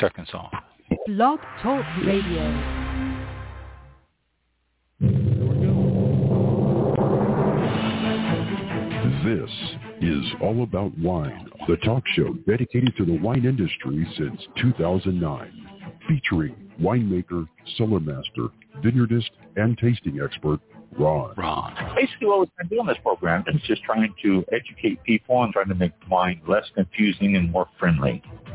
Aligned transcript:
seconds 0.00 0.30
off. 0.34 0.52
Blog 1.06 1.40
Talk 1.62 1.84
Radio. 2.04 2.82
This 9.24 9.50
is 10.00 10.24
All 10.40 10.62
About 10.62 10.96
Wine, 10.98 11.48
the 11.68 11.76
talk 11.78 12.02
show 12.14 12.34
dedicated 12.46 12.94
to 12.96 13.04
the 13.04 13.18
wine 13.18 13.44
industry 13.44 14.06
since 14.18 14.40
2009, 14.60 15.68
featuring 16.08 16.54
winemaker, 16.80 17.46
cellar 17.76 18.00
master, 18.00 18.48
vineyardist, 18.84 19.30
and 19.56 19.78
tasting 19.78 20.20
expert 20.22 20.60
Ron. 20.98 21.34
Ron. 21.36 21.94
Basically, 21.94 22.26
what 22.26 22.40
we've 22.40 22.56
been 22.58 22.68
doing 22.68 22.86
this 22.86 22.98
program 23.02 23.44
is 23.46 23.62
just 23.62 23.82
trying 23.82 24.14
to 24.22 24.44
educate 24.52 25.02
people 25.04 25.42
and 25.42 25.52
trying 25.52 25.68
to 25.68 25.74
make 25.74 25.92
wine 26.10 26.40
less 26.46 26.64
confusing 26.74 27.36
and 27.36 27.50
more 27.50 27.68
friendly. 27.78 28.22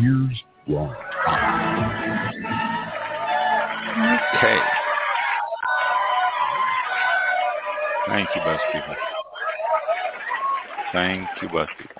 Here's 0.00 0.42
Ron. 0.68 0.96
Okay. 4.36 4.58
Thank 8.08 8.28
you, 8.34 8.40
bus 8.44 8.60
people. 8.72 8.96
Thank 10.92 11.28
you, 11.42 11.48
bus 11.48 11.68
people. 11.78 11.96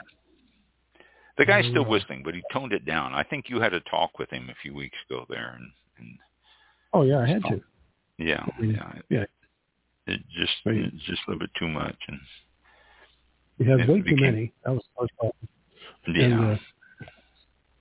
The 1.39 1.45
guy's 1.47 1.67
still 1.67 1.85
whistling, 1.85 2.23
but 2.25 2.35
he 2.35 2.43
toned 2.53 2.73
it 2.73 2.85
down. 2.85 3.13
I 3.15 3.23
think 3.23 3.47
you 3.49 3.61
had 3.61 3.73
a 3.75 3.81
talk 3.81 4.19
with 4.19 4.31
him 4.31 4.49
a 4.51 4.55
few 4.63 4.75
weeks 4.75 4.97
ago 5.09 5.25
there, 5.29 5.55
and, 5.59 5.71
and 5.99 6.19
Oh 6.93 7.03
yeah, 7.03 7.19
I 7.21 7.27
had 7.29 7.43
to. 7.45 7.61
yeah, 8.19 8.45
yeah, 8.61 8.93
yeah. 9.09 9.25
it 10.07 10.21
just 10.37 10.53
Right. 10.67 10.77
it's 10.77 11.05
just 11.05 11.21
a 11.27 11.31
little 11.31 11.41
bit 11.41 11.51
too 11.59 11.69
much, 11.69 11.97
and 12.09 12.19
We 13.59 13.67
had 13.67 13.81
It 13.81 13.89
way 13.89 13.99
too 13.99 14.03
became- 14.05 14.21
many. 14.21 14.53
That 14.65 14.73
was 14.73 14.83
the 14.97 15.01
first 15.03 15.17
problem. 15.19 15.49
yeah, 16.17 16.25
And, 16.25 16.45
uh, 16.53 16.57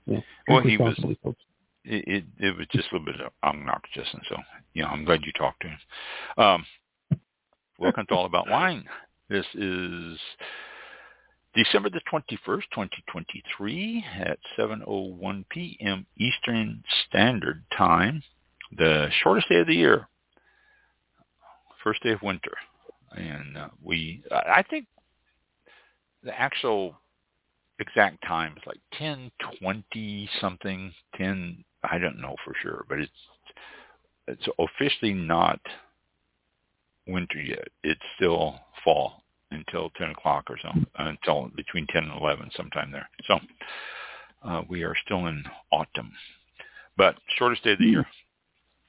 yeah. 0.06 0.20
Well, 0.48 0.60
he 0.62 0.76
was- 0.76 0.96
folks. 1.22 1.40
it, 1.84 2.04
it 2.06 2.24
it 2.38 2.56
was 2.56 2.66
just 2.72 2.90
a 2.92 2.96
little 2.96 3.06
bit 3.12 3.20
obnoxious, 3.42 4.08
and 4.12 4.22
so 4.28 4.36
you 4.74 4.82
know 4.82 4.88
I'm 4.88 5.04
glad 5.04 5.24
you 5.24 5.32
talked 5.32 5.62
to 5.62 5.68
him. 5.68 5.78
Um, 6.38 6.66
welcome 7.78 8.06
to 8.08 8.14
All 8.14 8.26
About 8.26 8.48
Wine. 8.48 8.84
This 9.28 9.46
is 9.54 10.18
December 11.54 11.90
the 11.90 12.00
21st, 12.12 12.62
2023 12.72 14.04
at 14.20 14.38
7:01 14.58 15.44
p.m. 15.50 16.06
Eastern 16.18 16.82
Standard 17.08 17.62
Time, 17.76 18.22
the 18.76 19.08
shortest 19.22 19.48
day 19.48 19.56
of 19.60 19.66
the 19.66 19.74
year, 19.74 20.08
first 21.82 22.02
day 22.02 22.10
of 22.10 22.22
winter, 22.22 22.52
and 23.16 23.56
uh, 23.56 23.68
we 23.82 24.22
I 24.30 24.58
I 24.58 24.62
think 24.68 24.86
the 26.22 26.38
actual 26.38 26.99
exact 27.80 28.22
time 28.26 28.54
is 28.56 28.62
like 28.66 28.80
10:20 28.98 30.28
something, 30.40 30.92
10 31.16 31.64
I 31.82 31.98
don't 31.98 32.20
know 32.20 32.36
for 32.44 32.54
sure, 32.62 32.84
but 32.88 33.00
it's 33.00 33.12
it's 34.28 34.48
officially 34.58 35.14
not 35.14 35.60
winter 37.06 37.40
yet. 37.40 37.68
It's 37.82 38.00
still 38.16 38.60
fall 38.84 39.22
until 39.50 39.90
10 39.90 40.10
o'clock 40.10 40.44
or 40.48 40.58
so, 40.62 40.70
until 40.98 41.50
between 41.56 41.86
10 41.88 42.04
and 42.04 42.20
11 42.20 42.50
sometime 42.56 42.92
there. 42.92 43.08
So 43.26 43.40
uh, 44.44 44.62
we 44.68 44.84
are 44.84 44.94
still 45.04 45.26
in 45.26 45.42
autumn, 45.72 46.12
but 46.96 47.16
shortest 47.36 47.64
day 47.64 47.72
of 47.72 47.78
the 47.78 47.86
year, 47.86 48.06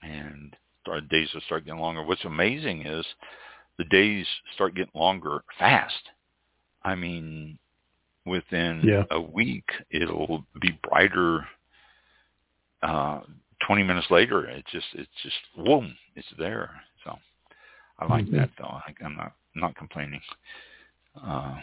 and 0.03 0.55
our 0.87 1.01
days 1.01 1.29
will 1.33 1.41
start 1.41 1.65
getting 1.65 1.79
longer. 1.79 2.03
What's 2.03 2.25
amazing 2.25 2.85
is 2.85 3.05
the 3.77 3.85
days 3.85 4.27
start 4.53 4.75
getting 4.75 4.91
longer 4.93 5.43
fast. 5.57 6.09
I 6.83 6.95
mean, 6.95 7.57
within 8.25 8.81
Yeah. 8.83 9.03
a 9.11 9.19
week, 9.19 9.69
it'll 9.89 10.45
be 10.59 10.71
brighter. 10.83 11.47
Uh, 12.81 13.21
20 13.67 13.83
minutes 13.83 14.09
later, 14.09 14.45
it's 14.45 14.69
just, 14.71 14.87
it's 14.93 15.21
just, 15.21 15.37
boom, 15.55 15.95
it's 16.15 16.29
there. 16.37 16.81
So 17.03 17.17
I 17.99 18.05
like 18.05 18.25
Mhm. 18.25 18.31
that 18.31 18.49
though. 18.57 18.65
I, 18.87 18.93
I'm 19.03 19.15
not, 19.15 19.33
not 19.55 19.75
complaining. 19.75 20.21
Uh, 21.15 21.61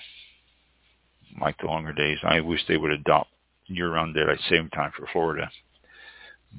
like 1.41 1.59
the 1.59 1.67
longer 1.67 1.93
days. 1.93 2.19
I 2.23 2.41
wish 2.41 2.65
they 2.67 2.77
would 2.77 2.91
adopt 2.91 3.31
year-round 3.67 4.15
daylight 4.15 4.41
saving 4.49 4.71
time 4.71 4.93
for 4.93 5.07
Florida, 5.09 5.51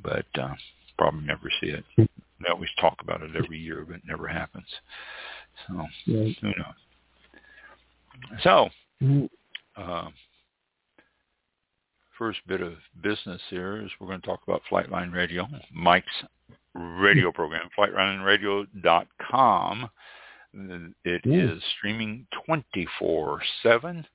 but 0.03 0.25
uh, 0.37 0.53
probably 0.97 1.21
never 1.25 1.49
see 1.59 1.67
it. 1.69 1.83
They 1.97 2.49
always 2.49 2.69
talk 2.79 3.01
about 3.01 3.21
it 3.21 3.35
every 3.35 3.57
year, 3.59 3.83
but 3.85 3.97
it 3.97 4.05
never 4.05 4.27
happens. 4.27 4.67
So 5.67 5.87
Yeah. 6.05 6.29
who 6.41 6.47
knows? 6.49 6.75
So 8.43 8.69
Mhm. 9.01 9.29
Uh, 9.79 10.09
first 12.17 12.39
bit 12.47 12.61
of 12.61 12.73
business 13.01 13.41
here 13.49 13.81
is 13.81 13.89
we're 13.99 14.07
going 14.07 14.21
to 14.21 14.27
talk 14.27 14.41
about 14.47 14.61
Flightline 14.69 15.13
Radio, 15.13 15.47
Mike's 15.73 16.07
radio 16.75 17.31
program, 17.39 17.69
flightlineradio.com. 17.77 19.89
It 21.05 21.21
Yeah. 21.25 21.53
is 21.53 21.63
streaming 21.77 22.25
24/7 22.47 24.05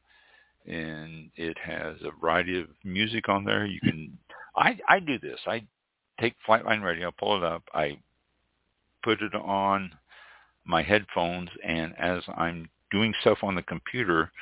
and 0.67 1.31
it 1.37 1.57
has 1.59 1.97
a 2.03 2.11
variety 2.21 2.61
of 2.61 2.69
music 2.85 3.29
on 3.29 3.45
there. 3.45 3.67
You 3.67 3.81
can 3.81 4.19
I 4.57 4.79
I 4.89 4.99
do 5.01 5.19
this. 5.19 5.39
I 5.47 5.63
take 6.21 6.35
Flightline 6.47 6.83
Radio, 6.83 7.11
pull 7.13 7.37
it 7.37 7.45
up, 7.45 7.63
I 7.73 7.99
put 9.03 9.23
it 9.23 9.35
on 9.35 9.93
my 10.65 10.83
headphones 10.83 11.51
and 11.63 11.95
as 11.99 12.23
I'm 12.37 12.69
doing 12.91 13.15
stuff 13.21 13.39
on 13.43 13.55
the 13.55 13.63
computer, 13.63 14.33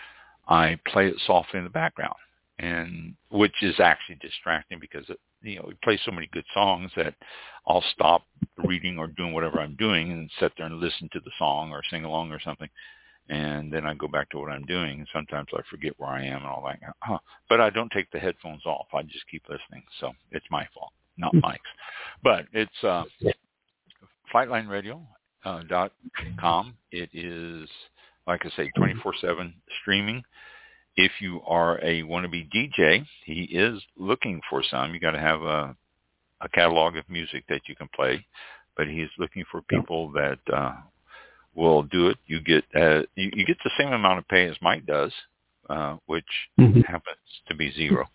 I 0.49 0.79
play 0.87 1.09
it 1.09 1.17
softly 1.27 1.59
in 1.59 1.65
the 1.65 1.71
background, 1.71 2.15
and 2.59 3.15
which 3.31 3.63
is 3.63 3.79
actually 3.81 4.17
distracting 4.21 4.79
because 4.81 5.09
it, 5.09 5.19
you 5.43 5.57
know 5.57 5.65
we 5.69 5.75
play 5.83 5.99
so 6.05 6.11
many 6.11 6.29
good 6.33 6.45
songs 6.53 6.91
that 6.97 7.15
I'll 7.67 7.85
stop 7.95 8.23
reading 8.59 8.99
or 8.99 9.07
doing 9.07 9.33
whatever 9.33 9.61
I'm 9.61 9.77
doing 9.77 10.13
and 10.13 10.31
sit 10.41 10.53
there 10.57 10.67
and 10.67 10.81
listen 10.81 11.09
to 11.13 11.21
the 11.21 11.31
song 11.39 11.71
or 11.71 11.83
sing 11.91 12.05
along 12.05 12.33
or 12.33 12.41
something, 12.41 12.69
and 13.29 13.73
then 13.73 13.87
I 13.87 13.95
go 13.95 14.09
back 14.09 14.31
to 14.31 14.39
what 14.39 14.51
I'm 14.51 14.65
doing. 14.65 14.99
And 14.99 15.09
sometimes 15.13 15.49
I 15.55 15.61
forget 15.71 15.95
where 15.99 16.11
I 16.11 16.25
am 16.25 16.39
and 16.39 16.47
all 16.47 16.65
that. 16.67 16.95
Huh. 17.01 17.19
But 17.49 17.61
I 17.61 17.71
don't 17.71 17.91
take 17.93 18.11
the 18.11 18.19
headphones 18.19 18.67
off. 18.67 18.87
I 18.93 19.03
just 19.03 19.29
keep 19.31 19.43
listening. 19.49 19.85
So 20.01 20.13
it's 20.33 20.47
my 20.51 20.67
fault, 20.75 20.93
not 21.17 21.35
Mike's. 21.35 21.63
But 22.23 22.47
it's 22.53 22.85
uh, 22.85 23.05
FlightlineRadio.com. 24.33 25.67
dot 25.69 25.93
com. 26.39 26.75
It 26.91 27.11
is 27.13 27.69
like 28.27 28.45
I 28.45 28.51
say, 28.51 28.71
24/7 28.79 29.53
streaming. 29.81 30.23
If 30.97 31.13
you 31.21 31.41
are 31.47 31.79
a 31.83 32.03
wannabe 32.03 32.49
DJ, 32.51 33.07
he 33.25 33.43
is 33.45 33.83
looking 33.97 34.41
for 34.51 34.63
some. 34.63 34.93
You 34.93 35.01
got 35.01 35.13
to 35.13 35.19
have 35.21 35.43
a 35.43 35.77
a 36.41 36.49
catalog 36.49 36.97
of 36.97 37.09
music 37.09 37.45
that 37.49 37.63
you 37.69 37.77
can 37.77 37.89
play, 37.95 38.25
but 38.77 38.89
he's 38.89 39.09
looking 39.19 39.45
for 39.51 39.63
people 39.63 40.11
that 40.13 40.39
uh, 40.53 40.75
will 41.55 41.83
do 41.85 42.09
it. 42.09 42.19
You 42.27 42.41
get 42.41 42.65
uh, 42.75 43.03
you, 43.15 43.31
you 43.35 43.47
get 43.47 43.59
the 43.65 43.71
same 43.79 43.93
amount 43.93 44.19
of 44.19 44.29
pay 44.29 44.47
as 44.49 44.57
Mike 44.61 44.85
does, 44.87 45.13
uh, 45.71 45.97
which 46.07 46.25
Mhm. 46.59 46.85
happens 46.85 47.17
to 47.49 47.55
be 47.55 47.71
zero. 47.73 48.09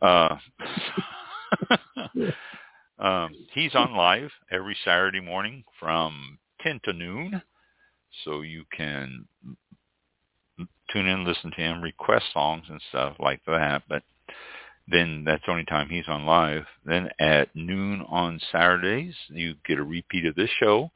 Uh, 0.00 0.36
um, 2.98 3.34
he's 3.52 3.74
on 3.74 3.94
live 3.94 4.30
every 4.50 4.76
Saturday 4.84 5.20
morning 5.20 5.64
from 5.78 6.38
10 6.62 6.80
to 6.84 6.92
noon, 6.92 7.42
so 8.24 8.42
you 8.42 8.64
can 8.76 9.26
tune 10.92 11.06
in, 11.06 11.24
listen 11.24 11.50
to 11.50 11.56
him, 11.56 11.82
request 11.82 12.26
songs 12.32 12.64
and 12.68 12.80
stuff 12.90 13.16
like 13.18 13.40
that. 13.46 13.82
But 13.88 14.02
then 14.88 15.24
that's 15.24 15.42
the 15.46 15.52
only 15.52 15.64
time 15.64 15.88
he's 15.88 16.08
on 16.08 16.26
live. 16.26 16.64
Then 16.84 17.08
at 17.20 17.54
noon 17.54 18.04
on 18.08 18.40
Saturdays, 18.50 19.14
you 19.28 19.54
get 19.66 19.78
a 19.78 19.84
repeat 19.84 20.26
of 20.26 20.34
this 20.34 20.50
show, 20.60 20.90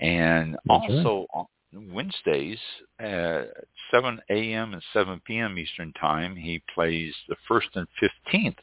and 0.00 0.56
also 0.68 1.26
on 1.34 1.46
Wednesdays 1.92 2.58
at 3.00 3.48
7 3.90 4.20
a.m. 4.30 4.74
and 4.74 4.82
7 4.92 5.20
p.m. 5.26 5.58
Eastern 5.58 5.92
Time, 5.94 6.36
he 6.36 6.62
plays 6.72 7.14
the 7.28 7.36
first 7.48 7.68
and 7.74 7.88
15th, 8.32 8.58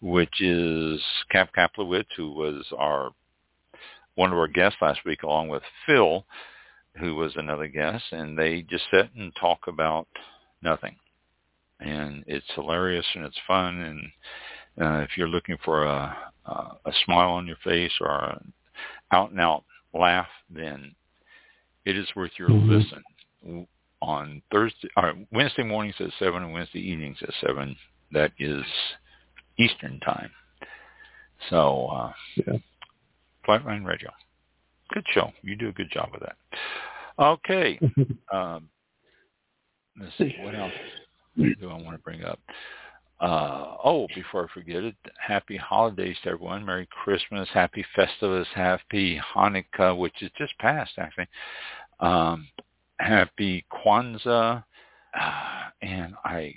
which 0.00 0.40
is 0.40 1.02
Cap 1.30 1.50
Kaplowitz, 1.56 2.06
who 2.16 2.32
was 2.32 2.64
our 2.78 3.10
one 4.14 4.32
of 4.32 4.38
our 4.38 4.48
guests 4.48 4.78
last 4.80 5.00
week, 5.04 5.22
along 5.22 5.48
with 5.48 5.62
Phil, 5.86 6.24
who 7.00 7.14
was 7.14 7.32
another 7.36 7.68
guest, 7.68 8.04
and 8.12 8.36
they 8.38 8.62
just 8.62 8.84
sit 8.90 9.10
and 9.16 9.32
talk 9.40 9.60
about 9.68 10.06
nothing. 10.62 10.96
and 11.80 12.24
it's 12.26 12.50
hilarious 12.56 13.06
and 13.14 13.24
it's 13.24 13.38
fun. 13.46 13.76
And 13.78 14.84
uh, 14.84 14.98
if 15.02 15.10
you're 15.16 15.28
looking 15.28 15.56
for 15.64 15.84
a, 15.84 16.16
a 16.46 16.52
a 16.86 16.92
smile 17.04 17.30
on 17.30 17.46
your 17.46 17.56
face 17.62 17.92
or 18.00 18.10
an 18.24 18.52
out 19.12 19.30
and 19.30 19.40
out 19.40 19.62
laugh, 19.94 20.26
then 20.50 20.92
it 21.84 21.96
is 21.96 22.08
worth 22.16 22.32
your 22.38 22.48
Mhm. 22.48 22.68
listen. 22.68 23.66
On 24.02 24.42
Thursday 24.50 24.88
or 24.96 25.14
Wednesday 25.32 25.62
mornings 25.62 25.94
at 26.00 26.10
seven 26.18 26.42
and 26.42 26.52
Wednesday 26.52 26.80
evenings 26.80 27.18
at 27.22 27.34
seven. 27.46 27.76
That 28.12 28.32
is 28.40 28.64
Eastern 29.56 30.00
time. 30.00 30.30
So 31.50 31.86
uh, 31.86 32.12
Yeah. 32.36 32.58
Flightline 33.46 33.84
Radio. 33.86 34.10
Good 34.92 35.04
show. 35.14 35.32
You 35.42 35.54
do 35.56 35.68
a 35.68 35.72
good 35.72 35.90
job 35.92 36.10
of 36.14 36.20
that. 36.20 36.36
Okay. 37.18 37.78
Um, 38.30 38.68
let's 39.98 40.12
see. 40.18 40.36
What 40.40 40.54
else 40.54 40.70
do 41.34 41.70
I 41.70 41.82
want 41.82 41.96
to 41.96 42.02
bring 42.04 42.24
up? 42.24 42.38
Uh, 43.20 43.76
oh, 43.82 44.06
before 44.14 44.44
I 44.44 44.52
forget 44.52 44.84
it, 44.84 44.94
happy 45.18 45.56
holidays 45.56 46.16
to 46.22 46.30
everyone. 46.30 46.66
Merry 46.66 46.86
Christmas. 46.90 47.48
Happy 47.54 47.86
Festivus. 47.96 48.46
Happy 48.54 49.18
Hanukkah, 49.34 49.98
which 49.98 50.20
is 50.20 50.30
just 50.36 50.56
passed, 50.58 50.92
actually. 50.98 51.26
Um, 52.00 52.48
happy 52.98 53.64
Kwanzaa. 53.72 54.62
Uh, 55.18 55.70
and 55.80 56.14
I 56.26 56.54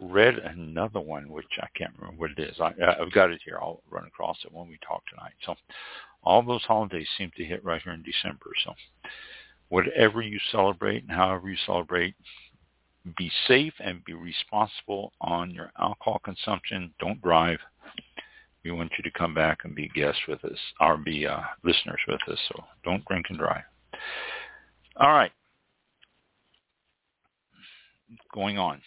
read 0.00 0.38
another 0.38 1.00
one, 1.00 1.30
which 1.30 1.46
I 1.60 1.68
can't 1.76 1.92
remember 1.96 2.20
what 2.20 2.32
it 2.36 2.40
is. 2.40 2.56
I, 2.60 2.72
I've 3.00 3.12
got 3.12 3.30
it 3.30 3.40
here. 3.44 3.58
I'll 3.62 3.80
run 3.88 4.06
across 4.06 4.38
it 4.44 4.52
when 4.52 4.68
we 4.68 4.78
talk 4.86 5.02
tonight. 5.08 5.34
So 5.46 5.54
all 6.24 6.42
those 6.42 6.62
holidays 6.62 7.06
seem 7.16 7.30
to 7.36 7.44
hit 7.44 7.64
right 7.64 7.80
here 7.80 7.92
in 7.92 8.02
December. 8.02 8.50
So 8.64 8.74
whatever 9.72 10.20
you 10.20 10.38
celebrate 10.50 11.02
and 11.02 11.10
however 11.10 11.48
you 11.48 11.56
celebrate, 11.64 12.14
be 13.16 13.32
safe 13.48 13.72
and 13.82 14.04
be 14.04 14.12
responsible 14.12 15.14
on 15.22 15.50
your 15.50 15.72
alcohol 15.80 16.20
consumption. 16.22 16.92
Don't 17.00 17.22
drive. 17.22 17.58
We 18.64 18.70
want 18.70 18.92
you 18.98 19.02
to 19.02 19.18
come 19.18 19.32
back 19.32 19.60
and 19.64 19.74
be 19.74 19.88
guests 19.94 20.20
with 20.28 20.44
us 20.44 20.58
or 20.78 20.98
be 20.98 21.26
uh, 21.26 21.40
listeners 21.64 22.00
with 22.06 22.20
us. 22.30 22.38
So 22.48 22.62
don't 22.84 23.02
drink 23.06 23.26
and 23.30 23.38
drive. 23.38 23.62
All 24.98 25.12
right. 25.14 25.32
Going 28.34 28.58
on. 28.58 28.82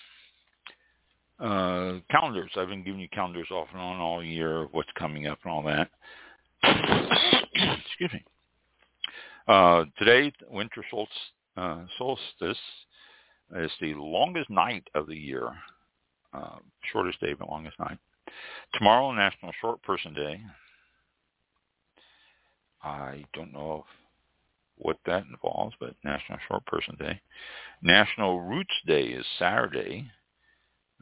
Uh, 1.40 2.00
calendars. 2.12 2.52
I've 2.56 2.70
been 2.70 2.84
giving 2.84 3.02
you 3.02 3.10
calendars 3.10 3.50
off 3.50 3.70
and 3.74 3.82
on 3.82 4.00
all 4.00 4.24
year 4.24 4.62
of 4.62 4.70
what's 4.72 4.90
coming 5.00 5.26
up 5.26 5.40
and 5.44 5.52
all 5.52 5.64
that. 5.64 5.90
Excuse 7.90 8.14
me. 8.14 8.24
Uh, 9.48 9.86
today, 10.00 10.32
winter 10.50 10.84
solstice, 10.90 11.18
uh, 11.56 11.86
solstice 11.98 12.58
is 13.56 13.72
the 13.80 13.94
longest 13.94 14.50
night 14.50 14.84
of 14.96 15.08
the 15.08 15.16
year. 15.16 15.50
Uh, 16.34 16.58
shortest 16.92 17.20
day, 17.22 17.34
but 17.38 17.48
longest 17.48 17.80
night. 17.80 17.98
Tomorrow, 18.74 19.12
National 19.12 19.52
Short 19.62 19.82
Person 19.84 20.14
Day. 20.14 20.42
I 22.84 23.24
don't 23.34 23.54
know 23.54 23.86
what 24.78 24.98
that 25.06 25.26
involves, 25.32 25.76
but 25.80 25.96
National 26.04 26.40
Short 26.48 26.66
Person 26.66 26.96
Day. 27.00 27.22
National 27.82 28.42
Roots 28.42 28.74
Day 28.86 29.04
is 29.04 29.26
Saturday. 29.38 30.10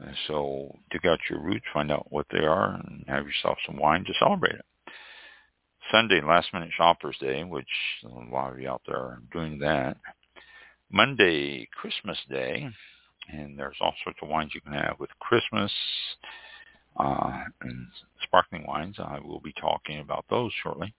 Uh, 0.01 0.11
so 0.27 0.75
dig 0.91 1.05
out 1.05 1.19
your 1.29 1.39
roots, 1.39 1.65
find 1.73 1.91
out 1.91 2.07
what 2.11 2.25
they 2.31 2.39
are, 2.45 2.75
and 2.75 3.05
have 3.07 3.25
yourself 3.25 3.57
some 3.65 3.77
wine 3.77 4.03
to 4.03 4.13
celebrate 4.19 4.55
it. 4.55 4.65
Sunday, 5.91 6.21
Last 6.21 6.53
Minute 6.53 6.71
Shoppers 6.75 7.17
Day, 7.19 7.43
which 7.43 7.67
a 8.05 8.07
lot 8.33 8.53
of 8.53 8.59
you 8.59 8.69
out 8.69 8.81
there 8.87 8.97
are 8.97 9.21
doing 9.31 9.59
that. 9.59 9.97
Monday, 10.91 11.67
Christmas 11.75 12.17
Day, 12.29 12.69
and 13.31 13.57
there's 13.57 13.77
all 13.81 13.93
sorts 14.03 14.19
of 14.21 14.29
wines 14.29 14.51
you 14.53 14.61
can 14.61 14.73
have 14.73 14.99
with 14.99 15.09
Christmas 15.19 15.71
uh, 16.97 17.43
and 17.61 17.87
sparkling 18.23 18.65
wines. 18.67 18.97
I 18.99 19.19
will 19.19 19.39
be 19.39 19.53
talking 19.59 19.99
about 19.99 20.25
those 20.29 20.51
shortly. 20.61 20.93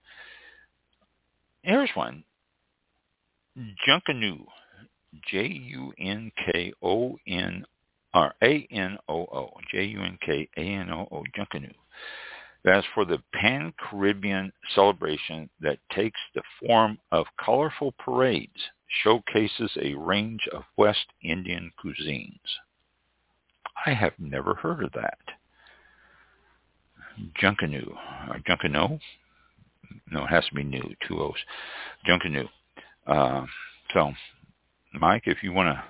Here's 1.61 1.89
one, 1.95 2.23
Junkanoo, 3.57 4.45
J-U-N-K-O-N 5.31 5.95
or 8.13 8.33
A-N-O-O, 8.41 9.51
J-U-N-K-A-N-O-O, 9.71 11.23
Junkanoo. 11.37 11.73
That's 12.65 12.87
for 12.95 13.05
the 13.05 13.21
Pan-Caribbean 13.31 14.51
celebration 14.73 15.51
that 15.61 15.77
takes 15.93 16.19
the 16.33 16.41
form 16.59 16.97
of 17.11 17.27
colorful 17.39 17.93
parades, 17.99 18.59
showcases 19.03 19.71
a 19.79 19.93
range 19.93 20.41
of 20.51 20.63
West 20.75 21.05
Indian 21.21 21.71
cuisines. 21.79 22.39
I 23.85 23.93
have 23.93 24.13
never 24.17 24.55
heard 24.55 24.83
of 24.83 24.91
that. 24.93 25.19
Junkanoo. 27.39 27.95
Uh, 28.29 28.39
Junkanoo? 28.49 28.99
No, 30.11 30.23
it 30.23 30.29
has 30.29 30.45
to 30.47 30.55
be 30.55 30.63
new, 30.63 30.83
two 31.07 31.21
O's. 31.21 31.35
Junkanoo. 32.09 32.49
Uh, 33.05 33.45
so, 33.93 34.11
Mike, 34.91 35.23
if 35.27 35.43
you 35.43 35.53
want 35.53 35.77
to 35.77 35.83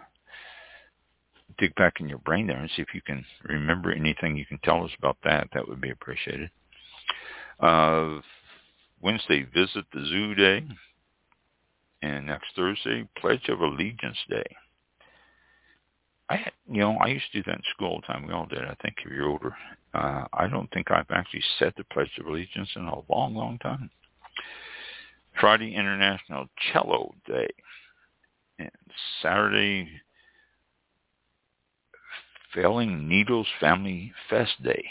dig 1.58 1.74
back 1.76 2.02
in 2.02 2.10
your 2.10 2.18
brain 2.20 2.48
there 2.48 2.58
and 2.58 2.70
see 2.76 2.82
if 2.82 2.94
you 2.94 3.02
can 3.02 3.26
remember 3.46 3.94
anything 3.94 4.36
you 4.36 4.46
can 4.46 4.60
tell 4.62 4.84
us 4.84 4.92
about 5.00 5.16
that, 5.24 5.48
that 5.54 5.66
would 5.66 5.80
be 5.80 5.92
appreciated. 5.92 6.50
Uh, 7.60 8.22
Wednesday, 9.02 9.44
Visit 9.54 9.86
the 9.94 10.06
Zoo 10.06 10.36
Day. 10.36 10.66
And 12.02 12.28
next 12.28 12.48
Thursday, 12.56 13.08
Pledge 13.18 13.50
of 13.50 13.62
Allegiance 13.62 14.18
Day. 14.30 14.56
I, 16.30 16.52
you 16.70 16.80
know, 16.80 16.98
I 16.98 17.08
used 17.08 17.26
to 17.32 17.42
do 17.42 17.44
that 17.48 17.58
in 17.58 17.64
school 17.74 17.90
all 17.90 18.02
the 18.02 18.08
time. 18.08 18.28
We 18.28 18.34
all 18.34 18.48
did. 18.48 18.60
I 18.64 18.76
think 18.82 18.96
if 19.04 19.12
you're 19.12 19.30
older, 19.30 19.56
uh, 19.94 20.26
I 20.34 20.48
don't 20.48 20.70
think 20.72 20.90
I've 20.90 21.10
actually 21.12 21.44
said 21.60 21.74
the 21.78 21.84
Pledge 21.86 22.10
of 22.20 22.26
Allegiance 22.26 22.70
in 22.76 22.84
a 22.86 23.00
long, 23.10 23.36
long 23.36 23.60
time. 23.60 23.90
Friday, 25.40 25.76
International 25.76 26.48
Cello 26.72 27.14
Day, 27.28 27.50
and 28.58 28.72
Saturday, 29.22 29.90
Felling 32.54 33.08
Needles 33.08 33.48
Family 33.60 34.14
Fest 34.30 34.64
Day. 34.64 34.86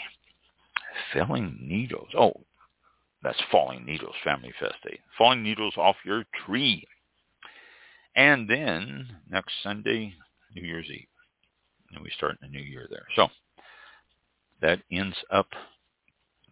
Felling 1.13 1.57
needles. 1.61 2.09
Oh, 2.17 2.33
that's 3.25 3.41
Falling 3.51 3.83
Needles 3.85 4.13
Family 4.23 4.53
Fest 4.59 4.75
Day. 4.83 4.99
Falling 5.17 5.41
needles 5.41 5.73
off 5.77 5.95
your 6.05 6.25
tree. 6.45 6.87
And 8.15 8.47
then 8.47 9.07
next 9.27 9.51
Sunday, 9.63 10.13
New 10.55 10.61
Year's 10.61 10.85
Eve. 10.89 11.07
And 11.91 12.03
we 12.03 12.11
start 12.15 12.37
the 12.39 12.47
new 12.47 12.61
year 12.61 12.87
there. 12.87 13.07
So 13.15 13.29
that 14.61 14.79
ends 14.91 15.15
up 15.31 15.47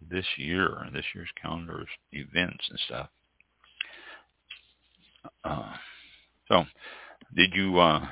this 0.10 0.26
year, 0.36 0.88
this 0.92 1.06
year's 1.14 1.30
calendar 1.40 1.86
events 2.12 2.66
and 2.70 2.80
stuff. 2.88 3.10
Uh, 5.44 5.74
so 6.48 6.66
did 7.36 7.54
you 7.54 7.78
uh, 7.78 8.04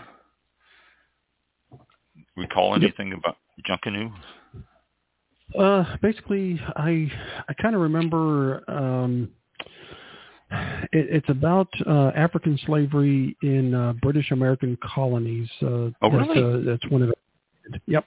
recall 2.38 2.76
anything 2.76 3.14
about 3.14 3.38
Junkanoo? 3.68 4.14
Uh, 5.58 5.98
basically, 6.02 6.60
I 6.76 7.12
I 7.50 7.54
kind 7.62 7.76
of 7.76 7.82
remember 7.82 8.64
um, 8.70 9.30
it, 10.92 11.08
it's 11.10 11.30
about 11.30 11.68
uh, 11.88 12.12
African 12.16 12.60
slavery 12.66 13.36
in 13.44 13.74
uh, 13.74 13.94
British 14.02 14.32
American 14.32 14.78
colonies. 14.84 15.50
Uh, 15.62 15.68
Oh, 15.68 15.94
that's, 16.02 16.14
really? 16.30 16.44
uh, 16.44 16.58
that's 16.66 16.86
one 16.92 17.02
of 17.02 17.10
it. 17.10 17.18
Yep. 17.88 18.06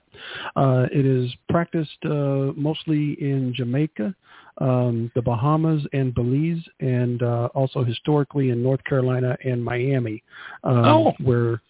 Uh, 0.57 0.87
it 0.93 1.07
is 1.07 1.33
practiced 1.49 1.97
uh, 2.05 2.53
mostly 2.57 3.13
in 3.21 3.55
Jamaica, 3.55 4.15
um, 4.59 5.11
the 5.15 5.23
Bahamas, 5.23 5.87
and 5.93 6.15
Belize, 6.15 6.63
and 6.81 7.23
uh, 7.23 7.49
also 7.55 7.83
historically 7.85 8.51
in 8.51 8.63
North 8.63 8.83
Carolina 8.85 9.37
and 9.45 9.65
Miami, 9.65 10.23
um, 10.65 10.85
Oh. 10.85 11.13
where 11.23 11.63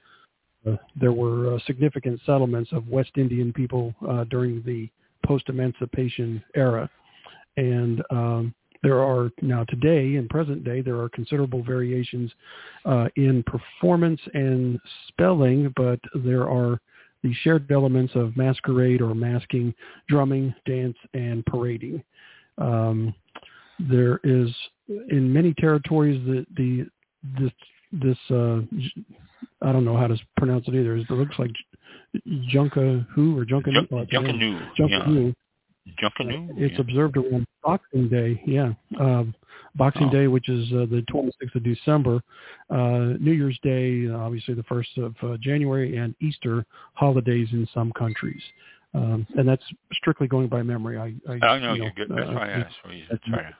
uh, 0.66 0.76
there 0.98 1.12
were 1.12 1.54
uh, 1.54 1.58
significant 1.66 2.20
settlements 2.24 2.72
of 2.72 2.88
West 2.88 3.12
Indian 3.16 3.52
people 3.52 3.94
uh, 4.08 4.24
during 4.24 4.62
the 4.64 4.88
post-emancipation 5.24 6.42
era. 6.54 6.88
And 7.56 8.02
um, 8.10 8.54
there 8.82 9.00
are 9.00 9.30
now 9.40 9.64
today, 9.64 10.16
in 10.16 10.28
present 10.28 10.64
day, 10.64 10.82
there 10.82 11.00
are 11.00 11.08
considerable 11.08 11.62
variations 11.62 12.30
uh, 12.84 13.08
in 13.16 13.42
performance 13.44 14.20
and 14.34 14.78
spelling, 15.08 15.72
but 15.76 15.98
there 16.24 16.48
are 16.48 16.78
the 17.22 17.32
shared 17.42 17.70
elements 17.72 18.12
of 18.14 18.36
masquerade 18.36 19.00
or 19.00 19.14
masking, 19.14 19.74
drumming, 20.08 20.54
dance, 20.66 20.96
and 21.14 21.44
parading. 21.46 22.02
Um, 22.58 23.14
there 23.78 24.20
is 24.22 24.50
in 25.08 25.32
many 25.32 25.54
territories 25.54 26.22
the 26.26 26.46
the 26.56 26.86
this 27.40 27.52
this 27.92 28.18
uh, 28.30 28.60
I 29.62 29.72
don't 29.72 29.84
know 29.84 29.96
how 29.96 30.06
to 30.06 30.16
pronounce 30.36 30.68
it 30.68 30.74
either. 30.74 30.96
It 30.96 31.10
looks 31.10 31.38
like 31.38 31.50
Junka 32.52 33.06
who 33.14 33.38
or 33.38 33.44
Junka 33.44 33.72
Junk, 33.72 33.88
uh, 33.92 34.04
Junkanoo. 34.12 34.68
Junkanoo. 34.78 35.34
Yeah. 35.86 35.92
Junkanoo. 36.08 36.48
It's 36.56 36.74
yeah. 36.74 36.80
observed 36.80 37.16
around 37.16 37.46
Boxing 37.62 38.08
Day. 38.08 38.42
Yeah. 38.46 38.72
Um, 38.98 39.34
Boxing 39.76 40.06
Oh. 40.08 40.12
Day, 40.12 40.26
which 40.28 40.48
is 40.48 40.70
uh, 40.72 40.86
the 40.90 41.04
26th 41.12 41.54
of 41.56 41.64
December, 41.64 42.20
uh, 42.70 43.16
New 43.20 43.32
Year's 43.32 43.58
Day, 43.62 44.08
uh, 44.08 44.16
obviously 44.16 44.54
the 44.54 44.62
1st 44.62 44.98
of 44.98 45.14
uh, 45.22 45.36
January, 45.40 45.96
and 45.96 46.14
Easter 46.20 46.64
holidays 46.94 47.48
in 47.52 47.66
some 47.74 47.92
countries. 47.92 48.40
Um, 48.94 49.26
and 49.36 49.46
that's 49.48 49.64
strictly 49.94 50.28
going 50.28 50.46
by 50.46 50.62
memory. 50.62 50.96
I, 50.98 51.12
I, 51.30 51.44
I 51.44 51.58
know 51.58 51.74
you 51.74 51.82
you're 51.82 51.92
good. 51.92 52.08
That's 52.16 52.30
uh, 52.30 52.32
why 52.32 52.46
I 52.48 52.50
asked. 52.52 52.74
for 52.84 52.92
you 52.92 53.02
to 53.06 53.08
that's- 53.10 53.28
try 53.28 53.42
to 53.42 53.56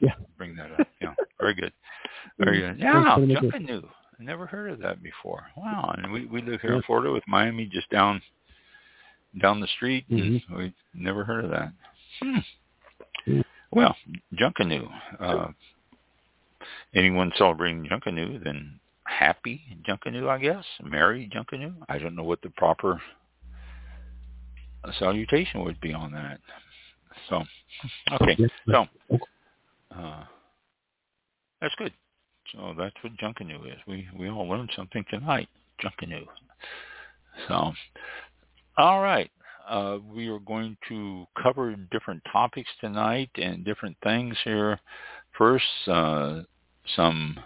Yeah. 0.00 0.14
bring 0.36 0.56
that 0.56 0.72
up. 0.78 0.88
Yeah, 1.00 1.14
very 1.40 1.54
good. 1.54 1.72
Very 2.38 2.60
good. 2.62 2.78
Yeah, 2.80 3.14
for 3.14 3.20
the 3.20 3.26
make- 3.28 3.38
Junkanoo. 3.38 3.84
I 3.84 3.95
never 4.18 4.46
heard 4.46 4.70
of 4.70 4.78
that 4.80 5.02
before. 5.02 5.44
Wow. 5.56 5.94
And 5.96 6.12
we 6.12 6.26
we 6.26 6.42
live 6.42 6.60
here 6.60 6.74
in 6.74 6.82
Florida 6.82 7.12
with 7.12 7.24
Miami 7.26 7.66
just 7.66 7.90
down 7.90 8.20
down 9.40 9.60
the 9.60 9.66
street. 9.68 10.06
and 10.08 10.40
Mhm. 10.40 10.56
we 10.56 10.72
never 10.94 11.24
heard 11.24 11.44
of 11.44 11.50
that. 11.50 11.72
Hmm. 12.20 13.40
Well, 13.70 13.96
Junkanoo. 14.34 14.88
Uh, 15.18 15.48
anyone 16.94 17.32
celebrating 17.36 17.84
Junkanoo, 17.84 18.42
then 18.42 18.80
happy 19.04 19.62
Junkanoo, 19.86 20.28
I 20.28 20.38
guess. 20.38 20.64
Merry 20.82 21.28
Junkanoo. 21.28 21.74
I 21.88 21.98
don't 21.98 22.14
know 22.14 22.24
what 22.24 22.40
the 22.42 22.50
proper 22.50 23.00
salutation 24.98 25.64
would 25.64 25.80
be 25.80 25.92
on 25.92 26.12
that. 26.12 26.40
So, 27.28 27.42
okay. 28.12 28.36
So, 28.70 28.86
uh, 29.94 30.24
that's 31.60 31.74
good. 31.76 31.92
So 32.52 32.74
that's 32.78 32.94
what 33.02 33.16
Junkanoo 33.16 33.66
is. 33.66 33.78
We 33.86 34.08
we 34.18 34.28
all 34.30 34.48
learned 34.48 34.70
something 34.76 35.04
tonight. 35.10 35.48
Junkanoo. 35.82 36.26
So, 37.48 37.72
all 38.78 39.02
right. 39.02 39.30
Uh, 39.68 39.98
we 40.14 40.28
are 40.28 40.38
going 40.38 40.76
to 40.88 41.26
cover 41.42 41.74
different 41.90 42.22
topics 42.30 42.70
tonight 42.80 43.30
and 43.34 43.64
different 43.64 43.96
things 44.02 44.36
here. 44.44 44.78
First, 45.36 45.64
uh, 45.88 46.42
some 46.94 47.36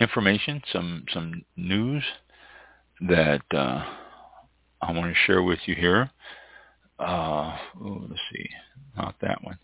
information, 0.00 0.62
some 0.72 1.04
some 1.12 1.44
news 1.56 2.02
that 3.02 3.42
uh, 3.52 3.84
I 4.80 4.92
want 4.92 5.12
to 5.12 5.20
share 5.26 5.42
with 5.42 5.58
you 5.66 5.74
here. 5.74 6.10
Uh, 6.98 7.56
let's 7.78 8.20
see, 8.32 8.48
not 8.96 9.14
that 9.20 9.42
one. 9.44 9.58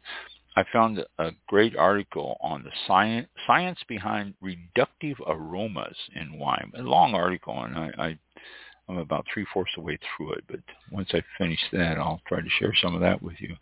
I 0.57 0.65
found 0.73 1.05
a 1.19 1.31
great 1.47 1.77
article 1.77 2.37
on 2.41 2.63
the 2.63 2.71
science 2.87 3.29
science 3.47 3.79
behind 3.89 4.35
reductive 4.43 5.17
aromas 5.27 5.97
in 6.15 6.39
wine. 6.39 6.73
A 6.77 6.83
long 6.83 7.15
article, 7.15 7.63
and 7.63 7.77
I, 7.77 7.91
I 7.99 8.19
I'm 8.89 8.99
about 8.99 9.27
three 9.33 9.47
fourths 9.53 9.73
of 9.77 9.83
the 9.83 9.87
way 9.87 9.99
through 10.17 10.33
it. 10.33 10.45
But 10.49 10.61
once 10.91 11.09
I 11.13 11.23
finish 11.39 11.61
that, 11.73 11.99
I'll 11.99 12.21
try 12.27 12.41
to 12.41 12.49
share 12.59 12.75
some 12.83 12.95
of 12.95 13.01
that 13.01 13.23
with 13.23 13.37
you. 13.39 13.57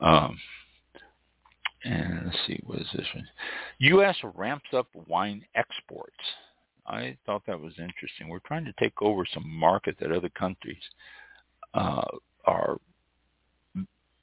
Um, 0.00 0.38
and 1.84 2.26
let's 2.26 2.38
see, 2.46 2.60
what 2.64 2.80
is 2.80 2.86
this 2.94 3.06
one? 3.14 3.28
U.S. 3.78 4.16
ramps 4.34 4.68
up 4.72 4.86
wine 5.08 5.44
exports. 5.54 6.12
I 6.86 7.16
thought 7.26 7.42
that 7.46 7.60
was 7.60 7.72
interesting. 7.78 8.28
We're 8.28 8.40
trying 8.40 8.64
to 8.66 8.74
take 8.78 9.00
over 9.02 9.24
some 9.32 9.48
market 9.48 9.96
that 10.00 10.12
other 10.12 10.28
countries 10.28 10.82
uh, 11.74 12.02
are 12.44 12.78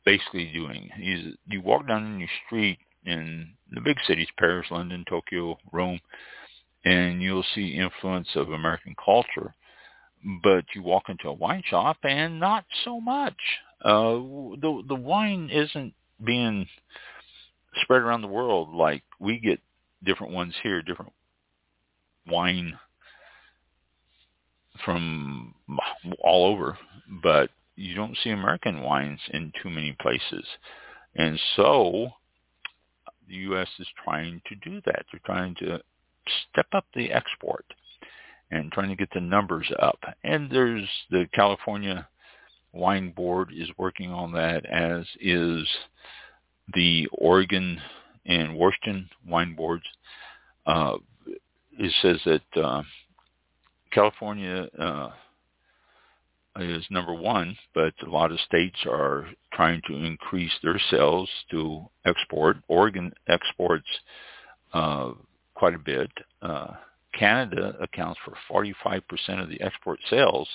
basically 0.05 0.51
doing. 0.53 0.89
You, 0.97 1.33
you 1.47 1.61
walk 1.61 1.87
down 1.87 2.19
your 2.19 2.29
street 2.45 2.79
in 3.05 3.49
the 3.71 3.81
big 3.81 3.97
cities, 4.07 4.27
Paris, 4.37 4.67
London, 4.71 5.05
Tokyo, 5.09 5.57
Rome, 5.71 5.99
and 6.85 7.21
you'll 7.21 7.45
see 7.55 7.75
influence 7.75 8.27
of 8.35 8.49
American 8.49 8.95
culture. 9.03 9.53
But 10.43 10.65
you 10.75 10.83
walk 10.83 11.03
into 11.07 11.29
a 11.29 11.33
wine 11.33 11.63
shop 11.65 11.97
and 12.03 12.39
not 12.39 12.65
so 12.83 12.99
much. 12.99 13.37
Uh, 13.81 14.15
the 14.59 14.83
the 14.89 14.95
wine 14.95 15.49
isn't 15.49 15.93
being 16.25 16.67
spread 17.81 18.01
around 18.01 18.21
the 18.21 18.27
world 18.27 18.73
like 18.73 19.03
we 19.19 19.39
get 19.39 19.61
different 20.03 20.33
ones 20.33 20.53
here, 20.61 20.81
different 20.81 21.13
wine 22.27 22.77
from 24.83 25.53
all 26.21 26.45
over, 26.45 26.77
but 27.23 27.49
you 27.79 27.95
don't 27.95 28.17
see 28.23 28.31
American 28.31 28.81
wines 28.81 29.21
in 29.31 29.53
too 29.63 29.69
many 29.69 29.95
places. 30.01 30.45
And 31.15 31.39
so 31.55 32.09
the 33.27 33.35
U.S. 33.35 33.69
is 33.79 33.87
trying 34.03 34.41
to 34.47 34.55
do 34.55 34.81
that. 34.85 35.05
They're 35.11 35.21
trying 35.25 35.55
to 35.59 35.79
step 36.51 36.67
up 36.73 36.85
the 36.93 37.11
export 37.11 37.65
and 38.51 38.71
trying 38.71 38.89
to 38.89 38.97
get 38.97 39.09
the 39.13 39.21
numbers 39.21 39.71
up. 39.81 39.99
And 40.23 40.51
there's 40.51 40.87
the 41.09 41.25
California 41.33 42.07
Wine 42.73 43.11
Board 43.11 43.51
is 43.55 43.69
working 43.77 44.11
on 44.11 44.33
that, 44.33 44.65
as 44.65 45.05
is 45.21 45.65
the 46.73 47.07
Oregon 47.13 47.79
and 48.25 48.55
Washington 48.55 49.09
Wine 49.25 49.55
Boards. 49.55 49.85
Uh, 50.65 50.97
it 51.77 51.93
says 52.01 52.19
that 52.25 52.61
uh, 52.61 52.83
California 53.91 54.67
uh, 54.77 55.09
is 56.61 56.85
number 56.89 57.13
one, 57.13 57.57
but 57.73 57.93
a 58.05 58.09
lot 58.09 58.31
of 58.31 58.39
states 58.41 58.77
are 58.85 59.27
trying 59.53 59.81
to 59.87 59.95
increase 59.95 60.51
their 60.63 60.79
sales 60.89 61.29
to 61.51 61.85
export. 62.05 62.57
Oregon 62.67 63.11
exports 63.27 63.87
uh, 64.73 65.11
quite 65.53 65.73
a 65.73 65.79
bit. 65.79 66.11
Uh, 66.41 66.73
Canada 67.17 67.75
accounts 67.81 68.19
for 68.23 68.33
45% 68.51 69.01
of 69.41 69.49
the 69.49 69.59
export 69.61 69.99
sales, 70.09 70.47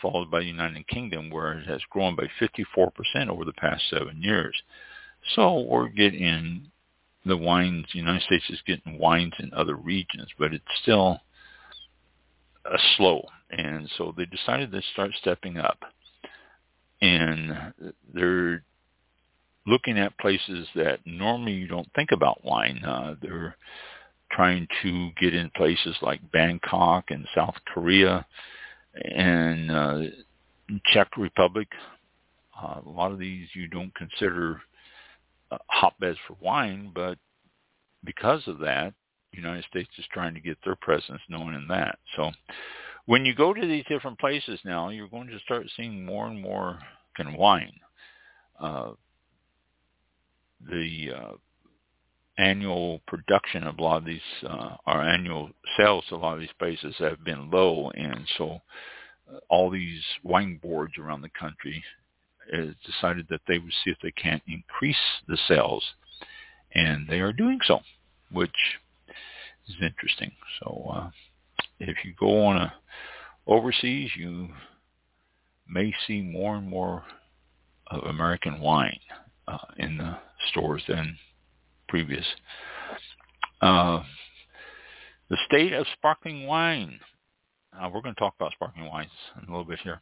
followed 0.00 0.30
by 0.30 0.40
the 0.40 0.46
United 0.46 0.86
Kingdom, 0.88 1.30
where 1.30 1.58
it 1.58 1.66
has 1.66 1.80
grown 1.90 2.14
by 2.14 2.28
54% 2.40 3.28
over 3.28 3.44
the 3.44 3.52
past 3.54 3.82
seven 3.90 4.22
years. 4.22 4.54
So 5.34 5.60
we're 5.60 5.88
getting 5.88 6.70
the 7.24 7.36
wines, 7.36 7.86
the 7.92 7.98
United 7.98 8.22
States 8.22 8.44
is 8.50 8.60
getting 8.66 8.98
wines 8.98 9.32
in 9.40 9.52
other 9.52 9.74
regions, 9.74 10.28
but 10.38 10.54
it's 10.54 10.64
still 10.82 11.20
uh, 12.64 12.76
slow. 12.96 13.26
And 13.50 13.88
so 13.96 14.14
they 14.16 14.26
decided 14.26 14.72
to 14.72 14.82
start 14.92 15.12
stepping 15.20 15.58
up. 15.58 15.78
And 17.00 17.72
they're 18.12 18.62
looking 19.66 19.98
at 19.98 20.18
places 20.18 20.66
that 20.74 21.00
normally 21.04 21.52
you 21.52 21.66
don't 21.66 21.88
think 21.94 22.12
about 22.12 22.44
wine. 22.44 22.82
Uh, 22.84 23.16
they're 23.20 23.56
trying 24.32 24.66
to 24.82 25.10
get 25.20 25.34
in 25.34 25.50
places 25.56 25.96
like 26.02 26.20
Bangkok 26.32 27.10
and 27.10 27.26
South 27.34 27.54
Korea 27.72 28.26
and 28.94 29.70
uh, 29.70 30.00
Czech 30.92 31.16
Republic. 31.16 31.68
Uh, 32.60 32.80
a 32.84 32.88
lot 32.88 33.12
of 33.12 33.18
these 33.18 33.48
you 33.54 33.68
don't 33.68 33.94
consider 33.94 34.60
uh, 35.50 35.58
hotbeds 35.68 36.18
for 36.26 36.36
wine, 36.40 36.90
but 36.94 37.18
because 38.04 38.42
of 38.46 38.58
that, 38.60 38.94
the 39.32 39.38
United 39.38 39.64
States 39.68 39.90
is 39.98 40.04
trying 40.12 40.34
to 40.34 40.40
get 40.40 40.56
their 40.64 40.76
presence 40.76 41.20
known 41.28 41.54
in 41.54 41.66
that. 41.68 41.98
So 42.16 42.30
when 43.06 43.24
you 43.24 43.34
go 43.34 43.54
to 43.54 43.66
these 43.66 43.84
different 43.88 44.18
places 44.18 44.58
now, 44.64 44.90
you're 44.90 45.08
going 45.08 45.28
to 45.28 45.38
start 45.40 45.66
seeing 45.76 46.04
more 46.04 46.26
and 46.26 46.40
more 46.40 46.78
of 47.18 47.34
wine. 47.34 47.72
Uh, 48.60 48.90
the 50.68 51.10
uh, 51.16 51.32
annual 52.38 53.00
production 53.06 53.62
of 53.62 53.78
a 53.78 53.82
lot 53.82 53.98
of 53.98 54.04
these, 54.04 54.20
uh, 54.46 54.76
our 54.86 55.02
annual 55.02 55.50
sales 55.76 56.04
a 56.10 56.16
lot 56.16 56.34
of 56.34 56.40
these 56.40 56.48
places 56.58 56.94
have 56.98 57.24
been 57.24 57.50
low, 57.50 57.90
and 57.94 58.26
so 58.36 58.60
uh, 59.32 59.38
all 59.48 59.70
these 59.70 60.02
wine 60.22 60.58
boards 60.62 60.94
around 60.98 61.22
the 61.22 61.30
country 61.38 61.82
has 62.52 62.68
decided 62.84 63.26
that 63.30 63.40
they 63.48 63.58
would 63.58 63.72
see 63.84 63.90
if 63.90 63.98
they 64.02 64.10
can't 64.12 64.42
increase 64.46 64.96
the 65.28 65.38
sales, 65.48 65.84
and 66.74 67.08
they 67.08 67.20
are 67.20 67.32
doing 67.32 67.58
so, 67.66 67.80
which 68.30 68.50
is 69.68 69.76
interesting. 69.80 70.32
So 70.60 70.90
uh, 70.92 71.10
if 71.80 71.96
you 72.04 72.14
go 72.18 72.46
on 72.46 72.56
a 72.56 72.72
overseas, 73.46 74.10
you 74.16 74.48
may 75.68 75.92
see 76.06 76.20
more 76.20 76.56
and 76.56 76.68
more 76.68 77.04
of 77.88 78.02
American 78.04 78.60
wine 78.60 78.98
uh, 79.48 79.58
in 79.78 79.96
the 79.98 80.16
stores 80.50 80.82
than 80.88 81.16
previous. 81.88 82.24
Uh, 83.60 84.02
the 85.30 85.36
state 85.46 85.72
of 85.72 85.86
sparkling 85.94 86.46
wine. 86.46 87.00
Uh, 87.72 87.88
we're 87.92 88.00
going 88.00 88.14
to 88.14 88.18
talk 88.18 88.34
about 88.38 88.52
sparkling 88.52 88.88
wines 88.88 89.10
in 89.36 89.48
a 89.48 89.50
little 89.50 89.64
bit 89.64 89.78
here. 89.82 90.00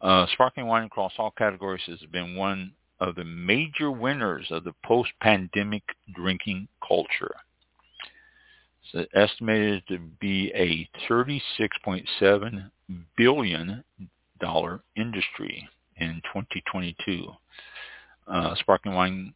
Uh, 0.00 0.26
sparkling 0.32 0.66
wine 0.66 0.84
across 0.84 1.12
all 1.18 1.32
categories 1.36 1.82
has 1.86 2.00
been 2.10 2.34
one 2.36 2.72
of 3.00 3.14
the 3.14 3.24
major 3.24 3.90
winners 3.90 4.46
of 4.50 4.64
the 4.64 4.72
post-pandemic 4.84 5.82
drinking 6.14 6.68
culture. 6.86 7.34
It's 8.92 9.10
estimated 9.14 9.82
to 9.88 9.98
be 10.20 10.52
a 10.54 10.88
$36.7 11.10 12.70
billion 13.16 13.84
industry 14.96 15.68
in 15.96 16.20
2022. 16.32 17.26
Uh, 18.26 18.54
sparkling 18.56 18.94
wine 18.94 19.34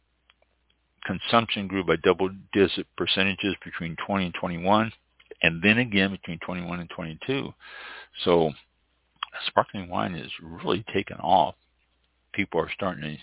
consumption 1.05 1.67
grew 1.67 1.83
by 1.83 1.95
double-digit 2.03 2.85
percentages 2.97 3.55
between 3.63 3.95
20 4.05 4.25
and 4.25 4.33
21, 4.33 4.91
and 5.41 5.61
then 5.63 5.77
again 5.79 6.11
between 6.11 6.39
21 6.39 6.79
and 6.81 6.89
22. 6.89 7.53
So 8.23 8.51
sparkling 9.47 9.89
wine 9.89 10.15
is 10.15 10.31
really 10.41 10.83
taken 10.93 11.17
off. 11.17 11.55
People 12.33 12.59
are 12.59 12.71
starting 12.73 13.17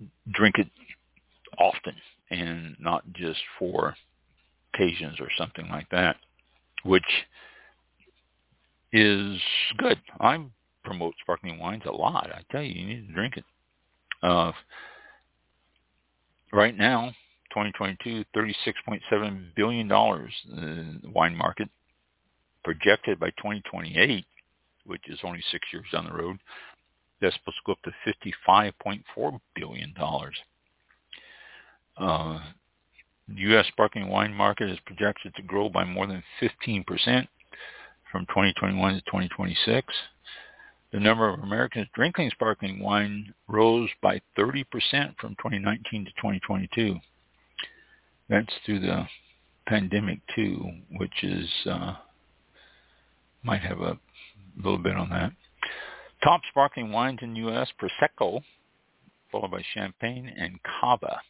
to 0.00 0.06
drink 0.32 0.58
it 0.58 0.68
often 1.58 1.94
and 2.30 2.76
not 2.80 3.04
just 3.12 3.40
for 3.58 3.94
occasions 4.72 5.20
or 5.20 5.28
something 5.36 5.68
like 5.68 5.88
that, 5.90 6.16
which 6.84 7.02
is 8.92 9.40
good. 9.78 9.98
I 10.20 10.44
promote 10.84 11.14
sparkling 11.20 11.58
wines 11.58 11.82
a 11.86 11.92
lot. 11.92 12.30
I 12.32 12.42
tell 12.50 12.62
you, 12.62 12.74
you 12.74 12.86
need 12.86 13.08
to 13.08 13.14
drink 13.14 13.36
it. 13.36 13.44
Uh, 14.22 14.52
right 16.52 16.76
now, 16.76 17.12
2022, 17.50 18.24
$36.7 18.34 19.46
billion 19.54 19.90
in 19.90 21.00
the 21.02 21.10
wine 21.10 21.36
market. 21.36 21.68
Projected 22.64 23.18
by 23.18 23.30
2028, 23.30 24.24
which 24.86 25.02
is 25.08 25.18
only 25.24 25.42
six 25.50 25.66
years 25.72 25.84
down 25.92 26.06
the 26.06 26.12
road, 26.16 26.38
that's 27.20 27.34
supposed 27.36 27.56
to 27.56 27.62
go 27.66 27.72
up 27.72 27.82
to 27.82 27.92
$55.4 28.48 29.40
billion. 29.56 29.94
Uh, 31.96 32.40
the 33.28 33.40
U.S. 33.42 33.66
sparkling 33.68 34.08
wine 34.08 34.32
market 34.32 34.70
is 34.70 34.78
projected 34.84 35.34
to 35.34 35.42
grow 35.42 35.68
by 35.68 35.84
more 35.84 36.06
than 36.06 36.22
15% 36.40 36.84
from 38.10 38.26
2021 38.26 38.94
to 38.94 39.00
2026. 39.00 39.86
The 40.92 41.00
number 41.00 41.28
of 41.28 41.40
Americans 41.40 41.88
drinking 41.94 42.30
sparkling 42.30 42.80
wine 42.80 43.32
rose 43.48 43.88
by 44.02 44.20
30% 44.36 44.64
from 45.18 45.34
2019 45.36 46.04
to 46.04 46.10
2022. 46.10 46.96
That's 48.28 48.52
through 48.66 48.80
the 48.80 49.06
pandemic 49.66 50.20
too, 50.34 50.70
which 50.96 51.22
is 51.22 51.48
uh, 51.66 51.94
might 53.42 53.62
have 53.62 53.80
a 53.80 53.98
little 54.56 54.78
bit 54.78 54.96
on 54.96 55.08
that. 55.10 55.32
Top 56.22 56.42
sparkling 56.50 56.92
wines 56.92 57.20
in 57.22 57.34
the 57.34 57.40
U.S. 57.40 57.68
Prosecco, 57.80 58.42
followed 59.30 59.50
by 59.50 59.62
Champagne 59.74 60.32
and 60.36 60.58
Cava, 60.62 61.20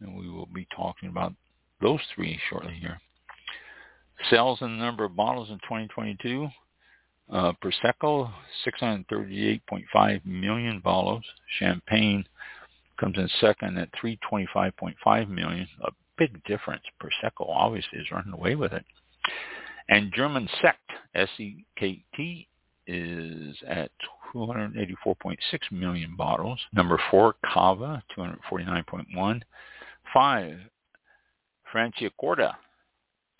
and 0.00 0.16
we 0.16 0.28
will 0.28 0.46
be 0.46 0.66
talking 0.74 1.08
about 1.08 1.32
those 1.80 2.00
three 2.14 2.38
shortly 2.48 2.74
here. 2.80 3.00
Sales 4.30 4.58
and 4.60 4.78
the 4.78 4.84
number 4.84 5.04
of 5.04 5.16
bottles 5.16 5.50
in 5.50 5.56
2022 5.56 6.48
uh, 7.30 7.52
Prosecco, 7.62 8.30
638.5 8.66 10.26
million 10.26 10.80
bottles. 10.80 11.24
Champagne 11.58 12.24
comes 12.98 13.16
in 13.16 13.28
second 13.40 13.78
at 13.78 13.88
325.5 13.92 15.28
million. 15.28 15.66
A 15.84 15.90
big 16.18 16.42
difference. 16.44 16.82
Prosecco 17.02 17.48
obviously 17.48 17.98
is 17.98 18.10
running 18.12 18.32
away 18.32 18.54
with 18.54 18.72
it. 18.72 18.84
And 19.88 20.12
German 20.14 20.48
Sekt, 20.62 20.96
S-E-K-T, 21.14 22.48
is 22.86 23.56
at 23.66 23.90
284.6 24.34 25.36
million 25.70 26.16
bottles. 26.16 26.60
Number 26.72 27.00
four, 27.10 27.36
Cava, 27.44 28.02
249.1. 28.16 29.40
Five, 30.14 30.58
Franciacorta, 31.74 32.54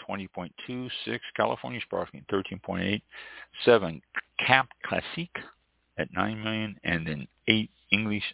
20.2, 0.09 0.91
6 1.05 1.25
California 1.37 1.81
Sparkling 1.81 2.27
13.8, 2.31 3.01
7 3.65 4.03
Cap 4.45 4.69
Classique 4.85 5.39
at 5.99 6.13
9 6.13 6.43
million, 6.43 6.77
and 6.83 7.07
then 7.07 7.29
8 7.47 7.71
English 7.93 8.25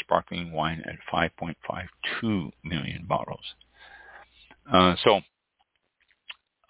Sparkling 0.00 0.50
Wine 0.50 0.82
at 0.86 0.96
5.52 1.12 2.50
million 2.64 3.04
bottles. 3.06 3.44
Uh, 4.72 4.94
so 5.04 5.20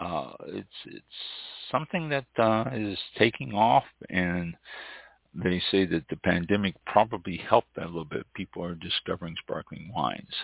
uh, 0.00 0.32
it's 0.46 0.68
it's 0.87 1.04
something 1.70 2.08
that 2.08 2.26
uh, 2.38 2.64
is 2.72 2.99
taking 3.18 3.52
off, 3.52 3.84
and 4.08 4.56
they 5.34 5.62
say 5.70 5.84
that 5.87 6.04
the 6.08 6.16
pandemic 6.16 6.75
probably 6.87 7.37
helped 7.37 7.75
that 7.76 7.84
a 7.84 7.87
little 7.87 8.04
bit. 8.04 8.26
People 8.34 8.64
are 8.64 8.75
discovering 8.75 9.37
sparkling 9.42 9.92
wines. 9.94 10.34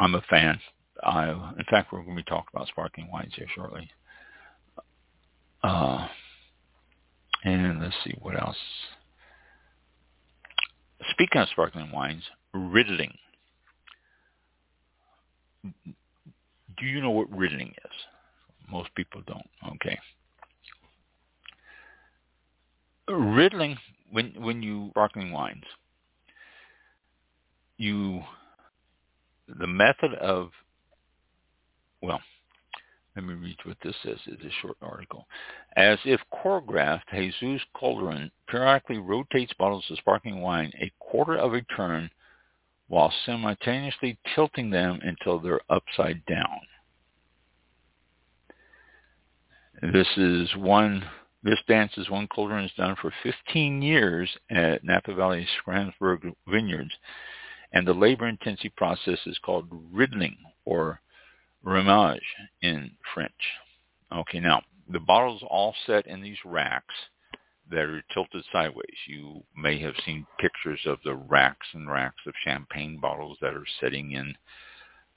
I'm 0.00 0.14
a 0.14 0.22
fan. 0.22 0.58
I, 1.02 1.30
in 1.30 1.64
fact, 1.70 1.92
we're 1.92 2.02
going 2.02 2.16
to 2.16 2.22
be 2.22 2.28
talking 2.28 2.48
about 2.52 2.68
sparkling 2.68 3.10
wines 3.12 3.32
here 3.36 3.46
shortly. 3.54 3.88
Uh, 5.62 6.06
and 7.44 7.80
let's 7.80 7.94
see 8.04 8.14
what 8.20 8.40
else. 8.40 8.56
Speaking 11.10 11.40
of 11.40 11.48
sparkling 11.48 11.90
wines, 11.92 12.22
Riddling. 12.52 13.16
Do 15.62 16.86
you 16.86 17.00
know 17.00 17.10
what 17.10 17.30
Riddling 17.30 17.74
is? 17.84 17.92
Most 18.70 18.94
people 18.94 19.22
don't. 19.26 19.48
Okay. 19.74 19.98
Riddling, 23.08 23.78
when 24.12 24.34
when 24.38 24.62
you 24.62 24.90
sparkling 24.90 25.32
wines, 25.32 25.64
you 27.78 28.22
the 29.58 29.66
method 29.66 30.14
of 30.14 30.50
well, 32.00 32.20
let 33.16 33.24
me 33.24 33.34
read 33.34 33.56
what 33.64 33.76
this 33.82 33.96
says. 34.04 34.18
It's 34.26 34.44
a 34.44 34.60
short 34.62 34.76
article. 34.80 35.26
As 35.76 35.98
if 36.04 36.20
choreographed, 36.32 37.10
Jesus 37.40 37.66
Calderon 37.78 38.30
periodically 38.46 38.98
rotates 38.98 39.52
bottles 39.54 39.84
of 39.90 39.98
sparkling 39.98 40.40
wine 40.40 40.72
a 40.80 40.92
quarter 41.00 41.36
of 41.36 41.54
a 41.54 41.62
turn 41.62 42.10
while 42.86 43.12
simultaneously 43.26 44.18
tilting 44.34 44.70
them 44.70 45.00
until 45.02 45.38
they're 45.38 45.60
upside 45.68 46.24
down. 46.26 46.60
This 49.92 50.08
is 50.16 50.48
one. 50.56 51.04
This 51.42 51.58
dance 51.68 51.92
is 51.96 52.10
one 52.10 52.28
Calderon 52.28 52.62
has 52.62 52.72
done 52.76 52.96
for 53.00 53.12
15 53.22 53.80
years 53.80 54.28
at 54.50 54.82
Napa 54.82 55.14
Valley 55.14 55.46
Schramsberg 55.64 56.32
Vineyards, 56.48 56.92
and 57.72 57.86
the 57.86 57.94
labor-intensive 57.94 58.74
process 58.76 59.18
is 59.26 59.38
called 59.38 59.68
riddling 59.92 60.36
or 60.64 61.00
remuage 61.64 62.20
in 62.62 62.90
French. 63.14 63.32
Okay, 64.12 64.40
now 64.40 64.62
the 64.90 65.00
bottles 65.00 65.42
all 65.48 65.74
set 65.86 66.06
in 66.06 66.22
these 66.22 66.38
racks 66.44 66.94
that 67.70 67.80
are 67.80 68.02
tilted 68.12 68.44
sideways. 68.50 68.96
You 69.06 69.42
may 69.54 69.78
have 69.80 69.94
seen 70.04 70.26
pictures 70.38 70.80
of 70.86 70.98
the 71.04 71.14
racks 71.14 71.66
and 71.74 71.90
racks 71.90 72.22
of 72.26 72.32
champagne 72.44 72.98
bottles 72.98 73.36
that 73.42 73.54
are 73.54 73.66
sitting 73.80 74.12
in 74.12 74.34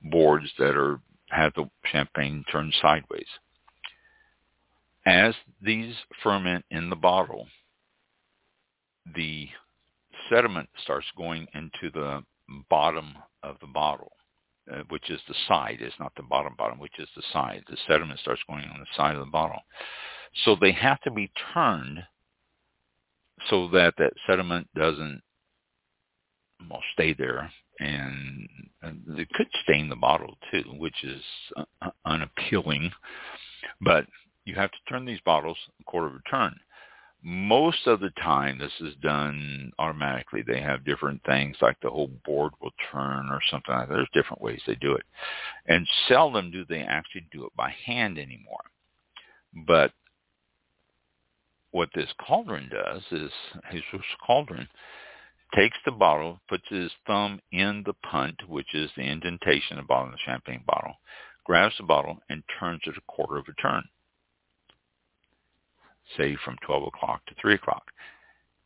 boards 0.01 0.51
that 0.57 0.75
are 0.75 0.99
have 1.29 1.53
the 1.55 1.69
champagne 1.85 2.43
turned 2.51 2.73
sideways. 2.81 3.27
As 5.05 5.33
these 5.61 5.95
ferment 6.21 6.65
in 6.69 6.89
the 6.89 6.95
bottle, 6.95 7.47
the 9.15 9.47
sediment 10.29 10.69
starts 10.83 11.07
going 11.17 11.47
into 11.53 11.89
the 11.93 12.23
bottom 12.69 13.13
of 13.43 13.57
the 13.61 13.67
bottle 13.67 14.11
uh, 14.71 14.83
which 14.89 15.09
is 15.09 15.19
the 15.27 15.35
side, 15.47 15.79
is 15.81 15.93
not 15.99 16.13
the 16.15 16.23
bottom 16.23 16.53
bottom, 16.57 16.79
which 16.79 16.99
is 16.99 17.09
the 17.15 17.23
side. 17.33 17.63
The 17.67 17.77
sediment 17.87 18.19
starts 18.19 18.43
going 18.47 18.63
on 18.65 18.79
the 18.79 18.85
side 18.95 19.15
of 19.15 19.25
the 19.25 19.31
bottle. 19.31 19.59
So 20.45 20.55
they 20.55 20.71
have 20.71 21.01
to 21.01 21.11
be 21.11 21.31
turned 21.53 22.03
so 23.49 23.67
that 23.69 23.95
that 23.97 24.13
sediment 24.27 24.67
doesn't 24.75 25.21
well 26.69 26.83
stay 26.93 27.13
there 27.13 27.51
and, 27.79 28.47
it 28.83 29.29
could 29.33 29.47
stain 29.63 29.89
the 29.89 29.95
bottle 29.95 30.37
too, 30.51 30.63
which 30.77 31.03
is 31.03 31.21
unappealing. 32.05 32.91
But 33.79 34.05
you 34.45 34.55
have 34.55 34.71
to 34.71 34.77
turn 34.89 35.05
these 35.05 35.19
bottles 35.23 35.57
a 35.79 35.83
quarter 35.83 36.07
of 36.07 36.13
a 36.15 36.29
turn 36.29 36.55
most 37.23 37.85
of 37.85 37.99
the 37.99 38.09
time 38.21 38.57
this 38.57 38.71
is 38.79 38.95
done 39.01 39.71
automatically. 39.77 40.43
They 40.45 40.59
have 40.59 40.85
different 40.85 41.21
things 41.23 41.55
like 41.61 41.77
the 41.81 41.89
whole 41.89 42.11
board 42.25 42.53
will 42.61 42.73
turn 42.91 43.29
or 43.29 43.39
something 43.49 43.73
like 43.73 43.87
that. 43.87 43.93
There's 43.93 44.07
different 44.13 44.41
ways 44.41 44.61
they 44.65 44.75
do 44.75 44.93
it. 44.93 45.03
And 45.67 45.87
seldom 46.07 46.51
do 46.51 46.65
they 46.67 46.79
actually 46.79 47.27
do 47.31 47.45
it 47.45 47.55
by 47.55 47.73
hand 47.85 48.17
anymore. 48.17 48.63
But 49.67 49.91
what 51.71 51.89
this 51.93 52.09
Calderon 52.25 52.69
does 52.69 53.03
is 53.11 53.31
Jesus 53.71 54.05
Calderon 54.25 54.67
takes 55.55 55.77
the 55.85 55.91
bottle, 55.91 56.39
puts 56.49 56.63
his 56.69 56.91
thumb 57.05 57.39
in 57.51 57.83
the 57.85 57.93
punt, 58.09 58.35
which 58.47 58.73
is 58.73 58.89
the 58.95 59.03
indentation 59.03 59.77
of 59.77 59.83
the 59.83 59.87
bottom 59.87 60.09
of 60.09 60.13
the 60.13 60.19
champagne 60.25 60.63
bottle, 60.65 60.95
grabs 61.45 61.75
the 61.77 61.83
bottle 61.83 62.17
and 62.29 62.43
turns 62.59 62.81
it 62.85 62.97
a 62.97 63.11
quarter 63.11 63.37
of 63.37 63.45
a 63.47 63.61
turn 63.61 63.83
say 66.17 66.37
from 66.43 66.57
12 66.65 66.87
o'clock 66.87 67.25
to 67.27 67.35
3 67.41 67.55
o'clock. 67.55 67.83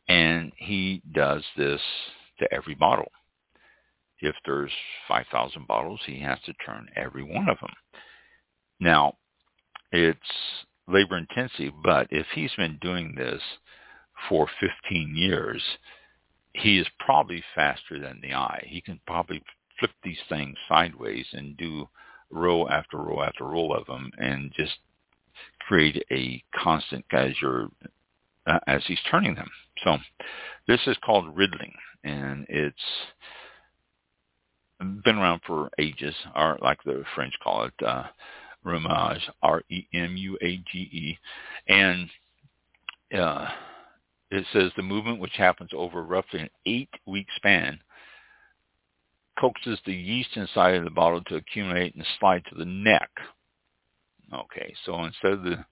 And 0.08 0.52
he 0.56 1.02
does 1.12 1.42
this 1.56 1.80
to 2.38 2.52
every 2.52 2.74
bottle. 2.74 3.10
If 4.20 4.34
there's 4.44 4.72
5,000 5.08 5.66
bottles, 5.66 6.00
he 6.06 6.20
has 6.20 6.38
to 6.46 6.52
turn 6.64 6.88
every 6.96 7.22
one 7.22 7.48
of 7.48 7.58
them. 7.60 7.72
Now, 8.80 9.14
it's 9.92 10.18
labor 10.88 11.18
intensive, 11.18 11.72
but 11.82 12.06
if 12.10 12.26
he's 12.34 12.54
been 12.56 12.78
doing 12.80 13.14
this 13.14 13.42
for 14.28 14.48
15 14.60 15.14
years, 15.16 15.62
he 16.54 16.78
is 16.78 16.86
probably 16.98 17.42
faster 17.54 17.98
than 17.98 18.20
the 18.22 18.34
eye. 18.34 18.64
He 18.66 18.80
can 18.80 19.00
probably 19.06 19.42
flip 19.78 19.90
these 20.02 20.18
things 20.28 20.56
sideways 20.68 21.26
and 21.32 21.56
do 21.56 21.88
row 22.30 22.66
after 22.68 22.96
row 22.96 23.22
after 23.22 23.44
row 23.44 23.72
of 23.72 23.86
them 23.86 24.10
and 24.18 24.52
just 24.56 24.74
create 25.60 26.04
a 26.10 26.42
constant 26.62 27.04
as 27.12 27.32
you're 27.40 27.68
uh, 28.46 28.58
as 28.66 28.82
he's 28.86 29.00
turning 29.10 29.34
them. 29.34 29.50
So 29.84 29.98
this 30.68 30.80
is 30.86 30.96
called 31.04 31.36
riddling, 31.36 31.74
and 32.04 32.46
it's 32.48 32.76
been 34.78 35.16
around 35.16 35.40
for 35.46 35.70
ages, 35.78 36.14
or 36.34 36.58
like 36.60 36.78
the 36.84 37.02
French 37.14 37.34
call 37.42 37.64
it, 37.64 37.74
uh, 37.84 38.04
R-E-M-U-A-G-E, 39.42 41.18
and 41.68 42.10
uh, 43.16 43.48
it 44.30 44.44
says 44.52 44.72
the 44.76 44.82
movement, 44.82 45.20
which 45.20 45.36
happens 45.36 45.70
over 45.72 46.02
roughly 46.02 46.40
an 46.40 46.50
eight-week 46.66 47.28
span, 47.36 47.78
coaxes 49.38 49.78
the 49.86 49.94
yeast 49.94 50.30
inside 50.36 50.74
of 50.74 50.84
the 50.84 50.90
bottle 50.90 51.22
to 51.24 51.36
accumulate 51.36 51.94
and 51.94 52.04
slide 52.18 52.42
to 52.48 52.56
the 52.56 52.64
neck. 52.64 53.10
Okay, 54.32 54.74
so 54.84 55.04
instead 55.04 55.32
of 55.32 55.42
the 55.42 55.64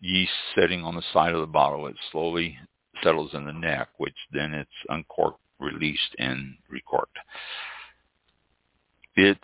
yeast 0.00 0.32
sitting 0.54 0.82
on 0.82 0.94
the 0.94 1.02
side 1.12 1.34
of 1.34 1.40
the 1.40 1.46
bottle, 1.46 1.86
it 1.86 1.96
slowly 2.10 2.56
settles 3.02 3.30
in 3.34 3.44
the 3.44 3.52
neck, 3.52 3.88
which 3.98 4.14
then 4.32 4.54
it's 4.54 4.70
uncorked, 4.88 5.40
released, 5.58 6.14
and 6.18 6.54
recorked. 6.70 7.18
It's 9.16 9.40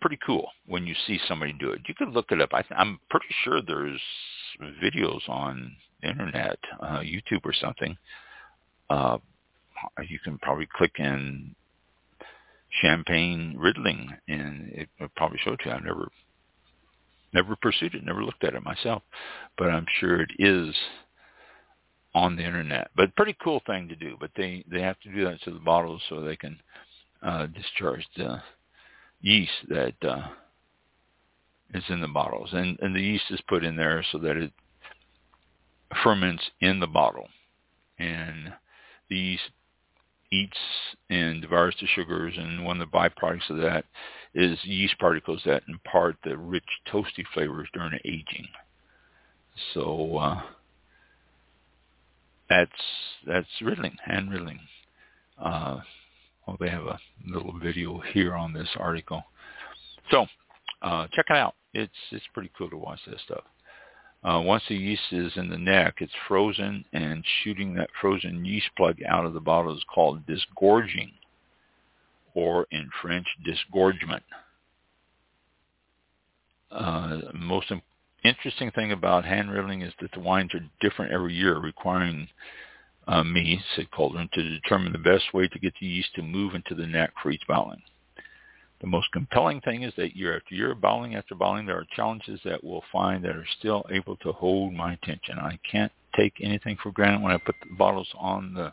pretty 0.00 0.18
cool 0.24 0.48
when 0.66 0.86
you 0.86 0.94
see 1.06 1.20
somebody 1.28 1.52
do 1.52 1.70
it. 1.70 1.82
You 1.86 1.94
could 1.94 2.10
look 2.10 2.30
it 2.30 2.40
up. 2.40 2.50
I 2.52 2.64
am 2.76 2.98
pretty 3.10 3.26
sure 3.44 3.60
there's 3.60 4.00
videos 4.82 5.28
on 5.28 5.76
the 6.02 6.08
internet, 6.08 6.58
uh, 6.80 7.00
YouTube 7.00 7.44
or 7.44 7.52
something. 7.52 7.96
Uh, 8.90 9.18
you 10.08 10.18
can 10.24 10.38
probably 10.38 10.68
click 10.76 10.92
in 10.98 11.54
champagne 12.82 13.56
riddling, 13.58 14.10
and 14.28 14.68
it 14.72 14.88
will 15.00 15.08
probably 15.16 15.38
show 15.44 15.52
it 15.52 15.60
to 15.60 15.68
you. 15.68 15.74
I've 15.74 15.84
never 15.84 16.08
never 17.32 17.56
pursued 17.56 17.94
it, 17.94 18.04
never 18.04 18.24
looked 18.24 18.44
at 18.44 18.54
it 18.54 18.62
myself, 18.62 19.02
but 19.56 19.68
I'm 19.68 19.86
sure 20.00 20.20
it 20.20 20.30
is 20.38 20.74
on 22.14 22.36
the 22.36 22.44
internet. 22.44 22.90
But 22.96 23.14
pretty 23.16 23.36
cool 23.42 23.62
thing 23.66 23.88
to 23.88 23.96
do. 23.96 24.16
But 24.18 24.30
they 24.36 24.64
they 24.70 24.80
have 24.80 24.98
to 25.00 25.12
do 25.12 25.24
that 25.24 25.40
to 25.42 25.52
the 25.52 25.58
bottles 25.58 26.02
so 26.08 26.20
they 26.20 26.36
can 26.36 26.58
uh, 27.22 27.46
discharge 27.46 28.06
the 28.16 28.42
yeast 29.20 29.52
that 29.68 29.94
uh, 30.02 30.28
is 31.74 31.84
in 31.88 32.00
the 32.00 32.08
bottles, 32.08 32.50
and 32.52 32.78
and 32.80 32.94
the 32.94 33.02
yeast 33.02 33.24
is 33.30 33.40
put 33.48 33.64
in 33.64 33.76
there 33.76 34.04
so 34.12 34.18
that 34.18 34.36
it 34.36 34.52
ferments 36.02 36.42
in 36.60 36.80
the 36.80 36.86
bottle, 36.86 37.28
and 37.98 38.52
the 39.08 39.16
yeast 39.16 39.50
eats 40.32 40.58
and 41.10 41.40
devours 41.40 41.74
the 41.80 41.86
sugars, 41.86 42.34
and 42.36 42.64
one 42.64 42.80
of 42.80 42.90
the 42.90 42.96
byproducts 42.96 43.50
of 43.50 43.58
that 43.58 43.84
is 44.34 44.58
yeast 44.64 44.98
particles 44.98 45.40
that 45.46 45.62
impart 45.68 46.16
the 46.24 46.36
rich 46.36 46.64
toasty 46.92 47.24
flavors 47.32 47.68
during 47.72 47.98
aging. 48.04 48.46
So 49.74 50.16
uh, 50.18 50.42
that's 52.48 52.70
that's 53.26 53.48
riddling, 53.62 53.96
hand 54.04 54.30
riddling. 54.30 54.60
Uh, 55.38 55.80
well, 56.46 56.56
they 56.60 56.70
have 56.70 56.86
a 56.86 56.98
little 57.26 57.58
video 57.58 58.00
here 58.12 58.34
on 58.34 58.52
this 58.52 58.68
article. 58.76 59.22
So 60.10 60.26
uh, 60.82 61.06
check 61.12 61.26
it 61.30 61.36
out. 61.36 61.54
It's 61.74 61.92
it's 62.10 62.24
pretty 62.32 62.50
cool 62.56 62.70
to 62.70 62.76
watch 62.76 63.00
this 63.06 63.20
stuff. 63.24 63.44
Uh, 64.24 64.40
once 64.44 64.62
the 64.68 64.74
yeast 64.74 65.12
is 65.12 65.32
in 65.36 65.48
the 65.48 65.58
neck, 65.58 65.96
it's 66.00 66.12
frozen, 66.26 66.84
and 66.92 67.24
shooting 67.42 67.74
that 67.74 67.88
frozen 68.00 68.44
yeast 68.44 68.68
plug 68.76 68.96
out 69.08 69.24
of 69.24 69.32
the 69.32 69.40
bottle 69.40 69.76
is 69.76 69.84
called 69.92 70.26
disgorging, 70.26 71.12
or 72.34 72.66
in 72.72 72.90
French, 73.00 73.26
disgorgement. 73.44 74.22
Uh, 76.70 77.18
most 77.32 77.72
interesting 78.24 78.70
thing 78.72 78.92
about 78.92 79.24
hand 79.24 79.50
riddling 79.50 79.82
is 79.82 79.92
that 80.00 80.10
the 80.12 80.20
wines 80.20 80.52
are 80.52 80.66
different 80.80 81.12
every 81.12 81.34
year, 81.34 81.58
requiring 81.58 82.28
uh, 83.06 83.22
me, 83.22 83.62
said 83.74 83.90
Calderon, 83.92 84.28
to 84.34 84.42
determine 84.42 84.92
the 84.92 84.98
best 84.98 85.32
way 85.32 85.46
to 85.48 85.58
get 85.58 85.72
the 85.80 85.86
yeast 85.86 86.10
to 86.16 86.22
move 86.22 86.54
into 86.54 86.74
the 86.74 86.86
neck 86.86 87.12
for 87.22 87.30
each 87.30 87.46
bottling. 87.46 87.82
The 88.80 88.86
most 88.86 89.10
compelling 89.12 89.60
thing 89.62 89.82
is 89.82 89.92
that 89.96 90.16
year 90.16 90.36
after 90.36 90.54
year, 90.54 90.74
bowling 90.74 91.16
after 91.16 91.34
bowling, 91.34 91.66
there 91.66 91.78
are 91.78 91.86
challenges 91.96 92.40
that 92.44 92.62
we'll 92.62 92.84
find 92.92 93.24
that 93.24 93.34
are 93.34 93.46
still 93.58 93.84
able 93.90 94.16
to 94.18 94.32
hold 94.32 94.72
my 94.72 94.92
attention. 94.92 95.38
I 95.38 95.58
can't 95.68 95.92
take 96.16 96.34
anything 96.40 96.76
for 96.82 96.92
granted 96.92 97.22
when 97.22 97.32
I 97.32 97.38
put 97.38 97.56
the 97.60 97.74
bottles 97.76 98.08
on 98.16 98.54
the 98.54 98.72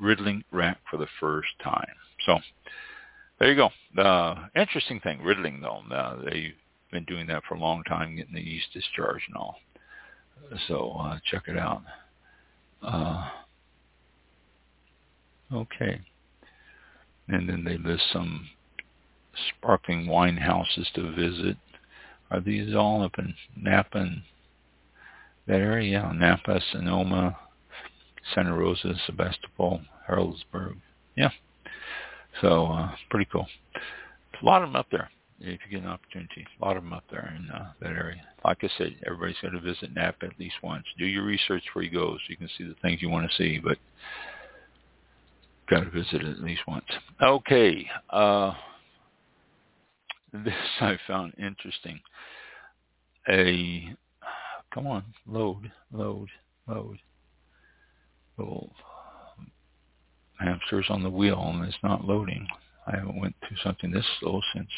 riddling 0.00 0.42
rack 0.50 0.78
for 0.90 0.96
the 0.96 1.06
first 1.20 1.48
time. 1.62 1.86
So 2.26 2.38
there 3.38 3.52
you 3.52 3.56
go. 3.56 4.02
Uh, 4.02 4.46
interesting 4.56 5.00
thing, 5.00 5.22
riddling 5.22 5.60
though. 5.60 5.82
Uh, 5.94 6.24
they've 6.24 6.54
been 6.90 7.04
doing 7.04 7.26
that 7.28 7.42
for 7.48 7.54
a 7.54 7.60
long 7.60 7.84
time, 7.84 8.16
getting 8.16 8.34
the 8.34 8.40
yeast 8.40 8.72
discharged 8.72 9.24
and 9.28 9.36
all. 9.36 9.56
So 10.68 10.96
uh, 11.00 11.18
check 11.30 11.44
it 11.46 11.58
out. 11.58 11.82
Uh, 12.82 13.28
okay. 15.52 16.00
And 17.28 17.48
then 17.48 17.64
they 17.64 17.78
list 17.78 18.02
some 18.12 18.48
sparkling 19.48 20.06
wine 20.06 20.36
houses 20.36 20.88
to 20.94 21.12
visit. 21.14 21.56
Are 22.30 22.40
these 22.40 22.74
all 22.74 23.02
up 23.02 23.18
in 23.18 23.34
Napa 23.56 23.98
and 23.98 24.22
that 25.46 25.60
area? 25.60 26.10
Napa, 26.14 26.60
Sonoma, 26.72 27.36
Santa 28.34 28.54
Rosa, 28.54 28.94
Sebastopol, 29.06 29.80
Healdsburg. 30.08 30.76
Yeah. 31.16 31.30
So 32.40 32.66
uh, 32.66 32.92
pretty 33.10 33.28
cool. 33.30 33.46
a 34.42 34.44
lot 34.44 34.62
of 34.62 34.68
them 34.68 34.76
up 34.76 34.86
there 34.90 35.10
if 35.40 35.60
you 35.64 35.70
get 35.70 35.84
an 35.84 35.90
opportunity. 35.90 36.46
A 36.60 36.64
lot 36.64 36.76
of 36.76 36.82
them 36.82 36.92
up 36.92 37.04
there 37.10 37.34
in 37.36 37.50
uh, 37.50 37.72
that 37.80 37.90
area. 37.90 38.22
Like 38.44 38.58
I 38.62 38.70
said, 38.78 38.96
everybody's 39.06 39.36
got 39.42 39.50
to 39.50 39.60
visit 39.60 39.94
Napa 39.94 40.26
at 40.26 40.38
least 40.38 40.56
once. 40.62 40.84
Do 40.98 41.06
your 41.06 41.24
research 41.24 41.62
before 41.66 41.82
you 41.82 41.90
go 41.90 42.14
so 42.14 42.20
you 42.28 42.36
can 42.36 42.48
see 42.56 42.64
the 42.64 42.76
things 42.82 43.02
you 43.02 43.10
want 43.10 43.28
to 43.30 43.36
see, 43.36 43.58
but 43.58 43.78
got 45.68 45.80
to 45.80 45.90
visit 45.90 46.22
it 46.22 46.26
at 46.26 46.40
least 46.40 46.62
once. 46.66 46.84
Okay. 47.22 47.86
Uh, 48.10 48.54
this 50.32 50.54
I 50.80 50.98
found 51.06 51.34
interesting. 51.38 52.00
A 53.28 53.94
come 54.72 54.86
on, 54.86 55.04
load, 55.26 55.70
load, 55.92 56.28
load. 56.68 56.98
Little 58.38 58.70
hamsters 60.38 60.86
on 60.90 61.02
the 61.02 61.10
wheel 61.10 61.42
and 61.54 61.64
it's 61.64 61.76
not 61.82 62.04
loading. 62.04 62.46
I 62.86 62.96
haven't 62.96 63.18
went 63.20 63.34
through 63.40 63.56
something 63.64 63.90
this 63.90 64.04
slow 64.20 64.40
since 64.54 64.68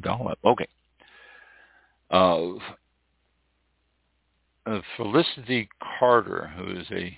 dial-up. 0.00 0.38
Okay. 0.44 0.66
Uh, 2.10 2.54
uh, 4.66 4.80
Felicity 4.96 5.68
Carter, 5.98 6.50
who 6.56 6.78
is 6.78 6.86
a 6.90 7.16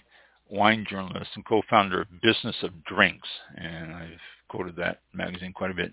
wine 0.49 0.87
journalist 0.89 1.31
and 1.35 1.45
co-founder 1.45 2.03
of 2.03 2.21
Business 2.23 2.57
of 2.63 2.85
Drinks, 2.85 3.29
and 3.57 3.93
I've 3.93 4.21
quoted 4.49 4.77
that 4.77 5.01
magazine 5.13 5.53
quite 5.53 5.71
a 5.71 5.75
bit, 5.75 5.93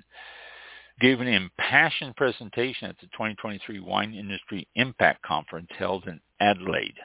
gave 1.00 1.20
an 1.20 1.28
impassioned 1.28 2.16
presentation 2.16 2.90
at 2.90 2.98
the 3.00 3.08
2023 3.08 3.80
Wine 3.80 4.14
Industry 4.14 4.68
Impact 4.76 5.22
Conference 5.24 5.70
held 5.78 6.08
in 6.08 6.20
Adelaide, 6.40 6.96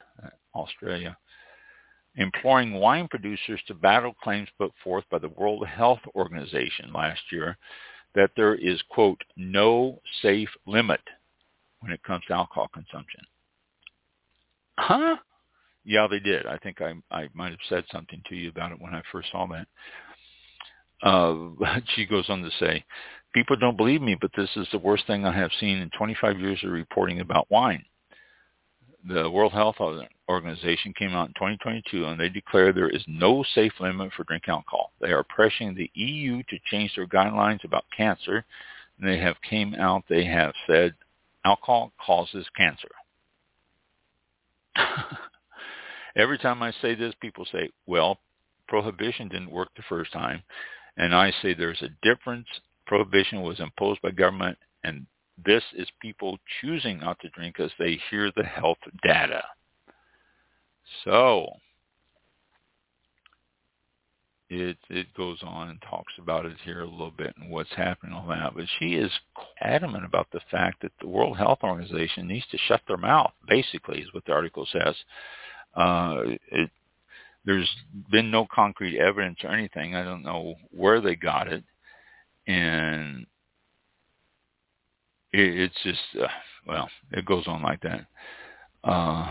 Australia, 0.55 1.16
imploring 2.16 2.74
wine 2.74 3.09
producers 3.09 3.61
to 3.66 3.74
battle 3.74 4.14
claims 4.22 4.48
put 4.59 4.72
forth 4.83 5.05
by 5.11 5.18
the 5.18 5.29
World 5.29 5.66
Health 5.66 6.01
Organization 6.14 6.92
last 6.92 7.20
year 7.31 7.57
that 8.14 8.31
there 8.37 8.55
is, 8.55 8.81
quote, 8.90 9.20
no 9.37 10.01
safe 10.22 10.48
limit 10.66 11.01
when 11.81 11.92
it 11.92 12.03
comes 12.03 12.24
to 12.27 12.35
alcohol 12.35 12.68
consumption. 12.72 13.20
Huh? 14.79 15.16
Yeah, 15.85 16.07
they 16.09 16.18
did. 16.18 16.46
I 16.46 16.59
think 16.59 16.81
I 16.81 16.94
I 17.11 17.29
might 17.35 17.51
have 17.51 17.59
said 17.68 17.85
something 17.90 18.22
to 18.29 18.37
you 18.37 18.51
about 18.51 18.72
it 18.72 18.81
when 18.81 18.94
I 18.94 19.03
first 19.11 19.31
saw 19.31 19.46
that. 19.48 19.66
Uh, 21.03 21.81
she 21.94 22.07
goes 22.07 22.29
on 22.29 22.42
to 22.42 22.51
say, 22.59 22.85
People 23.35 23.57
don't 23.57 23.77
believe 23.77 24.01
me, 24.01 24.17
but 24.19 24.31
this 24.37 24.51
is 24.57 24.67
the 24.73 24.79
worst 24.79 25.07
thing 25.07 25.25
I 25.25 25.37
have 25.37 25.51
seen 25.61 25.79
in 25.79 25.91
25 25.91 26.41
years 26.41 26.61
of 26.64 26.71
reporting 26.71 27.21
about 27.21 27.51
wine. 27.51 27.85
The 29.07 29.31
World 29.31 29.53
Health 29.53 29.77
Organization 30.29 30.93
came 30.99 31.12
out 31.12 31.29
in 31.29 31.35
2022 31.35 32.05
and 32.05 32.19
they 32.19 32.29
declare 32.29 32.73
there 32.73 32.88
is 32.88 33.05
no 33.07 33.45
safe 33.55 33.73
limit 33.81 34.12
for 34.14 34.25
drinking 34.25 34.53
alcohol. 34.53 34.93
They 35.01 35.12
are 35.12 35.25
pressuring 35.25 35.77
the 35.77 35.91
EU 35.95 36.43
to 36.43 36.59
change 36.71 36.95
their 36.97 37.07
guidelines 37.07 37.64
about 37.64 37.85
cancer. 37.97 38.45
And 38.99 39.09
they 39.09 39.19
have 39.19 39.37
came 39.49 39.75
out, 39.75 40.03
they 40.09 40.25
have 40.25 40.53
said 40.67 40.95
alcohol 41.45 41.93
causes 42.05 42.47
cancer. 42.57 42.88
Every 46.17 46.38
time 46.38 46.62
I 46.62 46.73
say 46.83 46.95
this, 46.95 47.14
people 47.21 47.47
say, 47.53 47.71
well, 47.87 48.19
prohibition 48.67 49.29
didn't 49.29 49.51
work 49.51 49.69
the 49.77 49.83
first 49.88 50.12
time. 50.12 50.43
And 50.97 51.14
I 51.14 51.33
say 51.41 51.55
there's 51.55 51.83
a 51.83 51.91
difference 52.03 52.47
prohibition 52.88 53.42
was 53.42 53.61
imposed 53.61 54.03
by 54.03 54.11
government, 54.11 54.59
and 54.83 55.07
this 55.44 55.62
is 55.77 55.87
people 56.01 56.38
choosing 56.61 56.98
not 56.98 57.20
to 57.20 57.29
drink 57.29 57.61
as 57.61 57.70
they 57.79 58.01
hear 58.11 58.33
the 58.35 58.42
health 58.42 58.79
data. 59.05 59.44
So 61.05 61.48
it 64.51 64.79
it 64.88 65.07
goes 65.14 65.38
on 65.42 65.68
and 65.68 65.81
talks 65.83 66.14
about 66.18 66.46
it 66.46 66.57
here 66.64 66.81
a 66.81 66.88
little 66.90 67.12
bit 67.12 67.35
and 67.37 67.51
what's 67.51 67.72
happening 67.77 68.14
on 68.14 68.29
that. 68.29 68.55
But 68.57 68.64
she 68.79 68.94
is 68.94 69.12
adamant 69.61 70.07
about 70.07 70.29
the 70.33 70.40
fact 70.51 70.83
that 70.83 70.92
the 71.01 71.09
World 71.09 71.37
Health 71.37 71.59
Organization 71.62 72.27
needs 72.27 72.46
to 72.51 72.59
shut 72.66 72.81
their 72.88 72.96
mouth. 72.96 73.33
Basically, 73.46 74.01
is 74.01 74.12
what 74.14 74.24
the 74.24 74.33
article 74.33 74.66
says. 74.72 74.94
Uh, 75.77 76.22
it, 76.51 76.70
there's 77.44 77.68
been 78.11 78.31
no 78.31 78.46
concrete 78.53 78.98
evidence 78.98 79.38
or 79.44 79.51
anything. 79.51 79.94
I 79.94 80.03
don't 80.03 80.22
know 80.22 80.55
where 80.70 81.01
they 81.01 81.14
got 81.14 81.48
it 81.48 81.62
and 82.49 83.27
it, 85.33 85.59
it's 85.61 85.77
just 85.85 86.01
uh, 86.21 86.27
well, 86.67 86.89
it 87.13 87.25
goes 87.25 87.45
on 87.47 87.63
like 87.63 87.81
that. 87.83 88.07
Uh, 88.83 89.31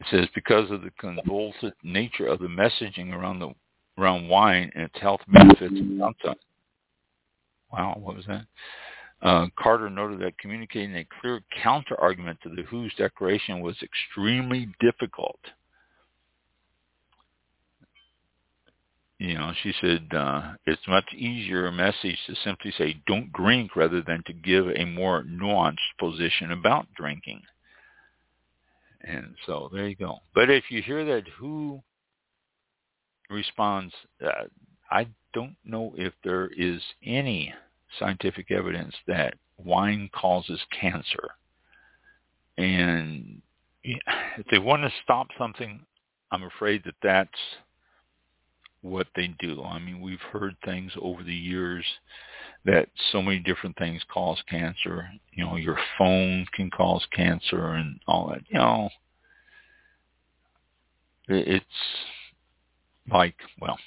it 0.00 0.06
says 0.10 0.28
because 0.34 0.70
of 0.70 0.82
the 0.82 0.90
convulsive 0.98 1.72
nature 1.82 2.26
of 2.26 2.40
the 2.40 2.46
messaging 2.46 3.14
around 3.14 3.38
the 3.38 3.54
around 3.98 4.28
wine 4.28 4.70
and 4.74 4.84
its 4.84 5.00
health 5.00 5.20
benefits 5.28 5.72
and. 5.72 6.02
Wow, 7.72 7.98
what 8.00 8.16
was 8.16 8.26
that? 8.26 8.46
Uh, 9.22 9.46
Carter 9.58 9.90
noted 9.90 10.20
that 10.20 10.38
communicating 10.38 10.94
a 10.96 11.06
clear 11.20 11.40
counter-argument 11.62 12.38
to 12.42 12.50
the 12.50 12.62
WHO's 12.70 12.92
declaration 12.96 13.60
was 13.60 13.74
extremely 13.82 14.68
difficult. 14.78 15.40
You 19.18 19.34
know, 19.34 19.52
she 19.62 19.72
said 19.80 20.08
uh, 20.14 20.52
it's 20.66 20.86
much 20.86 21.06
easier 21.14 21.66
a 21.66 21.72
message 21.72 22.18
to 22.26 22.34
simply 22.44 22.72
say 22.76 23.00
don't 23.06 23.32
drink 23.32 23.74
rather 23.74 24.02
than 24.02 24.22
to 24.26 24.32
give 24.34 24.68
a 24.68 24.84
more 24.84 25.24
nuanced 25.24 25.76
position 25.98 26.52
about 26.52 26.86
drinking. 26.94 27.40
And 29.00 29.34
so 29.46 29.70
there 29.72 29.88
you 29.88 29.96
go. 29.96 30.18
But 30.34 30.50
if 30.50 30.64
you 30.70 30.82
hear 30.82 31.04
that 31.04 31.24
WHO 31.38 31.82
responds, 33.30 33.94
uh, 34.22 34.44
I 34.90 35.06
don't 35.32 35.56
know 35.64 35.94
if 35.96 36.12
there 36.22 36.50
is 36.56 36.82
any 37.04 37.54
scientific 37.98 38.50
evidence 38.50 38.94
that 39.06 39.34
wine 39.56 40.10
causes 40.14 40.60
cancer. 40.78 41.30
And 42.58 43.40
if 43.82 44.46
they 44.50 44.58
want 44.58 44.82
to 44.82 44.92
stop 45.02 45.28
something, 45.38 45.80
I'm 46.30 46.42
afraid 46.42 46.82
that 46.84 46.94
that's 47.02 47.30
what 48.86 49.06
they 49.14 49.28
do. 49.38 49.62
I 49.62 49.78
mean, 49.78 50.00
we've 50.00 50.20
heard 50.32 50.56
things 50.64 50.92
over 51.00 51.22
the 51.22 51.34
years 51.34 51.84
that 52.64 52.88
so 53.12 53.22
many 53.22 53.38
different 53.38 53.76
things 53.76 54.02
cause 54.12 54.42
cancer. 54.48 55.08
You 55.32 55.44
know, 55.44 55.56
your 55.56 55.78
phone 55.98 56.46
can 56.54 56.70
cause 56.70 57.06
cancer 57.12 57.74
and 57.74 58.00
all 58.06 58.28
that. 58.28 58.42
You 58.48 58.58
know, 58.58 58.88
it's 61.28 61.64
like, 63.10 63.36
well, 63.60 63.78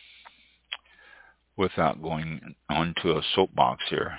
without 1.57 2.01
going 2.01 2.55
onto 2.69 3.11
a 3.11 3.21
soapbox 3.35 3.83
here, 3.89 4.17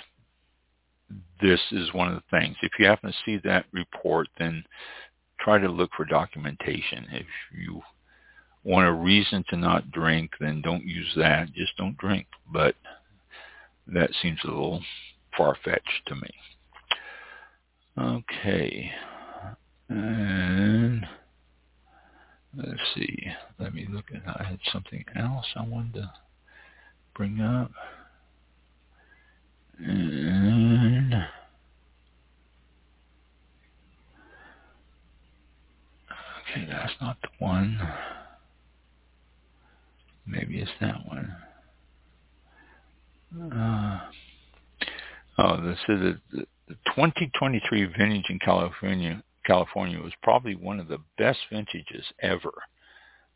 this 1.40 1.60
is 1.72 1.92
one 1.94 2.08
of 2.08 2.14
the 2.14 2.38
things. 2.38 2.56
If 2.62 2.72
you 2.78 2.86
happen 2.86 3.10
to 3.10 3.16
see 3.24 3.40
that 3.44 3.66
report, 3.72 4.28
then 4.38 4.62
try 5.40 5.58
to 5.58 5.68
look 5.68 5.90
for 5.96 6.04
documentation. 6.04 7.06
If 7.10 7.26
you 7.58 7.80
want 8.64 8.86
a 8.86 8.92
reason 8.92 9.44
to 9.48 9.56
not 9.56 9.90
drink, 9.90 10.32
then 10.40 10.60
don't 10.60 10.84
use 10.84 11.12
that. 11.16 11.52
Just 11.52 11.76
don't 11.76 11.96
drink. 11.98 12.26
But 12.52 12.74
that 13.86 14.10
seems 14.20 14.38
a 14.44 14.48
little 14.48 14.82
far-fetched 15.36 16.06
to 16.06 16.14
me. 16.14 16.30
Okay. 17.98 18.90
And 19.88 21.06
let's 22.56 22.80
see. 22.94 23.26
Let 23.58 23.74
me 23.74 23.86
look 23.90 24.06
at, 24.14 24.22
I 24.26 24.44
had 24.44 24.60
something 24.72 25.04
else 25.16 25.46
I 25.56 25.62
wanted 25.66 25.94
to 25.94 26.12
bring 27.14 27.40
up. 27.40 27.72
And 29.78 31.14
okay, 36.50 36.66
that's 36.68 36.92
not 37.00 37.16
the 37.22 37.28
one. 37.38 37.80
Maybe 40.26 40.59
it's 40.59 40.70
that 40.80 41.06
one. 41.06 41.37
Uh, 43.52 44.00
oh, 45.38 45.61
this 45.62 45.78
is 45.88 46.14
the 46.33 46.46
2023 46.87 47.85
vintage 47.96 48.26
in 48.28 48.38
California. 48.38 49.22
California 49.44 50.00
was 50.00 50.12
probably 50.22 50.54
one 50.54 50.80
of 50.80 50.88
the 50.88 50.98
best 51.18 51.38
vintages 51.50 52.04
ever. 52.20 52.52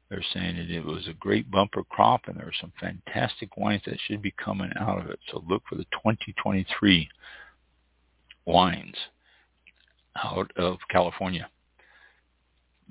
They're 0.09 0.25
saying 0.33 0.57
that 0.57 0.70
it 0.70 0.85
was 0.85 1.09
a 1.09 1.14
great 1.14 1.51
bumper 1.51 1.83
crop 1.85 2.23
and 2.27 2.37
there 2.37 2.47
are 2.47 2.61
some 2.61 2.73
fantastic 2.81 3.57
wines 3.57 3.83
that 3.87 3.99
should 4.07 4.23
be 4.23 4.33
coming 4.33 4.70
out 4.79 5.01
of 5.01 5.09
it. 5.11 5.18
So 5.31 5.42
look 5.49 5.62
for 5.68 5.77
the 5.77 5.85
2023 5.85 7.09
wines 8.44 8.97
out 10.23 10.51
of 10.57 10.79
California. 10.90 11.49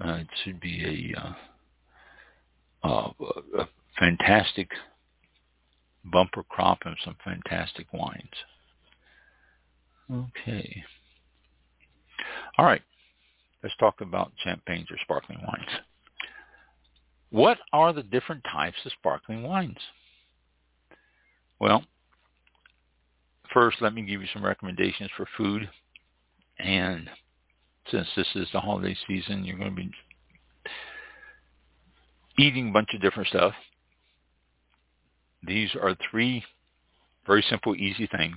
Uh, 0.04 0.14
it 0.16 0.28
should 0.44 0.60
be 0.60 1.14
a, 1.14 1.22
uh, 1.22 1.34
uh, 2.84 3.12
a 3.60 3.68
fantastic 4.00 4.70
bumper 6.06 6.44
crop 6.44 6.80
and 6.86 6.96
some 7.04 7.16
fantastic 7.24 7.88
wines. 7.94 8.24
Okay. 10.12 10.84
All 12.58 12.66
right. 12.66 12.82
Let's 13.62 13.76
talk 13.78 14.02
about 14.02 14.32
champagnes 14.44 14.92
or 14.92 14.98
sparkling 15.02 15.40
wines. 15.40 15.70
What 17.30 17.58
are 17.72 17.94
the 17.94 18.04
different 18.04 18.44
types 18.44 18.78
of 18.86 18.92
sparkling 18.92 19.44
wines? 19.44 19.78
Well, 21.60 21.84
first 23.54 23.78
let 23.82 23.94
me 23.94 24.02
give 24.04 24.22
you 24.22 24.28
some 24.34 24.46
recommendations 24.46 25.10
for 25.16 25.26
food. 25.38 25.70
And 26.60 27.10
since 27.90 28.08
this 28.16 28.28
is 28.36 28.48
the 28.54 28.60
holiday 28.60 28.96
season, 29.08 29.44
you're 29.46 29.58
going 29.58 29.76
to 29.76 29.76
be 29.76 29.92
eating 32.38 32.70
a 32.70 32.72
bunch 32.72 32.94
of 32.94 33.02
different 33.02 33.30
stuff. 33.30 33.54
These 35.46 35.76
are 35.82 35.96
three 36.10 36.44
very 37.26 37.44
simple, 37.50 37.76
easy 37.76 38.08
things 38.08 38.36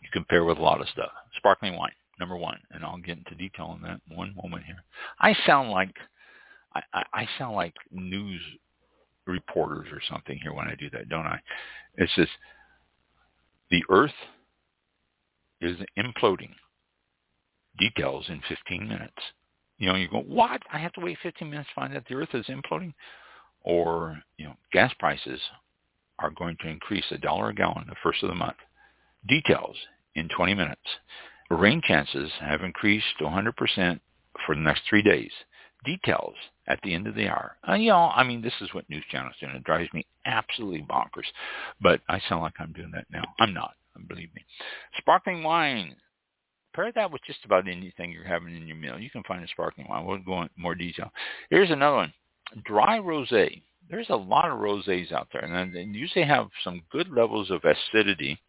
you 0.00 0.08
can 0.12 0.24
pair 0.24 0.44
with 0.44 0.58
a 0.58 0.62
lot 0.62 0.80
of 0.80 0.88
stuff. 0.88 1.10
Sparkling 1.36 1.76
wine, 1.76 1.92
number 2.18 2.36
one, 2.36 2.58
and 2.70 2.84
I'll 2.84 2.98
get 2.98 3.18
into 3.18 3.34
detail 3.34 3.66
on 3.66 3.82
that 3.82 4.00
one 4.08 4.34
moment 4.42 4.64
here. 4.64 4.82
I 5.18 5.34
sound 5.46 5.70
like 5.70 5.94
I, 6.74 7.02
I 7.12 7.28
sound 7.38 7.56
like 7.56 7.74
news 7.90 8.40
reporters 9.26 9.88
or 9.92 10.00
something 10.10 10.38
here 10.42 10.52
when 10.52 10.68
I 10.68 10.74
do 10.76 10.88
that, 10.90 11.08
don't 11.08 11.26
I? 11.26 11.40
It's 11.96 12.14
just 12.14 12.30
the 13.70 13.82
Earth 13.90 14.10
is 15.60 15.76
imploding. 15.98 16.50
Details 17.78 18.26
in 18.28 18.40
15 18.48 18.88
minutes. 18.88 19.12
You 19.78 19.88
know, 19.88 19.94
you 19.94 20.08
go, 20.08 20.20
what? 20.20 20.60
I 20.72 20.78
have 20.78 20.92
to 20.94 21.00
wait 21.00 21.18
15 21.22 21.48
minutes 21.48 21.68
to 21.70 21.80
find 21.80 21.96
out 21.96 22.04
the 22.08 22.14
Earth 22.14 22.34
is 22.34 22.46
imploding? 22.46 22.92
Or, 23.62 24.20
you 24.36 24.46
know, 24.46 24.54
gas 24.72 24.92
prices 24.98 25.40
are 26.20 26.30
going 26.30 26.56
to 26.60 26.68
increase 26.68 27.04
a 27.10 27.18
dollar 27.18 27.50
a 27.50 27.54
gallon 27.54 27.86
the 27.88 27.94
first 28.02 28.22
of 28.22 28.28
the 28.28 28.34
month. 28.34 28.56
Details 29.28 29.76
in 30.14 30.28
20 30.28 30.54
minutes. 30.54 30.80
Rain 31.50 31.82
chances 31.84 32.30
have 32.40 32.62
increased 32.62 33.06
to 33.18 33.24
100% 33.24 34.00
for 34.46 34.54
the 34.54 34.60
next 34.60 34.82
three 34.88 35.02
days. 35.02 35.32
Details 35.84 36.34
at 36.68 36.78
the 36.82 36.94
end 36.94 37.06
of 37.06 37.14
the 37.14 37.28
hour. 37.28 37.56
Uh, 37.68 37.74
you 37.74 37.88
know, 37.88 38.10
I 38.14 38.22
mean, 38.22 38.42
this 38.42 38.52
is 38.60 38.72
what 38.72 38.88
news 38.88 39.04
channels 39.10 39.34
do, 39.40 39.46
and 39.46 39.56
it 39.56 39.64
drives 39.64 39.92
me 39.92 40.06
absolutely 40.26 40.82
bonkers. 40.82 41.26
But 41.80 42.00
I 42.08 42.20
sound 42.28 42.42
like 42.42 42.54
I'm 42.58 42.72
doing 42.72 42.92
that 42.94 43.06
now. 43.10 43.24
I'm 43.40 43.54
not, 43.54 43.74
believe 44.08 44.32
me. 44.34 44.44
Sparkling 44.98 45.42
wine. 45.42 45.96
Pair 46.72 46.92
that 46.92 47.10
with 47.10 47.22
just 47.26 47.44
about 47.44 47.66
anything 47.66 48.12
you're 48.12 48.24
having 48.24 48.54
in 48.54 48.68
your 48.68 48.76
meal. 48.76 48.98
You 48.98 49.10
can 49.10 49.24
find 49.24 49.42
a 49.42 49.48
sparkling 49.48 49.88
wine. 49.88 50.06
We'll 50.06 50.18
go 50.18 50.42
into 50.42 50.54
more 50.56 50.76
detail. 50.76 51.10
Here's 51.50 51.70
another 51.70 51.96
one. 51.96 52.12
Dry 52.64 52.98
rosé 52.98 53.62
there's 53.90 54.10
a 54.10 54.16
lot 54.16 54.50
of 54.50 54.58
rosés 54.58 55.12
out 55.12 55.28
there, 55.32 55.42
and 55.42 55.74
they 55.74 55.82
usually 55.82 56.24
have 56.24 56.48
some 56.62 56.82
good 56.90 57.08
levels 57.10 57.50
of 57.50 57.62
acidity 57.64 58.40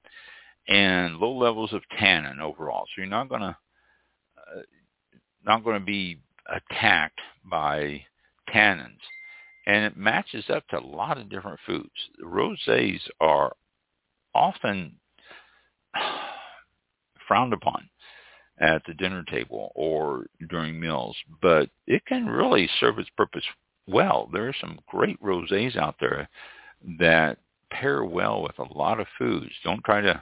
and 0.67 1.17
low 1.17 1.35
levels 1.35 1.73
of 1.73 1.81
tannin 1.97 2.39
overall. 2.39 2.85
So 2.85 3.01
you're 3.01 3.07
not 3.07 3.27
going 3.27 3.41
to 3.41 3.57
uh, 4.37 4.61
not 5.43 5.63
going 5.63 5.79
to 5.79 5.85
be 5.85 6.19
attacked 6.47 7.19
by 7.49 8.03
tannins, 8.53 8.99
and 9.65 9.83
it 9.83 9.97
matches 9.97 10.45
up 10.49 10.67
to 10.67 10.79
a 10.79 10.85
lot 10.85 11.17
of 11.17 11.29
different 11.29 11.59
foods. 11.65 11.89
The 12.19 12.25
rosés 12.25 12.99
are 13.19 13.53
often 14.35 14.93
frowned 17.27 17.53
upon 17.53 17.89
at 18.59 18.83
the 18.85 18.93
dinner 18.93 19.23
table 19.23 19.71
or 19.73 20.27
during 20.49 20.79
meals, 20.79 21.17
but 21.41 21.67
it 21.87 22.05
can 22.05 22.27
really 22.27 22.69
serve 22.79 22.99
its 22.99 23.09
purpose 23.17 23.43
well. 23.91 24.29
There 24.31 24.47
are 24.47 24.55
some 24.59 24.79
great 24.87 25.21
rosés 25.21 25.77
out 25.77 25.95
there 25.99 26.29
that 26.99 27.37
pair 27.69 28.03
well 28.03 28.41
with 28.41 28.57
a 28.59 28.73
lot 28.73 28.99
of 28.99 29.07
foods. 29.17 29.51
Don't 29.63 29.83
try 29.83 30.01
to 30.01 30.21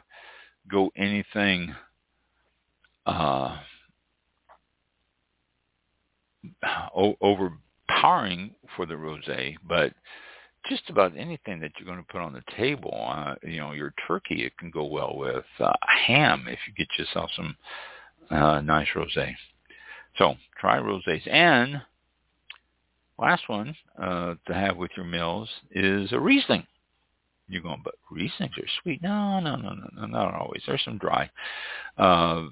go 0.69 0.91
anything 0.95 1.73
uh, 3.05 3.58
overpowering 7.21 8.51
for 8.75 8.86
the 8.86 8.93
rosé, 8.93 9.55
but 9.67 9.93
just 10.67 10.89
about 10.89 11.17
anything 11.17 11.60
that 11.60 11.71
you're 11.77 11.86
going 11.86 12.03
to 12.03 12.12
put 12.12 12.21
on 12.21 12.34
the 12.34 12.43
table. 12.58 13.08
Uh, 13.10 13.36
you 13.43 13.58
know, 13.58 13.71
your 13.71 13.93
turkey 14.08 14.45
it 14.45 14.58
can 14.58 14.69
go 14.69 14.86
well 14.86 15.15
with 15.15 15.45
uh, 15.60 15.71
ham 16.08 16.45
if 16.47 16.60
you 16.67 16.73
get 16.73 16.88
yourself 16.97 17.29
some 17.36 17.55
uh, 18.29 18.62
nice 18.62 18.88
rosé. 18.95 19.34
So 20.17 20.36
try 20.60 20.77
rosés 20.77 21.27
and 21.32 21.82
Last 23.19 23.49
one 23.49 23.75
uh, 24.01 24.36
to 24.47 24.53
have 24.53 24.77
with 24.77 24.91
your 24.95 25.05
meals 25.05 25.49
is 25.71 26.13
a 26.13 26.19
Riesling. 26.19 26.65
You're 27.49 27.62
going, 27.62 27.82
but 27.84 27.95
Rieslings 28.12 28.58
are 28.58 28.67
sweet. 28.82 29.01
No, 29.01 29.39
no, 29.39 29.55
no, 29.55 29.73
no, 29.73 29.89
no, 29.93 30.05
not 30.05 30.34
always. 30.36 30.62
There's 30.65 30.84
some 30.86 30.99
dry. 30.99 31.29
Uh, 31.97 32.45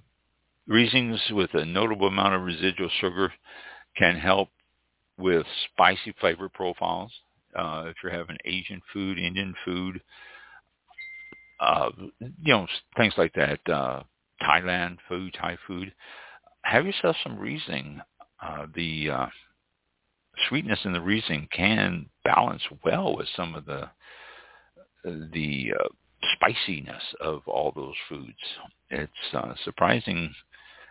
Rieslings 0.69 1.31
with 1.31 1.53
a 1.53 1.63
notable 1.63 2.07
amount 2.07 2.35
of 2.35 2.41
residual 2.41 2.89
sugar 2.99 3.31
can 3.95 4.17
help 4.17 4.49
with 5.17 5.45
spicy 5.71 6.13
flavor 6.19 6.49
profiles. 6.49 7.11
Uh, 7.55 7.85
if 7.87 7.95
you're 8.03 8.11
having 8.11 8.37
Asian 8.43 8.81
food, 8.91 9.17
Indian 9.17 9.53
food, 9.63 10.01
uh, 11.61 11.89
you 12.19 12.53
know, 12.53 12.67
things 12.97 13.13
like 13.17 13.33
that, 13.33 13.59
uh, 13.69 14.03
Thailand 14.41 14.97
food, 15.07 15.33
Thai 15.39 15.57
food, 15.65 15.93
have 16.63 16.85
yourself 16.85 17.15
some 17.23 17.39
Riesling. 17.39 18.01
Uh, 18.41 18.67
the 18.75 19.09
uh, 19.09 19.25
sweetness 20.49 20.79
in 20.85 20.93
the 20.93 21.01
Riesling 21.01 21.47
can 21.55 22.07
balance 22.23 22.61
well 22.83 23.15
with 23.15 23.27
some 23.35 23.55
of 23.55 23.65
the 23.65 23.89
the 25.03 25.73
uh, 25.79 25.87
spiciness 26.33 27.01
of 27.21 27.41
all 27.47 27.71
those 27.75 27.95
foods. 28.09 28.33
It's 28.89 29.11
uh, 29.33 29.53
surprising 29.63 30.33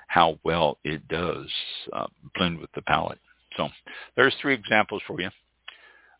how 0.08 0.38
well 0.44 0.78
it 0.84 1.06
does 1.08 1.48
uh, 1.92 2.06
blend 2.34 2.58
with 2.58 2.70
the 2.74 2.82
palate. 2.82 3.18
So 3.56 3.68
there's 4.16 4.34
three 4.40 4.54
examples 4.54 5.02
for 5.06 5.20
you 5.20 5.30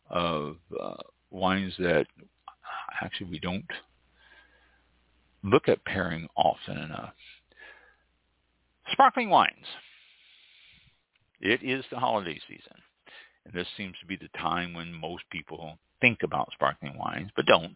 of 0.09 0.57
uh, 0.79 0.95
wines 1.31 1.73
that 1.79 2.05
actually 3.01 3.29
we 3.29 3.39
don't 3.39 3.65
look 5.43 5.67
at 5.67 5.83
pairing 5.85 6.27
often 6.35 6.77
enough. 6.77 7.13
Sparkling 8.91 9.29
wines. 9.29 9.65
It 11.39 11.61
is 11.63 11.85
the 11.91 11.99
holiday 11.99 12.39
season. 12.47 12.81
And 13.47 13.55
this 13.55 13.67
seems 13.77 13.95
to 13.99 14.05
be 14.05 14.17
the 14.17 14.29
time 14.37 14.73
when 14.73 14.93
most 14.93 15.23
people 15.31 15.77
think 16.01 16.19
about 16.23 16.51
sparkling 16.53 16.97
wines, 16.97 17.31
but 17.35 17.45
don't. 17.45 17.75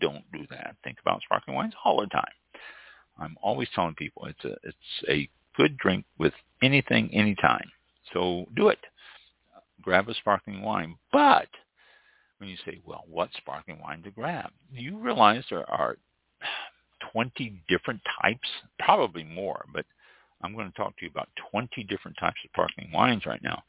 Don't 0.00 0.24
do 0.32 0.44
that. 0.50 0.74
Think 0.82 0.98
about 1.00 1.22
sparkling 1.22 1.54
wines 1.54 1.74
all 1.84 2.00
the 2.00 2.06
time. 2.08 2.24
I'm 3.18 3.36
always 3.40 3.68
telling 3.74 3.94
people 3.94 4.26
it's 4.26 4.44
a 4.44 4.56
it's 4.64 5.08
a 5.08 5.28
good 5.56 5.76
drink 5.76 6.04
with 6.18 6.32
anything, 6.62 7.10
anytime. 7.14 7.70
So 8.12 8.46
do 8.56 8.68
it. 8.68 8.78
Grab 9.80 10.08
a 10.08 10.14
sparkling 10.14 10.62
wine. 10.62 10.96
But 11.12 11.48
when 12.38 12.48
you 12.48 12.56
say, 12.64 12.80
well, 12.84 13.04
what 13.08 13.28
sparkling 13.36 13.80
wine 13.80 14.02
to 14.02 14.10
grab? 14.10 14.50
Do 14.74 14.82
you 14.82 14.98
realize 14.98 15.44
there 15.50 15.70
are 15.70 15.96
20 17.12 17.62
different 17.68 18.00
types, 18.22 18.48
probably 18.78 19.24
more, 19.24 19.64
but 19.72 19.84
I'm 20.42 20.54
going 20.54 20.70
to 20.70 20.76
talk 20.76 20.96
to 20.98 21.04
you 21.04 21.10
about 21.10 21.28
20 21.50 21.84
different 21.84 22.16
types 22.18 22.38
of 22.44 22.50
sparkling 22.50 22.90
wines 22.92 23.26
right 23.26 23.42
now. 23.42 23.62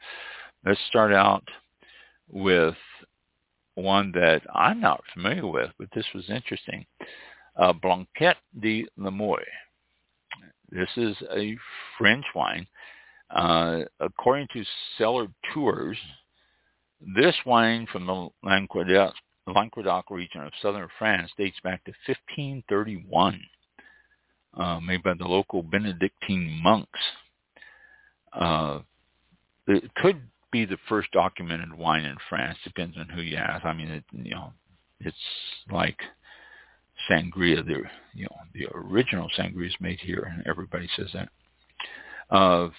Let's 0.65 0.79
start 0.87 1.11
out 1.11 1.43
with 2.29 2.75
one 3.75 4.13
that 4.13 4.41
I'm 4.53 4.79
not 4.79 5.03
familiar 5.13 5.45
with, 5.45 5.71
but 5.77 5.89
this 5.93 6.05
was 6.15 6.29
interesting. 6.29 6.85
Uh, 7.57 7.73
Blanquette 7.73 8.37
de 8.61 8.85
la 8.95 9.09
Moye. 9.09 9.43
This 10.71 10.89
is 10.95 11.17
a 11.35 11.57
French 11.97 12.23
wine. 12.33 12.65
Uh, 13.29 13.81
according 13.99 14.47
to 14.53 14.63
Cellar 14.97 15.27
Tours, 15.53 15.97
this 17.13 17.35
wine 17.45 17.85
from 17.91 18.05
the 18.05 18.29
Languedoc, 18.43 19.13
Languedoc 19.47 20.09
region 20.09 20.43
of 20.43 20.53
southern 20.61 20.87
France 20.97 21.29
dates 21.37 21.59
back 21.61 21.83
to 21.83 21.91
1531, 22.07 23.41
uh, 24.53 24.79
made 24.79 25.03
by 25.03 25.13
the 25.13 25.25
local 25.25 25.61
Benedictine 25.61 26.57
monks. 26.63 26.99
Uh, 28.31 28.79
it 29.67 29.93
could 29.95 30.21
be 30.53 30.63
the 30.65 30.77
first 30.87 31.11
documented 31.11 31.73
wine 31.73 32.05
in 32.05 32.15
France. 32.29 32.57
Depends 32.63 32.95
on 32.97 33.09
who 33.09 33.21
you 33.21 33.35
ask. 33.35 33.65
I 33.65 33.73
mean, 33.73 33.89
it, 33.89 34.03
you 34.13 34.31
know, 34.31 34.53
it's 35.01 35.17
like 35.69 35.97
sangria. 37.09 37.65
The 37.65 37.81
you 38.13 38.25
know 38.25 38.37
the 38.53 38.67
original 38.73 39.27
sangria 39.37 39.67
is 39.67 39.75
made 39.81 39.99
here, 39.99 40.31
and 40.33 40.47
everybody 40.47 40.87
says 40.95 41.09
that. 41.13 41.29
Uh, 42.29 42.69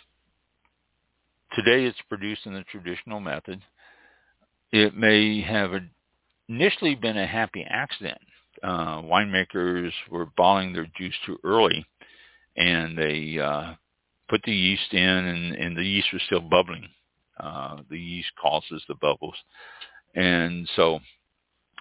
today, 1.54 1.84
it's 1.84 1.98
produced 2.08 2.46
in 2.46 2.54
the 2.54 2.64
traditional 2.70 3.20
method. 3.20 3.60
It 4.72 4.96
may 4.96 5.42
have 5.42 5.72
initially 6.48 6.94
been 6.94 7.18
a 7.18 7.26
happy 7.26 7.66
accident. 7.68 8.18
Uh, 8.62 9.02
winemakers 9.02 9.90
were 10.10 10.26
bottling 10.36 10.72
their 10.72 10.86
juice 10.96 11.14
too 11.26 11.38
early, 11.44 11.84
and 12.56 12.96
they 12.96 13.38
uh, 13.38 13.74
put 14.28 14.42
the 14.44 14.54
yeast 14.54 14.92
in, 14.92 15.00
and, 15.00 15.54
and 15.54 15.76
the 15.76 15.84
yeast 15.84 16.08
was 16.12 16.22
still 16.26 16.40
bubbling. 16.40 16.88
Uh, 17.38 17.78
the 17.90 17.98
yeast 17.98 18.30
causes 18.40 18.82
the 18.88 18.94
bubbles, 18.96 19.34
and 20.14 20.68
so 20.76 21.00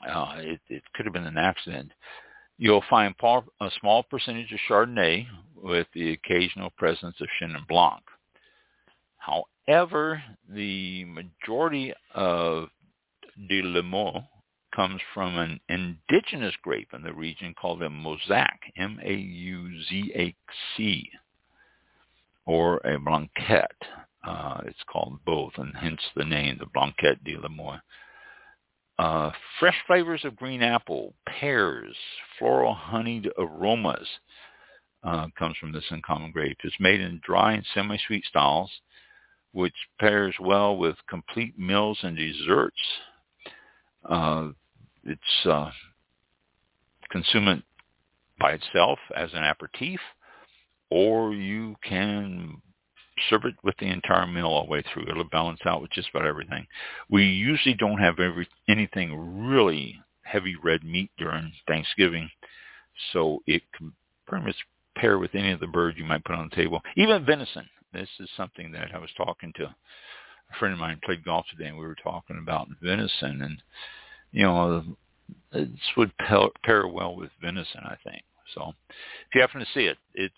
uh, 0.10 0.36
it, 0.38 0.60
it 0.70 0.84
could 0.94 1.06
have 1.06 1.14
been 1.14 1.26
an 1.26 1.38
accident. 1.38 1.92
You'll 2.58 2.84
find 2.90 3.16
a 3.22 3.70
small 3.80 4.04
percentage 4.04 4.52
of 4.52 4.60
Chardonnay 4.70 5.28
with 5.56 5.88
the 5.94 6.14
occasional 6.14 6.70
presence 6.72 7.16
of 7.20 7.28
Chenin 7.40 7.68
Blanc. 7.68 8.04
However, 9.18 10.22
the 10.50 11.06
majority 11.06 11.94
of 12.14 12.70
de 13.48 13.62
la 13.62 13.82
Moye 13.82 14.28
comes 14.76 15.02
from 15.14 15.38
an 15.38 15.60
indigenous 15.70 16.56
grape 16.62 16.90
in 16.94 17.02
the 17.04 17.14
region 17.14 17.54
called 17.54 17.82
a 17.82 17.90
Mauzac, 17.90 18.58
M-A-U-Z-A-C, 18.78 19.10
or 22.46 22.78
a 22.86 23.00
Blanquette. 23.00 23.72
Uh, 24.24 24.62
it's 24.66 24.84
called 24.90 25.20
both, 25.26 25.52
and 25.58 25.74
hence 25.76 26.02
the 26.16 26.24
name, 26.24 26.58
the 26.58 26.66
Blanquette 26.74 27.24
de 27.24 27.36
la. 27.38 27.80
Uh, 29.00 29.32
fresh 29.60 29.76
flavors 29.86 30.24
of 30.24 30.36
green 30.36 30.62
apple, 30.62 31.14
pears, 31.26 31.96
floral 32.38 32.74
honeyed 32.74 33.30
aromas 33.38 34.08
uh, 35.04 35.28
comes 35.38 35.58
from 35.58 35.72
this 35.72 35.84
uncommon 35.90 36.32
grape. 36.32 36.58
It's 36.64 36.80
made 36.80 37.02
in 37.02 37.20
dry 37.26 37.54
and 37.54 37.66
semi-sweet 37.74 38.24
styles, 38.26 38.72
which 39.52 39.74
pairs 40.00 40.36
well 40.40 40.78
with 40.78 40.96
complete 41.10 41.58
meals 41.60 42.00
and 42.04 42.16
desserts. 42.16 42.78
Uh, 44.08 44.50
it's 45.04 45.46
uh, 45.46 45.72
by 48.40 48.54
itself 48.54 49.00
as 49.16 49.30
an 49.34 49.44
aperitif, 49.44 50.00
or 50.90 51.34
you 51.34 51.76
can 51.84 52.62
serve 53.30 53.46
it 53.46 53.56
with 53.64 53.76
the 53.80 53.88
entire 53.88 54.28
meal 54.28 54.48
all 54.48 54.66
the 54.66 54.72
way 54.72 54.84
through. 54.94 55.08
It'll 55.10 55.24
balance 55.26 55.60
out 55.66 55.82
with 55.82 55.92
just 55.92 56.10
about 56.14 56.28
everything. 56.28 56.66
We 57.10 57.26
usually 57.26 57.76
don't 57.76 58.00
have 58.00 58.20
every, 58.20 58.48
anything 58.68 59.48
really 59.48 60.00
heavy 60.24 60.56
red 60.64 60.84
meat 60.84 61.12
during 61.18 61.52
Thanksgiving, 61.68 62.30
so 63.12 63.42
it 63.48 63.62
can 63.78 63.94
pretty 64.28 64.46
much 64.46 64.56
pair 64.96 65.20
with 65.20 65.36
any 65.36 65.52
of 65.52 65.60
the 65.60 65.68
birds 65.68 65.98
you 65.98 66.06
might 66.06 66.24
put 66.24 66.36
on 66.36 66.50
the 66.50 66.56
table. 66.56 66.82
Even 66.96 67.26
venison. 67.26 67.68
This 67.94 68.10
is 68.20 68.30
something 68.36 68.72
that 68.72 68.90
I 68.94 68.98
was 68.98 69.12
talking 69.16 69.54
to 69.58 69.66
a 69.66 69.76
friend 70.60 70.74
of 70.74 70.80
mine 70.80 71.00
played 71.04 71.24
golf 71.24 71.46
today, 71.50 71.70
and 71.70 71.78
we 71.78 71.86
were 71.86 71.96
talking 71.96 72.40
about 72.40 72.68
venison, 72.82 73.42
and 73.44 73.62
you 74.32 74.44
know, 74.44 74.84
this 75.52 75.68
would 75.96 76.12
pair 76.18 76.88
well 76.88 77.16
with 77.16 77.30
venison, 77.42 77.82
I 77.84 77.96
think. 78.04 78.24
So 78.54 78.74
if 78.90 79.36
you 79.36 79.42
happen 79.42 79.60
to 79.60 79.68
see 79.74 79.86
it, 79.86 79.98
it's 80.14 80.34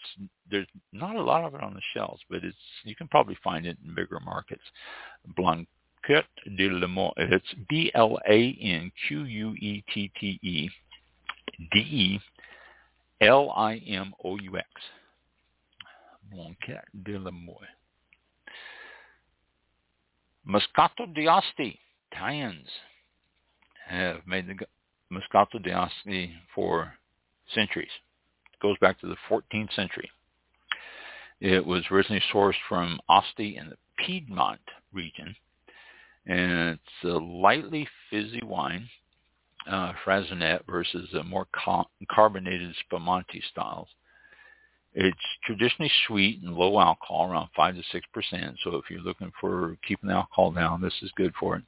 there's 0.49 0.67
not 0.93 1.15
a 1.15 1.21
lot 1.21 1.43
of 1.43 1.56
it 1.56 1.63
on 1.63 1.73
the 1.73 1.82
shelves, 1.93 2.21
but 2.30 2.43
it's 2.43 2.56
you 2.84 2.95
can 2.95 3.08
probably 3.08 3.38
find 3.43 3.65
it 3.65 3.78
in 3.86 3.95
bigger 3.95 4.19
markets. 4.19 4.63
Blanquette 5.36 6.25
de 6.58 6.69
la 6.69 6.88
Moye. 6.88 7.13
It's 7.17 7.54
B 7.69 7.91
L 7.93 8.17
A 8.30 8.58
N 8.62 8.91
Q 9.08 9.23
U 9.23 9.54
E 9.54 9.84
T 9.93 10.12
T 10.19 10.39
E 10.41 10.69
D 11.71 11.80
E 11.80 12.19
L 13.21 13.51
I 13.51 13.78
M 13.88 14.13
O 14.23 14.38
U 14.38 14.58
X. 14.58 14.67
Blanquette 16.32 16.86
de 17.04 17.17
la 17.17 17.32
Moye. 17.32 17.67
Moscato 20.47 21.06
d'Asti. 21.13 21.80
Italians 22.12 22.67
have 23.88 24.21
made 24.25 24.47
the 24.47 24.65
Moscato 25.12 25.62
d'Asti 25.62 26.32
for 26.54 26.93
centuries. 27.54 27.89
Goes 28.62 28.78
back 28.80 29.00
to 29.02 29.08
the 29.08 29.18
14th 29.30 29.74
century. 29.76 30.10
It 31.41 31.65
was 31.65 31.84
originally 31.91 32.24
sourced 32.34 32.54
from 32.68 33.00
Asti 33.10 33.58
in 33.58 33.70
the 33.70 33.78
Piedmont 33.97 34.62
region, 34.93 35.36
and 36.26 36.70
it's 36.80 37.03
a 37.03 37.18
lightly 37.18 37.88
fizzy 38.10 38.41
wine, 38.43 38.89
uh, 39.70 39.93
Frasonnet 40.06 40.66
versus 40.66 41.14
a 41.14 41.24
more 41.24 41.47
car- 41.53 41.88
carbonated 42.10 42.74
Spumante 42.86 43.41
styles. 43.51 43.89
It's 44.93 45.18
traditionally 45.43 45.91
sweet 46.08 46.41
and 46.41 46.56
low 46.56 46.80
alcohol, 46.80 47.30
around 47.30 47.49
5 47.53 47.76
to 47.76 47.82
6%. 47.82 48.56
So 48.64 48.78
if 48.78 48.89
you're 48.89 49.01
looking 49.01 49.32
for 49.41 49.78
keeping 49.86 50.08
the 50.08 50.16
alcohol 50.16 50.51
down, 50.51 50.82
this 50.82 50.93
is 51.01 51.12
good 51.18 51.34
for 51.38 51.58
it. 51.58 51.64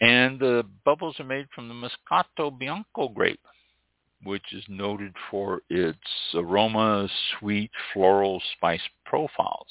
And 0.00 0.40
the 0.40 0.64
bubbles 0.84 1.20
are 1.20 1.24
made 1.24 1.46
from 1.54 1.68
the 1.68 1.74
Moscato 1.74 2.50
Bianco 2.58 3.08
grape, 3.08 3.46
which 4.24 4.52
is 4.52 4.64
noted 4.68 5.14
for 5.30 5.62
its 5.68 5.98
aroma, 6.34 7.08
sweet, 7.38 7.70
floral, 7.92 8.42
spice 8.56 8.82
profiles. 9.04 9.66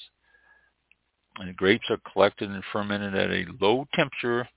And 1.37 1.49
the 1.49 1.53
grapes 1.53 1.89
are 1.89 2.11
collected 2.11 2.49
and 2.49 2.63
fermented 2.71 3.15
at 3.15 3.31
a 3.31 3.45
low 3.59 3.87
temperature 3.93 4.47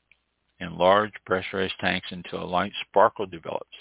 in 0.60 0.76
large 0.76 1.12
pressurized 1.24 1.74
tanks 1.80 2.08
until 2.10 2.42
a 2.42 2.46
light 2.46 2.72
sparkle 2.88 3.26
develops. 3.26 3.76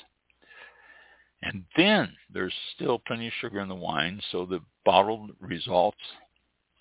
And 1.41 1.65
then 1.75 2.15
there's 2.31 2.53
still 2.75 2.99
plenty 2.99 3.27
of 3.27 3.33
sugar 3.41 3.59
in 3.59 3.67
the 3.67 3.75
wine, 3.75 4.21
so 4.31 4.45
the 4.45 4.61
bottled 4.85 5.31
results 5.39 5.97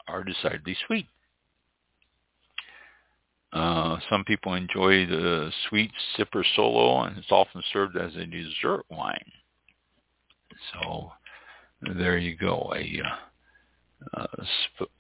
are 0.07 0.23
decidedly 0.23 0.77
sweet. 0.87 1.07
Uh, 3.53 3.99
some 4.09 4.25
people 4.25 4.55
enjoy 4.55 5.05
the 5.07 5.53
sweet 5.69 5.93
sipper 6.17 6.43
solo, 6.57 7.03
and 7.03 7.19
it's 7.19 7.31
often 7.31 7.63
served 7.73 7.97
as 7.97 8.17
a 8.17 8.25
dessert 8.25 8.85
wine. 8.89 9.31
So 10.73 11.13
there 11.95 12.17
you 12.17 12.37
go, 12.37 12.73
a, 12.75 13.03
uh, 14.17 14.27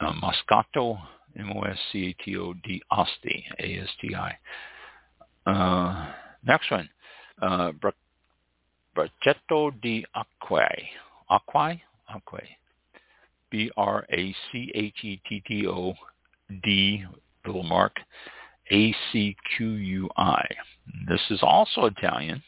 a 0.00 0.12
Moscato, 0.12 0.98
M-O-S-C-A-T-O-D, 1.38 2.82
Asti, 2.90 3.46
A-S-T-I. 3.58 4.38
Uh, 5.46 6.12
next 6.44 6.70
one, 6.70 6.90
uh, 7.40 7.72
Brachetto 8.94 9.70
di 9.80 10.04
Acque, 10.14 10.90
Acque, 11.30 11.80
Acque, 12.14 12.58
B-R-A-C-H-E-T-T-O, 13.50 13.94
D, 16.62 17.04
little 17.46 17.62
mark, 17.62 17.96
A-C-Q-U-I. 18.72 20.46
This 21.06 21.20
is 21.30 21.40
also 21.42 21.84
Italian. 21.84 22.42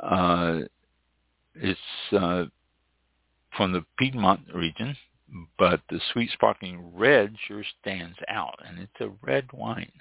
Uh, 0.00 0.60
it's 1.54 1.80
uh, 2.12 2.44
from 3.56 3.72
the 3.72 3.84
Piedmont 3.98 4.40
region, 4.52 4.96
but 5.58 5.80
the 5.88 6.00
sweet 6.12 6.30
sparkling 6.32 6.92
red 6.94 7.34
sure 7.46 7.64
stands 7.80 8.18
out, 8.28 8.58
and 8.66 8.78
it's 8.78 9.00
a 9.00 9.10
red 9.22 9.46
wine, 9.52 9.92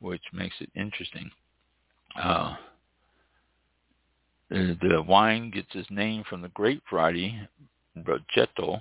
which 0.00 0.22
makes 0.32 0.56
it 0.60 0.70
interesting. 0.74 1.30
Uh, 2.20 2.56
the 4.50 5.02
wine 5.06 5.50
gets 5.50 5.74
its 5.74 5.90
name 5.90 6.24
from 6.28 6.42
the 6.42 6.48
grape 6.48 6.82
variety, 6.90 7.38
Brachetto, 7.96 8.80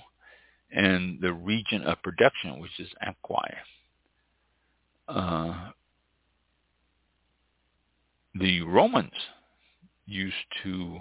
and 0.72 1.20
the 1.22 1.34
region 1.34 1.84
of 1.84 2.02
production, 2.04 2.60
which 2.60 2.80
is 2.80 2.90
Acquai. 3.06 3.54
Uh, 5.12 5.72
the 8.36 8.62
Romans 8.62 9.12
used 10.06 10.36
to 10.64 11.00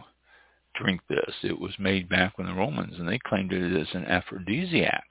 drink 0.74 1.00
this. 1.08 1.34
It 1.42 1.58
was 1.58 1.72
made 1.78 2.08
back 2.08 2.36
when 2.36 2.48
the 2.48 2.54
Romans, 2.54 2.94
and 2.98 3.08
they 3.08 3.18
claimed 3.18 3.52
it 3.52 3.80
as 3.80 3.88
an 3.94 4.04
aphrodisiac. 4.06 5.04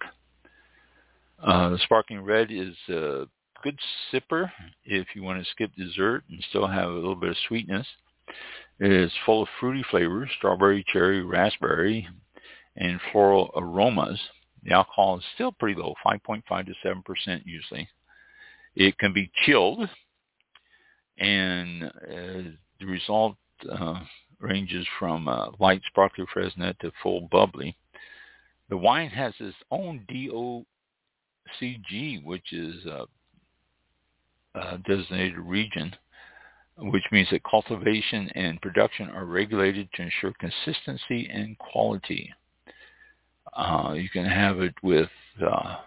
Uh, 1.41 1.69
the 1.69 1.77
sparkling 1.79 2.21
red 2.21 2.51
is 2.51 2.75
a 2.89 3.25
good 3.63 3.79
sipper 4.11 4.51
if 4.83 5.07
you 5.15 5.23
want 5.23 5.41
to 5.41 5.49
skip 5.51 5.71
dessert 5.77 6.23
and 6.29 6.43
still 6.49 6.67
have 6.67 6.89
a 6.89 6.93
little 6.93 7.15
bit 7.15 7.29
of 7.29 7.37
sweetness. 7.47 7.87
It 8.79 8.91
is 8.91 9.11
full 9.25 9.43
of 9.43 9.49
fruity 9.59 9.83
flavors, 9.89 10.29
strawberry, 10.37 10.85
cherry, 10.91 11.23
raspberry, 11.23 12.07
and 12.75 12.99
floral 13.11 13.51
aromas. 13.55 14.19
The 14.63 14.73
alcohol 14.73 15.19
is 15.19 15.23
still 15.35 15.53
pretty 15.53 15.79
low, 15.79 15.95
5.5 16.05 16.43
to 16.65 16.73
7% 16.85 17.41
usually. 17.45 17.87
It 18.75 18.97
can 18.97 19.13
be 19.13 19.31
chilled, 19.45 19.89
and 21.17 21.83
uh, 21.83 22.51
the 22.79 22.85
result 22.85 23.35
uh, 23.69 24.01
ranges 24.39 24.87
from 24.97 25.27
uh, 25.27 25.47
light 25.59 25.81
sparkly 25.87 26.25
fresnet 26.33 26.79
to 26.79 26.91
full 27.03 27.27
bubbly. 27.31 27.75
The 28.69 28.77
wine 28.77 29.09
has 29.09 29.33
its 29.39 29.57
own 29.71 30.05
DOCG, 30.09 30.63
which 32.23 32.53
is 32.53 32.85
a, 32.85 33.05
a 34.55 34.77
designated 34.87 35.39
region, 35.39 35.95
which 36.77 37.03
means 37.11 37.29
that 37.31 37.43
cultivation 37.43 38.29
and 38.35 38.61
production 38.61 39.09
are 39.09 39.25
regulated 39.25 39.89
to 39.93 40.03
ensure 40.03 40.33
consistency 40.39 41.29
and 41.31 41.57
quality. 41.57 42.31
Uh, 43.53 43.95
you 43.97 44.09
can 44.09 44.25
have 44.25 44.61
it 44.61 44.75
with 44.83 45.09
uh, 45.45 45.77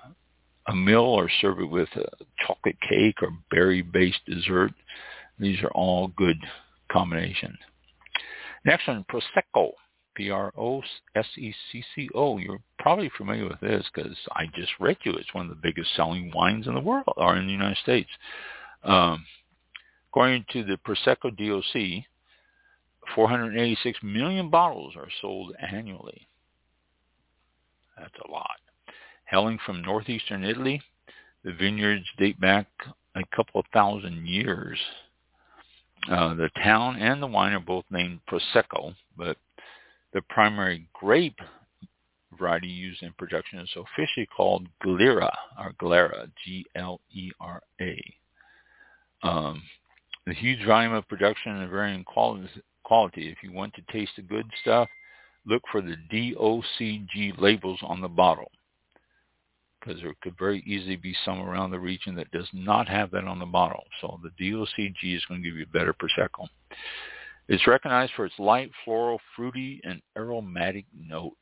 a 0.66 0.74
meal 0.74 1.00
or 1.00 1.28
serve 1.40 1.60
it 1.60 1.70
with 1.70 1.88
a 1.96 2.08
chocolate 2.46 2.80
cake 2.88 3.22
or 3.22 3.30
berry-based 3.50 4.24
dessert. 4.26 4.72
These 5.38 5.62
are 5.62 5.70
all 5.72 6.08
good 6.16 6.36
combinations. 6.90 7.58
Next 8.64 8.86
one, 8.86 9.04
Prosecco, 9.10 9.72
P-R-O-S-E-C-C-O. 10.14 10.78
You're 12.38 12.60
probably 12.78 13.10
familiar 13.16 13.48
with 13.48 13.58
this 13.60 13.84
because 13.92 14.16
I 14.32 14.46
just 14.54 14.70
read 14.78 14.98
you. 15.02 15.12
It's 15.14 15.34
one 15.34 15.46
of 15.46 15.50
the 15.50 15.60
biggest 15.62 15.94
selling 15.96 16.30
wines 16.34 16.68
in 16.68 16.74
the 16.74 16.80
world, 16.80 17.12
or 17.16 17.36
in 17.36 17.46
the 17.46 17.52
United 17.52 17.78
States. 17.78 18.10
Um, 18.84 19.24
according 20.10 20.44
to 20.52 20.62
the 20.64 20.78
Prosecco 20.86 21.36
DOC, 21.36 22.04
486 23.14 23.98
million 24.02 24.48
bottles 24.50 24.94
are 24.96 25.08
sold 25.20 25.54
annually. 25.60 26.28
That's 27.98 28.14
a 28.26 28.30
lot. 28.30 28.60
Hailing 29.32 29.58
from 29.64 29.80
northeastern 29.80 30.44
Italy, 30.44 30.82
the 31.42 31.54
vineyards 31.54 32.04
date 32.18 32.38
back 32.38 32.66
a 33.14 33.22
couple 33.34 33.60
of 33.60 33.66
thousand 33.72 34.26
years. 34.26 34.78
Uh, 36.10 36.34
the 36.34 36.50
town 36.62 36.96
and 36.96 37.22
the 37.22 37.26
wine 37.26 37.54
are 37.54 37.60
both 37.60 37.86
named 37.90 38.20
Prosecco, 38.30 38.94
but 39.16 39.38
the 40.12 40.20
primary 40.28 40.86
grape 40.92 41.38
variety 42.38 42.68
used 42.68 43.02
in 43.02 43.14
production 43.14 43.58
is 43.60 43.70
officially 43.74 44.28
called 44.36 44.66
Glera, 44.84 45.32
or 45.58 45.72
Glera, 45.80 46.30
G-L-E-R-A. 46.44 48.14
Um, 49.22 49.62
the 50.26 50.34
huge 50.34 50.62
volume 50.66 50.92
of 50.92 51.08
production 51.08 51.52
and 51.52 51.62
the 51.62 51.68
varying 51.68 52.04
quality, 52.04 53.30
if 53.30 53.38
you 53.42 53.50
want 53.50 53.72
to 53.74 53.92
taste 53.92 54.12
the 54.16 54.22
good 54.22 54.50
stuff, 54.60 54.90
look 55.46 55.62
for 55.72 55.80
the 55.80 55.96
DOCG 56.12 57.40
labels 57.40 57.78
on 57.82 58.02
the 58.02 58.08
bottle 58.08 58.52
because 59.82 60.00
there 60.00 60.14
could 60.22 60.38
very 60.38 60.62
easily 60.66 60.96
be 60.96 61.14
some 61.24 61.40
around 61.40 61.70
the 61.70 61.78
region 61.78 62.14
that 62.14 62.30
does 62.30 62.48
not 62.52 62.88
have 62.88 63.10
that 63.10 63.24
on 63.24 63.38
the 63.38 63.46
bottle. 63.46 63.84
So 64.00 64.20
the 64.22 64.44
DOCG 64.44 65.16
is 65.16 65.24
going 65.26 65.42
to 65.42 65.48
give 65.48 65.56
you 65.56 65.64
a 65.64 65.78
better 65.78 65.94
Prosecco. 65.94 66.46
It's 67.48 67.66
recognized 67.66 68.12
for 68.14 68.24
its 68.24 68.38
light, 68.38 68.70
floral, 68.84 69.20
fruity, 69.34 69.80
and 69.84 70.00
aromatic 70.16 70.86
notes. 70.96 71.36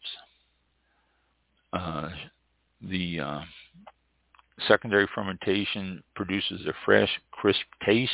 Uh, 1.73 2.09
the 2.83 3.21
uh, 3.21 3.41
secondary 4.67 5.07
fermentation 5.15 6.03
produces 6.17 6.67
a 6.67 6.73
fresh, 6.85 7.11
crisp 7.31 7.61
taste, 7.85 8.13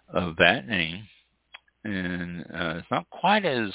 of 0.09 0.35
that 0.37 0.67
name, 0.67 1.07
and 1.83 2.41
uh, 2.53 2.75
it's 2.77 2.91
not 2.91 3.09
quite 3.09 3.45
as 3.45 3.71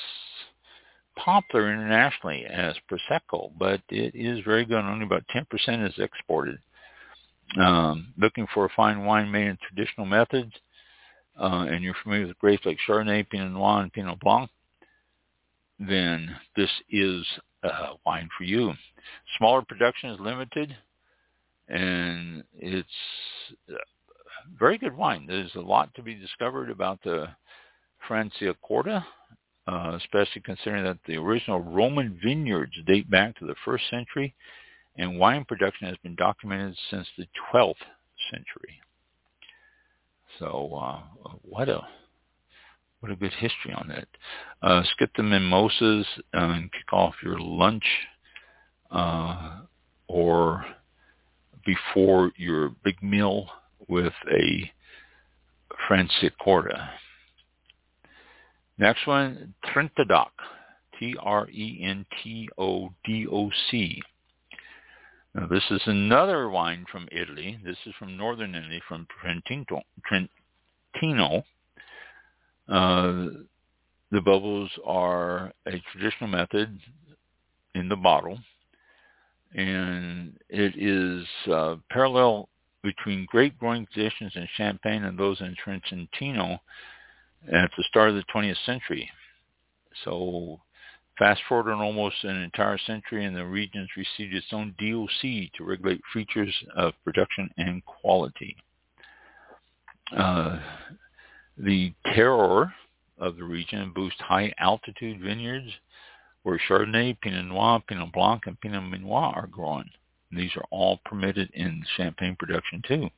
popular 1.17 1.73
internationally 1.73 2.45
as 2.47 2.77
Prosecco, 2.91 3.51
but 3.59 3.81
it 3.89 4.15
is 4.15 4.45
very 4.45 4.65
good. 4.65 4.79
Only 4.79 5.05
about 5.05 5.25
10% 5.35 5.87
is 5.87 5.95
exported 5.99 6.59
um, 7.57 8.13
looking 8.19 8.47
for 8.53 8.67
a 8.67 8.71
fine 8.77 9.05
wine 9.05 9.31
made 9.31 9.47
in 9.47 9.59
traditional 9.67 10.07
methods, 10.07 10.53
uh, 11.41 11.67
and 11.69 11.83
you're 11.83 11.95
familiar 12.03 12.27
with 12.27 12.39
grapes 12.39 12.67
like 12.67 12.79
Chardonnay, 12.87 13.29
Pinot 13.29 13.53
Noir, 13.53 13.83
and 13.83 13.93
Pinot 13.93 14.21
Blanc, 14.21 14.51
then 15.79 16.35
this 16.57 16.71
is 16.91 17.25
a 17.63 17.93
wine 18.05 18.29
for 18.37 18.45
you. 18.45 18.73
Smaller 19.39 19.63
production 19.63 20.11
is 20.11 20.21
limited, 20.21 20.77
and 21.69 22.43
it's 22.55 22.89
very 24.59 24.79
good 24.79 24.97
wine. 24.97 25.27
There's 25.27 25.55
a 25.55 25.61
lot 25.61 25.95
to 25.95 26.03
be 26.03 26.15
discovered 26.15 26.71
about 26.71 27.03
the 27.03 27.29
Franciacorta, 28.09 29.05
uh, 29.67 29.93
especially 29.97 30.43
considering 30.43 30.85
that 30.85 30.99
the 31.07 31.17
original 31.17 31.61
Roman 31.61 32.19
vineyards 32.23 32.73
date 32.87 33.11
back 33.11 33.39
to 33.39 33.47
the 33.47 33.55
first 33.65 33.85
century 33.91 34.35
and 34.99 35.19
wine 35.19 35.45
production 35.47 35.87
has 35.87 35.97
been 36.03 36.17
documented 36.17 36.77
since 36.91 37.07
the 37.17 37.27
12th 37.53 37.75
century. 38.31 38.81
So 40.39 40.75
uh, 40.75 41.01
what 41.43 41.69
a 41.69 41.81
what 43.01 43.13
a 43.13 43.17
good 43.17 43.33
history 43.39 43.73
on 43.73 43.89
that. 43.89 44.09
Uh, 44.61 44.83
skip 44.93 45.11
the 45.17 45.23
mimosas 45.23 46.05
and 46.33 46.71
kick 46.73 46.93
off 46.93 47.15
your 47.23 47.39
lunch 47.39 47.85
uh, 48.91 49.61
or 50.09 50.67
before 51.65 52.33
your 52.37 52.71
big 52.83 53.01
meal 53.03 53.49
with 53.87 54.13
a 54.33 54.73
Franciacorta. 55.89 56.89
Next 58.79 59.07
one, 59.07 59.55
Trentodoc, 59.65 60.31
T-R-E-N-T-O-D-O-C. 60.99 61.23
Now 65.39 65.47
this 65.47 65.63
is 65.71 65.81
another 65.87 66.49
wine 66.49 66.85
from 66.91 67.09
Italy. 67.13 67.61
This 67.65 67.77
is 67.87 67.95
from 67.97 68.17
northern 68.17 68.57
Italy, 68.57 68.83
from 68.89 69.07
Trentino. 69.21 69.83
Trentino. 70.05 71.45
Uh, 72.69 73.45
the 74.11 74.21
bubbles 74.21 74.69
are 74.85 75.53
a 75.65 75.81
traditional 75.93 76.29
method 76.29 76.81
in 77.77 77.89
the 77.89 77.95
bottle 77.95 78.37
and 79.55 80.37
it 80.49 80.75
is 80.77 81.25
uh, 81.53 81.77
parallel 81.89 82.49
between 82.83 83.25
grape 83.27 83.57
growing 83.61 83.87
conditions 83.95 84.33
in 84.35 84.49
Champagne 84.57 85.05
and 85.05 85.17
those 85.17 85.41
in 85.41 85.55
Trentino 85.63 86.59
at 87.53 87.71
the 87.77 87.85
start 87.89 88.09
of 88.09 88.17
the 88.17 88.25
20th 88.35 88.57
century. 88.67 89.09
So 90.05 90.61
fast 91.19 91.41
forward 91.49 91.73
on 91.73 91.81
almost 91.81 92.17
an 92.23 92.43
entire 92.43 92.79
century 92.79 93.25
and 93.25 93.37
the 93.37 93.45
region 93.45 93.81
has 93.81 93.89
received 93.97 94.35
its 94.35 94.47
own 94.53 94.75
DOC 94.79 95.53
to 95.57 95.65
regulate 95.65 96.01
features 96.13 96.55
of 96.77 96.93
production 97.05 97.51
and 97.57 97.85
quality. 97.85 98.57
Uh, 100.17 100.59
the 101.59 101.93
terroir 102.07 102.73
of 103.19 103.37
the 103.37 103.45
region 103.45 103.93
boosts 103.95 104.21
high 104.21 104.53
altitude 104.59 105.21
vineyards 105.21 105.69
where 106.45 106.61
Chardonnay, 106.69 107.21
Pinot 107.21 107.47
Noir, 107.47 107.83
Pinot 107.87 108.13
Blanc, 108.13 108.47
and 108.47 108.61
Pinot 108.61 108.83
Meunier 108.85 109.35
are 109.35 109.49
growing. 109.49 109.91
These 110.31 110.53
are 110.57 110.65
all 110.71 111.01
permitted 111.05 111.51
in 111.55 111.83
champagne 111.97 112.37
production 112.39 112.83
too. 112.87 113.11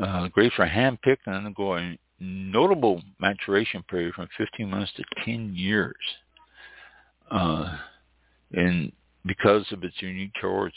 Uh, 0.00 0.28
grapes 0.28 0.56
are 0.58 0.66
hand-picked 0.66 1.26
and 1.26 1.36
undergo 1.36 1.76
a 1.76 1.98
notable 2.20 3.00
maturation 3.20 3.82
period 3.84 4.14
from 4.14 4.28
15 4.36 4.68
months 4.68 4.92
to 4.96 5.04
10 5.24 5.54
years. 5.54 5.94
Uh, 7.30 7.76
and 8.52 8.92
because 9.26 9.64
of 9.72 9.82
its 9.84 10.00
unique 10.00 10.32
terroir, 10.42 10.68
it's 10.68 10.76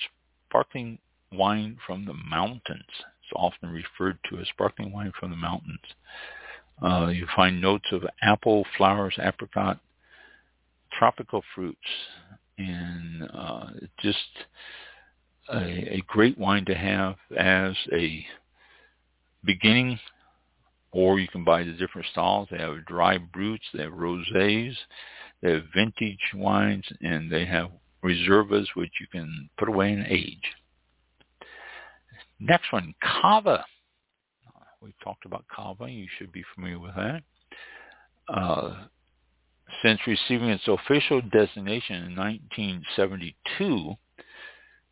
sparkling 0.50 0.98
wine 1.32 1.78
from 1.86 2.06
the 2.06 2.14
mountains. 2.14 2.84
It's 2.89 3.34
often 3.36 3.70
referred 3.70 4.18
to 4.30 4.39
as 4.39 4.48
sparkling 4.50 4.91
wine 4.91 5.12
from 5.20 5.32
the 5.32 5.36
mountains. 5.36 5.80
Uh, 6.82 7.08
you 7.08 7.28
find 7.36 7.60
notes 7.60 7.86
of 7.91 8.04
apple, 8.22 8.66
flowers, 8.78 9.16
apricot, 9.20 9.80
tropical 10.98 11.43
fruits, 11.54 11.78
and 12.58 13.30
uh, 13.34 13.68
just 14.00 14.18
a, 15.54 15.95
a 15.95 16.04
great 16.08 16.38
wine 16.38 16.66
to 16.66 16.76
have 16.76 17.16
as 17.38 17.76
a 17.93 18.26
beginning 19.43 20.00
or 20.91 21.20
you 21.20 21.28
can 21.28 21.43
buy 21.43 21.64
the 21.64 21.74
different 21.74 22.08
styles. 22.12 22.48
They 22.50 22.58
have 22.58 22.86
dry 22.86 23.18
brutes, 23.18 23.66
they 23.74 23.84
have 23.84 23.93
rosés, 23.93 24.76
they 25.41 25.51
have 25.51 25.63
vintage 25.73 26.31
wines, 26.33 26.85
and 27.01 27.31
they 27.31 27.45
have 27.45 27.69
reservas 28.03 28.67
which 28.75 28.91
you 28.99 29.07
can 29.11 29.49
put 29.57 29.69
away 29.69 29.91
and 29.91 30.05
age. 30.07 30.55
Next 32.39 32.71
one, 32.71 32.93
cava. 33.01 33.65
We 34.81 34.93
talked 35.03 35.25
about 35.25 35.45
cava. 35.53 35.89
You 35.89 36.07
should 36.17 36.31
be 36.31 36.43
familiar 36.55 36.79
with 36.79 36.95
that. 36.95 37.23
Uh, 38.29 38.85
since 39.81 39.99
receiving 40.07 40.49
its 40.49 40.67
official 40.67 41.21
designation 41.21 42.03
in 42.03 42.15
1972, 42.15 43.95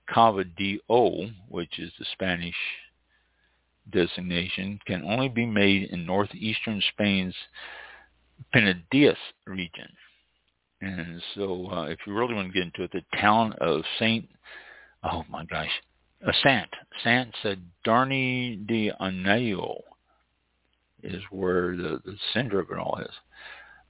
Cava 0.07 0.43
DO, 0.43 1.29
which 1.49 1.79
is 1.79 1.91
the 1.97 2.05
Spanish 2.13 2.55
designation, 3.91 4.79
can 4.85 5.03
only 5.03 5.29
be 5.29 5.45
made 5.45 5.89
in 5.89 6.05
northeastern 6.05 6.81
Spain's 6.91 7.35
Penedès 8.53 9.15
region. 9.45 9.89
And 10.82 11.21
so 11.36 11.67
uh, 11.71 11.84
if 11.86 11.99
you 12.05 12.13
really 12.13 12.34
want 12.34 12.47
to 12.47 12.53
get 12.53 12.63
into 12.63 12.84
it, 12.84 12.91
the 12.91 13.17
town 13.19 13.53
of 13.61 13.82
Saint, 13.99 14.28
oh 15.03 15.23
my 15.30 15.45
gosh, 15.45 15.69
uh, 16.26 16.32
Sant, 16.43 16.69
Sant 17.03 17.34
Sadurní 17.43 18.67
de 18.67 18.91
Anoia 18.99 19.82
is 21.03 21.21
where 21.32 21.76
the, 21.76 21.99
the 22.03 22.15
center 22.34 22.59
of 22.59 22.69
it 22.71 22.78
all 22.78 22.99
is. 23.01 23.13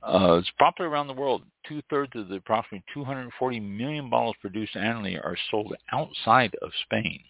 Uh, 0.03 0.37
it's 0.37 0.51
popular 0.59 0.89
around 0.89 1.07
the 1.07 1.13
world. 1.13 1.41
Two-thirds 1.67 2.11
of 2.15 2.27
the 2.27 2.35
approximately 2.35 2.83
240 2.93 3.59
million 3.59 4.09
bottles 4.09 4.35
produced 4.39 4.75
annually 4.75 5.17
are 5.17 5.37
sold 5.49 5.73
outside 5.91 6.55
of 6.61 6.69
Spain. 6.83 7.21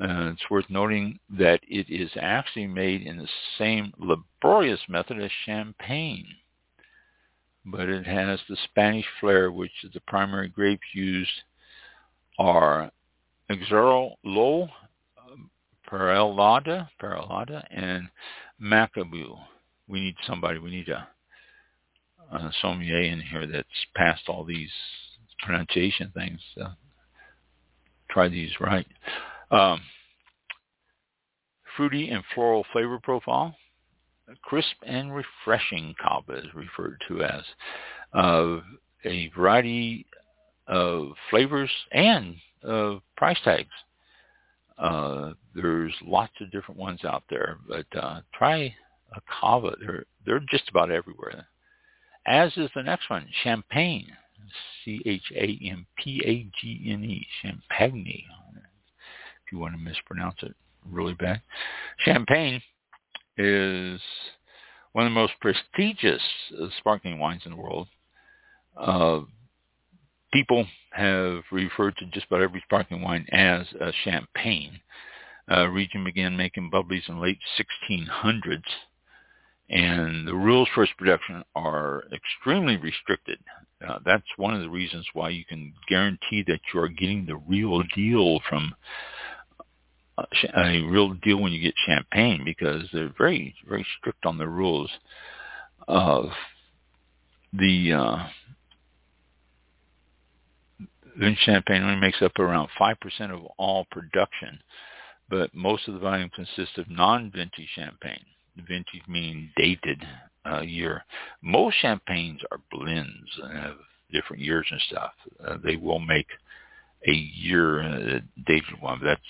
Uh, 0.00 0.32
it's 0.32 0.50
worth 0.50 0.64
noting 0.70 1.18
that 1.30 1.60
it 1.68 1.86
is 1.88 2.10
actually 2.20 2.66
made 2.66 3.02
in 3.02 3.18
the 3.18 3.28
same 3.58 3.92
laborious 3.98 4.80
method 4.88 5.20
as 5.20 5.30
champagne, 5.44 6.26
but 7.64 7.88
it 7.88 8.06
has 8.06 8.40
the 8.48 8.56
Spanish 8.64 9.06
flair, 9.20 9.50
which 9.50 9.72
the 9.92 10.00
primary 10.06 10.48
grapes 10.48 10.86
used 10.94 11.30
are 12.38 12.90
Xarel 13.50 14.14
Lo, 14.24 14.68
Parellada, 15.88 16.88
Parellada, 17.00 17.62
and 17.70 18.08
Macabeu. 18.60 19.38
We 19.88 20.00
need 20.00 20.16
somebody. 20.26 20.58
We 20.58 20.70
need 20.70 20.88
a 20.88 21.08
uh, 22.32 22.50
sommelier 22.60 23.02
in 23.02 23.20
here 23.20 23.46
that's 23.46 23.68
passed 23.94 24.28
all 24.28 24.44
these 24.44 24.70
pronunciation 25.44 26.10
things. 26.14 26.40
Uh, 26.60 26.70
try 28.10 28.28
these 28.28 28.52
right. 28.60 28.86
Um, 29.50 29.82
fruity 31.76 32.08
and 32.08 32.24
floral 32.34 32.64
flavor 32.72 32.98
profile. 33.02 33.54
Crisp 34.42 34.76
and 34.86 35.14
refreshing 35.14 35.94
cava 36.00 36.38
is 36.38 36.54
referred 36.54 37.02
to 37.08 37.22
as. 37.22 37.44
Uh, 38.12 38.60
a 39.04 39.28
variety 39.36 40.06
of 40.68 41.12
flavors 41.30 41.70
and 41.92 42.36
uh, 42.66 42.96
price 43.16 43.38
tags. 43.44 43.68
Uh, 44.78 45.32
there's 45.54 45.94
lots 46.04 46.32
of 46.40 46.50
different 46.50 46.80
ones 46.80 47.04
out 47.04 47.24
there, 47.28 47.58
but 47.68 47.86
uh, 48.00 48.20
try 48.34 48.74
a 49.14 49.20
cava. 49.40 49.74
They're 49.80 50.04
they're 50.24 50.40
just 50.50 50.68
about 50.68 50.90
everywhere 50.90 51.46
as 52.26 52.52
is 52.56 52.70
the 52.74 52.82
next 52.82 53.08
one, 53.10 53.26
Champagne, 53.42 54.06
C-H-A-M-P-A-G-N-E, 54.84 55.86
Champagne, 57.42 58.24
if 59.44 59.52
you 59.52 59.58
want 59.58 59.74
to 59.74 59.80
mispronounce 59.80 60.36
it 60.42 60.54
really 60.88 61.14
bad. 61.14 61.40
Champagne 61.98 62.62
is 63.36 64.00
one 64.92 65.06
of 65.06 65.10
the 65.10 65.14
most 65.14 65.32
prestigious 65.40 66.22
sparkling 66.78 67.18
wines 67.18 67.42
in 67.44 67.52
the 67.52 67.56
world. 67.56 67.88
Uh, 68.76 69.20
people 70.32 70.66
have 70.92 71.42
referred 71.50 71.96
to 71.96 72.06
just 72.06 72.26
about 72.26 72.42
every 72.42 72.62
sparkling 72.64 73.02
wine 73.02 73.26
as 73.32 73.66
a 73.80 73.92
champagne. 74.04 74.80
Uh, 75.50 75.66
region 75.68 76.04
began 76.04 76.36
making 76.36 76.70
bubblies 76.70 77.08
in 77.08 77.20
late 77.20 77.38
1600s 77.90 78.62
and 79.72 80.28
the 80.28 80.34
rules 80.34 80.68
for 80.74 80.84
its 80.84 80.92
production 80.98 81.42
are 81.54 82.04
extremely 82.12 82.76
restricted. 82.76 83.38
Uh, 83.86 83.98
that's 84.04 84.26
one 84.36 84.54
of 84.54 84.60
the 84.60 84.68
reasons 84.68 85.06
why 85.14 85.30
you 85.30 85.44
can 85.46 85.72
guarantee 85.88 86.44
that 86.46 86.60
you 86.72 86.80
are 86.80 86.88
getting 86.88 87.24
the 87.24 87.36
real 87.36 87.82
deal 87.94 88.38
from 88.48 88.74
a 90.56 90.82
real 90.82 91.14
deal 91.14 91.38
when 91.40 91.52
you 91.52 91.60
get 91.60 91.74
champagne 91.86 92.42
because 92.44 92.82
they're 92.92 93.12
very 93.16 93.54
very 93.68 93.86
strict 93.98 94.24
on 94.26 94.38
the 94.38 94.48
rules 94.48 94.90
of 95.88 96.26
the 97.52 97.92
uh, 97.92 98.26
vintage 101.18 101.38
champagne 101.44 101.82
only 101.82 102.00
makes 102.00 102.22
up 102.22 102.38
around 102.38 102.68
5% 102.80 102.96
of 103.30 103.44
all 103.58 103.86
production, 103.90 104.58
but 105.28 105.54
most 105.54 105.86
of 105.88 105.94
the 105.94 106.00
volume 106.00 106.30
consists 106.34 106.78
of 106.78 106.88
non-vintage 106.88 107.68
champagne 107.74 108.24
vintage 108.56 109.02
meaning 109.08 109.50
dated 109.56 110.02
uh, 110.50 110.60
year. 110.60 111.04
Most 111.42 111.76
champagnes 111.80 112.40
are 112.50 112.60
blends 112.70 113.30
of 113.42 113.76
different 114.12 114.42
years 114.42 114.66
and 114.70 114.80
stuff. 114.88 115.12
Uh, 115.46 115.56
they 115.64 115.76
will 115.76 116.00
make 116.00 116.26
a 117.06 117.12
year 117.12 117.82
uh, 117.82 118.20
dated 118.46 118.80
one, 118.80 118.98
but 119.00 119.06
that's 119.06 119.20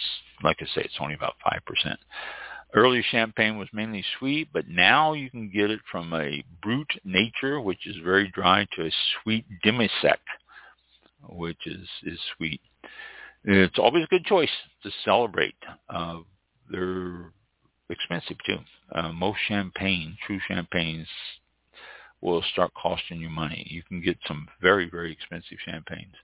like 0.42 0.58
I 0.60 0.66
say, 0.66 0.82
it's 0.82 0.98
only 1.00 1.14
about 1.14 1.34
five 1.44 1.60
percent. 1.66 1.98
Earlier 2.74 3.02
champagne 3.10 3.58
was 3.58 3.68
mainly 3.72 4.02
sweet, 4.18 4.48
but 4.52 4.66
now 4.66 5.12
you 5.12 5.30
can 5.30 5.50
get 5.50 5.70
it 5.70 5.80
from 5.90 6.12
a 6.14 6.42
brut 6.62 6.86
nature, 7.04 7.60
which 7.60 7.86
is 7.86 7.96
very 8.02 8.28
dry, 8.28 8.66
to 8.72 8.86
a 8.86 8.90
sweet 9.22 9.44
demi-sec, 9.62 10.20
which 11.28 11.66
is 11.66 11.86
is 12.04 12.18
sweet. 12.36 12.60
It's 13.44 13.78
always 13.78 14.04
a 14.04 14.08
good 14.08 14.24
choice 14.24 14.50
to 14.84 14.90
celebrate. 15.04 15.56
Uh, 15.88 16.20
there 16.70 17.32
expensive 17.90 18.36
too. 18.46 18.58
Uh, 18.94 19.12
most 19.12 19.38
champagne, 19.46 20.16
true 20.26 20.40
champagnes, 20.48 21.08
will 22.20 22.42
start 22.52 22.72
costing 22.80 23.20
you 23.20 23.28
money. 23.28 23.66
You 23.68 23.82
can 23.82 24.00
get 24.00 24.16
some 24.26 24.48
very, 24.60 24.88
very 24.88 25.12
expensive 25.12 25.58
champagnes. 25.64 26.14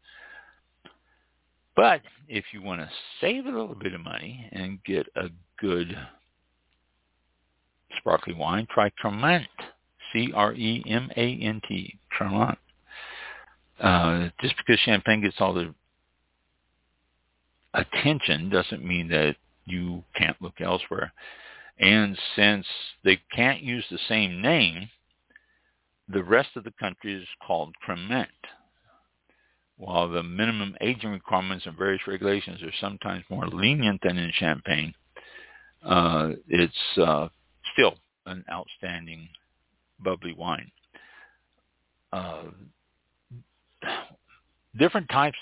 But 1.79 2.01
if 2.27 2.47
you 2.53 2.61
want 2.61 2.81
to 2.81 2.91
save 3.21 3.47
a 3.47 3.51
little 3.51 3.77
bit 3.77 3.95
of 3.95 4.01
money 4.01 4.49
and 4.51 4.83
get 4.83 5.07
a 5.15 5.29
good 5.61 5.97
sparkling 7.99 8.37
wine, 8.37 8.67
try 8.69 8.91
Cremant. 9.01 9.47
C-R-E-M-A-N-T. 10.13 11.99
Cremant. 12.11 12.57
Uh, 13.79 14.29
just 14.41 14.57
because 14.57 14.81
champagne 14.81 15.21
gets 15.21 15.37
all 15.39 15.55
the 15.55 15.73
attention 17.75 18.51
doesn't 18.51 18.85
mean 18.85 19.07
that 19.11 19.37
you 19.65 20.03
can't 20.17 20.43
look 20.43 20.61
elsewhere. 20.61 21.13
And 21.79 22.19
since 22.35 22.67
they 23.05 23.21
can't 23.33 23.63
use 23.63 23.85
the 23.89 24.01
same 24.09 24.43
name, 24.43 24.91
the 26.09 26.25
rest 26.25 26.49
of 26.57 26.65
the 26.65 26.73
country 26.81 27.15
is 27.15 27.29
called 27.47 27.73
Cremant. 27.87 28.27
While 29.79 30.09
the 30.09 30.25
minimum 30.25 30.77
aging 30.81 31.11
requirements 31.11 31.65
and 31.65 31.77
various 31.77 32.03
regulations 32.07 32.63
are 32.63 32.73
sometimes 32.81 33.25
more 33.31 33.47
lenient 33.47 34.01
than 34.03 34.19
in 34.19 34.33
Champagne, 34.35 34.93
uh, 35.85 36.31
it's 36.49 36.99
uh, 37.01 37.29
still 37.73 37.95
an 38.27 38.45
outstanding 38.51 39.29
bubbly 40.01 40.35
wine. 40.35 40.71
Uh, 42.13 42.45
different 44.77 45.09
types 45.11 45.39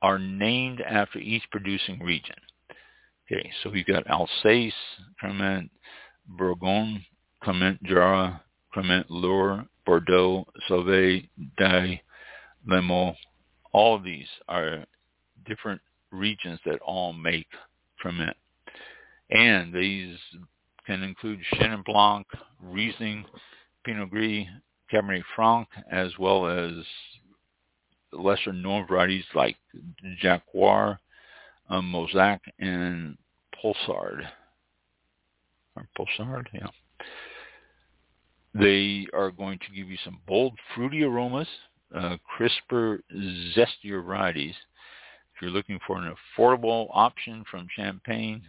are 0.00 0.18
named 0.18 0.80
after 0.80 1.18
each 1.18 1.42
producing 1.50 1.98
region. 2.00 2.36
Okay, 3.30 3.50
so 3.62 3.70
we've 3.70 3.86
got 3.86 4.06
Alsace, 4.06 4.72
Cremant, 5.20 5.68
Bourgogne, 6.26 7.04
Cremant 7.42 7.82
Jura, 7.82 8.40
Cremant 8.72 9.04
Loire, 9.10 9.66
Bordeaux, 9.84 10.46
Sauvé, 10.68 11.28
Die, 11.58 12.00
Limoux. 12.66 13.14
All 13.76 13.94
of 13.94 14.02
these 14.02 14.28
are 14.48 14.86
different 15.44 15.82
regions 16.10 16.58
that 16.64 16.80
all 16.80 17.12
make 17.12 17.46
Cremant. 18.02 18.32
And 19.30 19.70
these 19.70 20.16
can 20.86 21.02
include 21.02 21.40
Chenin 21.52 21.84
Blanc, 21.84 22.26
Riesling, 22.58 23.26
Pinot 23.84 24.08
Gris, 24.08 24.46
Cabernet 24.90 25.22
Franc, 25.34 25.68
as 25.90 26.10
well 26.18 26.48
as 26.48 26.72
lesser 28.14 28.54
known 28.54 28.86
varieties 28.86 29.26
like 29.34 29.58
Jacquard, 30.22 30.96
um, 31.68 31.92
Mauzac, 31.92 32.40
and 32.58 33.18
Poulsard. 33.62 34.26
Or 35.76 35.86
Poulsard, 35.98 36.46
yeah. 36.54 36.68
They 38.54 39.06
are 39.12 39.30
going 39.30 39.58
to 39.58 39.76
give 39.76 39.90
you 39.90 39.98
some 40.02 40.18
bold, 40.26 40.58
fruity 40.74 41.02
aromas, 41.02 41.48
uh, 41.96 42.16
crisper, 42.24 43.00
zestier 43.56 44.04
varieties. 44.04 44.54
If 45.34 45.42
you're 45.42 45.50
looking 45.50 45.78
for 45.86 45.98
an 45.98 46.14
affordable 46.38 46.88
option 46.92 47.44
from 47.50 47.68
Champagne, 47.74 48.42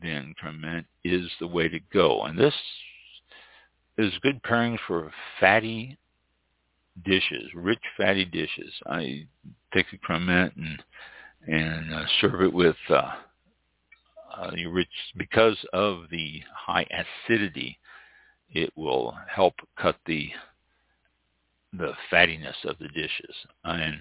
then 0.00 0.34
Cremant 0.40 0.84
is 1.04 1.30
the 1.40 1.46
way 1.46 1.68
to 1.68 1.80
go. 1.92 2.22
And 2.22 2.38
this 2.38 2.54
is 3.98 4.12
good 4.22 4.42
pairing 4.42 4.78
for 4.86 5.10
fatty 5.40 5.98
dishes, 7.04 7.50
rich 7.54 7.82
fatty 7.96 8.24
dishes. 8.24 8.72
I 8.86 9.26
take 9.74 9.86
a 9.92 9.98
Cremant 9.98 10.56
and 10.56 10.82
and 11.44 11.92
uh, 11.92 12.04
serve 12.20 12.40
it 12.42 12.52
with 12.52 12.76
uh, 12.88 13.14
uh, 14.38 14.50
rich 14.70 14.88
because 15.16 15.58
of 15.72 16.04
the 16.10 16.40
high 16.54 16.86
acidity. 17.26 17.78
It 18.50 18.72
will 18.76 19.16
help 19.28 19.54
cut 19.76 19.96
the 20.06 20.30
the 21.72 21.92
fattiness 22.10 22.64
of 22.64 22.78
the 22.78 22.88
dishes. 22.88 23.34
I 23.64 23.76
mean, 23.76 24.00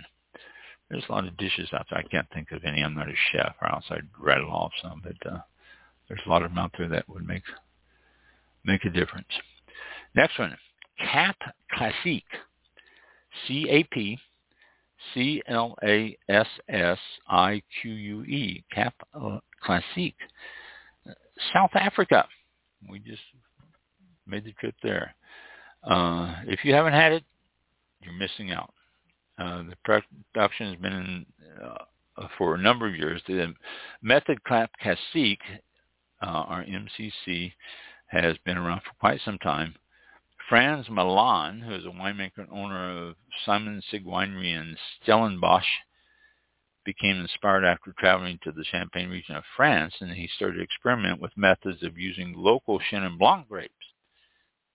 there's 0.89 1.03
a 1.07 1.11
lot 1.11 1.27
of 1.27 1.37
dishes 1.37 1.69
out 1.73 1.85
there. 1.89 1.99
I 1.99 2.03
can't 2.03 2.27
think 2.33 2.51
of 2.51 2.63
any. 2.65 2.81
I'm 2.81 2.95
not 2.95 3.07
a 3.07 3.13
chef, 3.31 3.55
or 3.61 3.71
else 3.71 3.85
I'd 3.89 4.07
rattle 4.19 4.51
off 4.51 4.71
some. 4.81 5.01
But 5.03 5.31
uh, 5.31 5.39
there's 6.07 6.21
a 6.25 6.29
lot 6.29 6.43
of 6.43 6.51
them 6.51 6.59
out 6.59 6.71
there 6.77 6.89
that 6.89 7.07
would 7.07 7.25
make 7.25 7.43
make 8.65 8.83
a 8.85 8.89
difference. 8.89 9.27
Next 10.15 10.37
one, 10.37 10.57
Cap 10.99 11.37
Classique. 11.73 12.23
C-A-P 13.47 14.19
C-L-A-S-S-I-Q-U-E. 15.13 16.23
Cap 18.73 18.93
Classique. 19.63 20.15
South 21.53 21.71
Africa. 21.75 22.27
We 22.89 22.99
just 22.99 23.21
made 24.27 24.45
the 24.45 24.53
trip 24.53 24.75
there. 24.83 25.15
Uh, 25.83 26.35
if 26.45 26.63
you 26.63 26.73
haven't 26.73 26.93
had 26.93 27.11
it, 27.13 27.23
you're 28.01 28.13
missing 28.13 28.51
out. 28.51 28.73
Uh, 29.37 29.63
the 29.63 30.03
production 30.33 30.67
has 30.67 30.81
been 30.81 30.93
in, 30.93 31.25
uh, 31.63 32.27
for 32.37 32.55
a 32.55 32.61
number 32.61 32.87
of 32.87 32.95
years. 32.95 33.21
The 33.27 33.53
method 34.01 34.43
Cap 34.45 34.71
Classique, 34.81 35.39
uh, 36.21 36.25
our 36.25 36.63
MCC, 36.63 37.53
has 38.07 38.35
been 38.45 38.57
around 38.57 38.81
for 38.81 38.93
quite 38.99 39.21
some 39.23 39.37
time. 39.39 39.75
Frans 40.49 40.89
Malan, 40.89 41.61
who 41.61 41.73
is 41.73 41.85
a 41.85 41.89
winemaker 41.89 42.39
and 42.39 42.49
owner 42.51 43.07
of 43.07 43.15
Simonsig 43.47 44.05
Winery 44.05 44.53
in 44.53 44.75
Stellenbosch, 45.01 45.65
became 46.83 47.21
inspired 47.21 47.63
after 47.63 47.93
traveling 47.97 48.39
to 48.43 48.51
the 48.51 48.63
Champagne 48.65 49.09
region 49.09 49.35
of 49.35 49.43
France, 49.55 49.93
and 50.01 50.11
he 50.11 50.27
started 50.35 50.57
to 50.57 50.63
experiment 50.63 51.21
with 51.21 51.37
methods 51.37 51.83
of 51.83 51.97
using 51.97 52.33
local 52.35 52.79
Chenin 52.79 53.17
Blanc 53.17 53.47
grapes. 53.47 53.80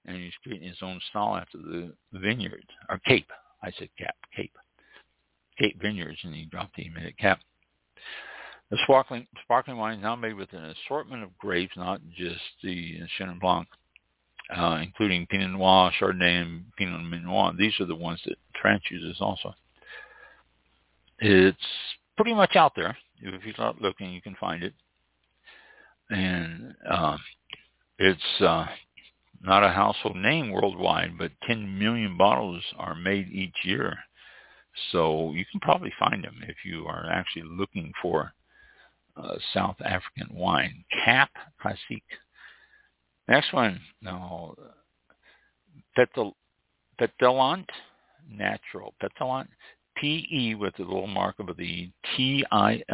And 0.06 0.16
he's 0.16 0.32
creating 0.42 0.68
his 0.68 0.78
own 0.82 1.00
style 1.10 1.36
after 1.36 1.58
the 1.58 1.92
vineyard, 2.12 2.64
or 2.88 2.98
Cape. 3.00 3.30
I 3.62 3.72
said 3.78 3.88
Cap, 3.98 4.14
Cape. 4.34 4.56
Cape 5.58 5.80
Vineyards, 5.80 6.18
and 6.22 6.34
he 6.34 6.44
dropped 6.44 6.76
the 6.76 6.84
it 6.84 7.18
Cap. 7.18 7.40
The 8.70 8.78
sparkling, 8.84 9.26
sparkling 9.42 9.78
wine 9.78 9.98
is 9.98 10.02
now 10.02 10.16
made 10.16 10.34
with 10.34 10.52
an 10.52 10.64
assortment 10.64 11.22
of 11.22 11.36
grapes, 11.38 11.76
not 11.76 12.00
just 12.16 12.40
the 12.62 13.00
Chenin 13.18 13.40
Blanc 13.40 13.66
uh, 14.54 14.78
including 14.82 15.26
Pinot 15.26 15.50
Noir, 15.50 15.90
Chardonnay, 15.98 16.42
and 16.42 16.64
Pinot 16.76 17.22
Noir. 17.22 17.52
These 17.58 17.78
are 17.80 17.86
the 17.86 17.94
ones 17.94 18.20
that 18.26 18.36
France 18.60 18.82
uses 18.90 19.16
also. 19.20 19.54
It's 21.18 21.56
pretty 22.16 22.34
much 22.34 22.56
out 22.56 22.72
there. 22.76 22.96
If 23.20 23.44
you 23.44 23.52
start 23.54 23.80
looking, 23.80 24.12
you 24.12 24.20
can 24.20 24.36
find 24.38 24.62
it. 24.62 24.74
And 26.10 26.74
uh, 26.88 27.16
it's 27.98 28.40
uh, 28.40 28.66
not 29.42 29.64
a 29.64 29.70
household 29.70 30.16
name 30.16 30.50
worldwide, 30.50 31.18
but 31.18 31.32
10 31.46 31.78
million 31.78 32.16
bottles 32.16 32.62
are 32.78 32.94
made 32.94 33.28
each 33.28 33.56
year. 33.64 33.96
So 34.92 35.32
you 35.32 35.44
can 35.50 35.60
probably 35.60 35.92
find 35.98 36.22
them 36.22 36.40
if 36.46 36.56
you 36.64 36.86
are 36.86 37.10
actually 37.10 37.44
looking 37.44 37.92
for 38.02 38.32
uh, 39.16 39.36
South 39.54 39.76
African 39.80 40.34
wine. 40.34 40.84
Cap 41.04 41.30
Classique 41.60 42.02
Next 43.28 43.52
one, 43.52 43.80
no, 44.02 44.54
Petal, 45.96 46.36
Petillant 46.98 47.68
Natural. 48.30 48.94
Petillant, 49.00 49.50
P-E 49.96 50.54
with 50.54 50.78
a 50.78 50.82
little 50.82 51.08
mark 51.08 51.36
of 51.38 51.56
the 51.56 51.90
T-I-L-L-A-N-T. 52.16 52.84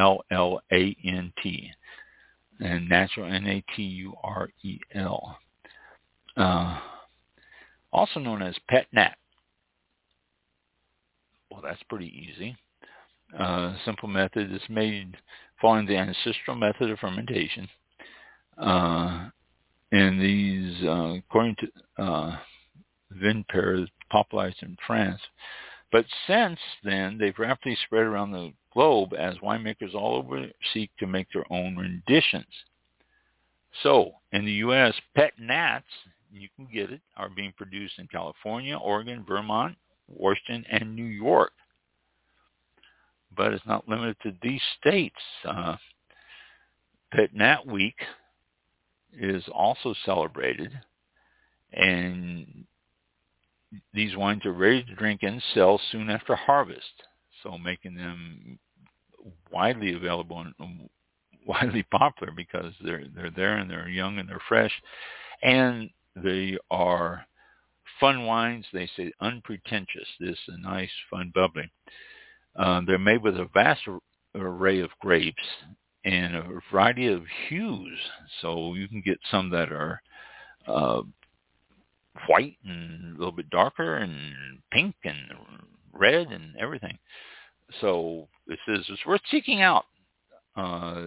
And 2.61 2.88
natural, 2.88 3.32
N-A-T-U-R-E-L. 3.32 5.38
Uh, 6.37 6.78
also 7.93 8.20
known 8.20 8.43
as 8.43 8.55
Pet 8.68 8.87
Nat. 8.93 9.16
Well, 11.51 11.62
that's 11.62 11.83
pretty 11.89 12.07
easy. 12.07 12.57
Uh, 13.39 13.74
simple 13.85 14.09
method 14.09 14.53
is 14.53 14.62
made 14.68 15.16
following 15.61 15.87
the 15.87 15.97
ancestral 15.97 16.57
method 16.57 16.91
of 16.91 16.99
fermentation. 16.99 17.68
Uh, 18.59 19.28
and 19.93 20.20
these, 20.20 20.83
uh, 20.85 21.14
according 21.18 21.57
to 21.57 22.03
uh, 22.03 22.37
VinePair, 23.16 23.87
popularized 24.11 24.62
in 24.62 24.76
France. 24.87 25.20
But 25.91 26.07
since 26.26 26.59
then, 26.83 27.18
they've 27.18 27.39
rapidly 27.39 27.76
spread 27.85 28.07
around 28.07 28.33
the 28.33 28.53
globe 28.72 29.12
as 29.12 29.37
winemakers 29.39 29.95
all 29.95 30.16
over 30.16 30.47
seek 30.72 30.91
to 30.99 31.07
make 31.07 31.28
their 31.33 31.45
own 31.51 31.76
renditions. 31.76 32.47
So 33.83 34.12
in 34.33 34.45
the 34.45 34.53
U.S., 34.53 34.95
pet 35.14 35.33
nats, 35.39 35.85
you 36.33 36.49
can 36.57 36.66
get 36.72 36.91
it, 36.91 37.01
are 37.16 37.28
being 37.28 37.53
produced 37.57 37.95
in 37.99 38.07
California, 38.07 38.76
Oregon, 38.76 39.24
Vermont, 39.26 39.76
Washington, 40.09 40.64
and 40.70 40.95
New 40.95 41.05
York. 41.05 41.53
But 43.37 43.53
it's 43.53 43.66
not 43.66 43.89
limited 43.89 44.16
to 44.22 44.35
these 44.43 44.61
states. 44.80 45.16
Uh, 45.45 45.76
pet 47.12 47.35
Nat 47.35 47.66
Week 47.66 47.97
is 49.18 49.45
also 49.53 49.95
celebrated, 50.05 50.72
and 51.72 52.64
these 53.95 54.16
wines 54.16 54.45
are 54.45 54.53
ready 54.53 54.83
to 54.85 54.95
drink 54.95 55.22
and 55.22 55.43
sell 55.55 55.80
soon 55.91 56.11
after 56.11 56.35
harvest, 56.35 56.93
so 57.43 57.57
making 57.57 57.95
them 57.95 58.59
widely 59.51 59.95
available 59.95 60.41
and 60.41 60.55
widely 61.47 61.83
popular 61.85 62.33
because 62.33 62.72
they're 62.85 63.05
they're 63.16 63.30
there 63.30 63.57
and 63.59 63.68
they're 63.68 63.89
young 63.89 64.18
and 64.18 64.28
they're 64.28 64.43
fresh, 64.49 64.72
and 65.43 65.91
they 66.16 66.56
are 66.70 67.24
fun 68.00 68.26
wines. 68.26 68.66
They 68.72 68.88
say 68.96 69.12
unpretentious. 69.20 70.08
This 70.20 70.30
is 70.30 70.54
a 70.54 70.58
nice, 70.58 70.90
fun, 71.10 71.32
bubbly. 71.34 71.70
Uh, 72.56 72.82
they're 72.86 72.98
made 72.98 73.22
with 73.22 73.36
a 73.36 73.48
vast 73.54 73.82
array 74.34 74.80
of 74.80 74.90
grapes 75.00 75.42
and 76.04 76.34
a 76.34 76.60
variety 76.70 77.08
of 77.08 77.22
hues. 77.48 77.98
So 78.40 78.74
you 78.74 78.88
can 78.88 79.00
get 79.00 79.18
some 79.30 79.50
that 79.50 79.70
are 79.72 80.02
uh, 80.66 81.02
white 82.26 82.56
and 82.64 83.16
a 83.16 83.18
little 83.18 83.32
bit 83.32 83.50
darker 83.50 83.98
and 83.98 84.34
pink 84.70 84.94
and 85.04 85.16
red 85.92 86.28
and 86.28 86.56
everything. 86.56 86.98
So 87.80 88.28
it 88.48 88.58
says 88.66 88.84
it's 88.88 89.06
worth 89.06 89.22
seeking 89.30 89.62
out. 89.62 89.84
Uh, 90.56 91.04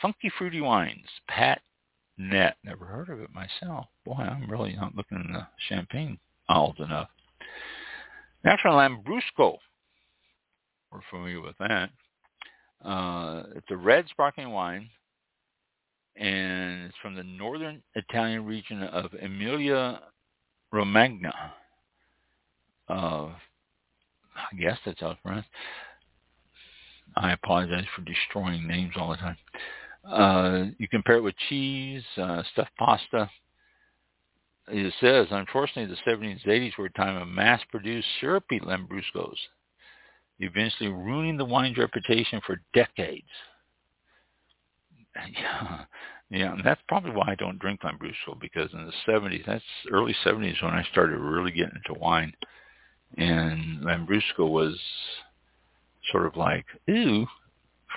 funky 0.00 0.30
fruity 0.38 0.60
wines, 0.60 1.06
Pat 1.28 1.60
Net. 2.18 2.56
Never 2.64 2.84
heard 2.84 3.08
of 3.10 3.20
it 3.20 3.30
myself. 3.32 3.86
Boy, 4.04 4.14
I'm 4.14 4.50
really 4.50 4.74
not 4.74 4.96
looking 4.96 5.18
in 5.24 5.32
the 5.32 5.46
champagne 5.68 6.18
aisles 6.48 6.76
enough. 6.78 7.08
Natural 8.44 8.76
Lambrusco. 8.76 9.56
We're 10.90 11.00
familiar 11.10 11.40
with 11.40 11.56
that. 11.58 11.90
Uh, 12.84 13.44
it's 13.54 13.70
a 13.70 13.76
red 13.76 14.06
sparkling 14.10 14.50
wine, 14.50 14.88
and 16.16 16.84
it's 16.84 16.96
from 17.02 17.14
the 17.14 17.22
northern 17.22 17.82
Italian 17.94 18.44
region 18.46 18.82
of 18.82 19.12
Emilia 19.20 20.00
Romagna. 20.72 21.34
Uh, 22.88 23.28
I 24.34 24.56
guess 24.58 24.78
that's 24.84 25.00
how 25.00 25.10
it's 25.10 25.20
pronounced. 25.22 25.48
I 27.16 27.32
apologize 27.32 27.84
for 27.94 28.02
destroying 28.02 28.66
names 28.66 28.94
all 28.96 29.10
the 29.10 29.16
time. 29.16 29.36
Uh, 30.10 30.66
you 30.78 30.88
compare 30.88 31.16
it 31.16 31.22
with 31.22 31.34
cheese, 31.48 32.02
uh, 32.16 32.42
stuffed 32.52 32.76
pasta. 32.78 33.30
It 34.68 34.92
says, 35.00 35.26
unfortunately, 35.30 35.94
the 35.94 36.10
70s 36.10 36.44
and 36.44 36.52
80s 36.52 36.76
were 36.78 36.86
a 36.86 36.92
time 36.92 37.20
of 37.20 37.28
mass-produced 37.28 38.06
syrupy 38.20 38.60
Lambruscos, 38.60 39.36
eventually 40.40 40.90
ruining 40.90 41.36
the 41.36 41.44
wine's 41.44 41.78
reputation 41.78 42.40
for 42.46 42.60
decades. 42.74 43.26
Yeah, 45.32 45.84
yeah, 46.30 46.52
and 46.52 46.62
that's 46.64 46.80
probably 46.86 47.12
why 47.12 47.28
I 47.28 47.34
don't 47.34 47.58
drink 47.58 47.80
Lambrusco 47.80 48.38
because 48.40 48.72
in 48.72 48.86
the 48.86 48.92
70s, 49.10 49.46
that's 49.46 49.64
early 49.90 50.14
70s 50.24 50.62
when 50.62 50.74
I 50.74 50.84
started 50.92 51.18
really 51.18 51.50
getting 51.50 51.76
into 51.76 51.98
wine, 51.98 52.32
and 53.16 53.80
Lambrusco 53.82 54.48
was 54.48 54.78
sort 56.12 56.26
of 56.26 56.36
like, 56.36 56.66
ooh, 56.90 57.26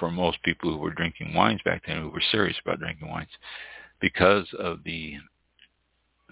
for 0.01 0.11
most 0.11 0.41
people 0.41 0.71
who 0.71 0.79
were 0.79 0.93
drinking 0.93 1.35
wines 1.35 1.61
back 1.63 1.83
then, 1.85 2.01
who 2.01 2.09
were 2.09 2.23
serious 2.31 2.57
about 2.65 2.79
drinking 2.79 3.07
wines, 3.07 3.29
because 4.01 4.47
of 4.57 4.83
the 4.83 5.13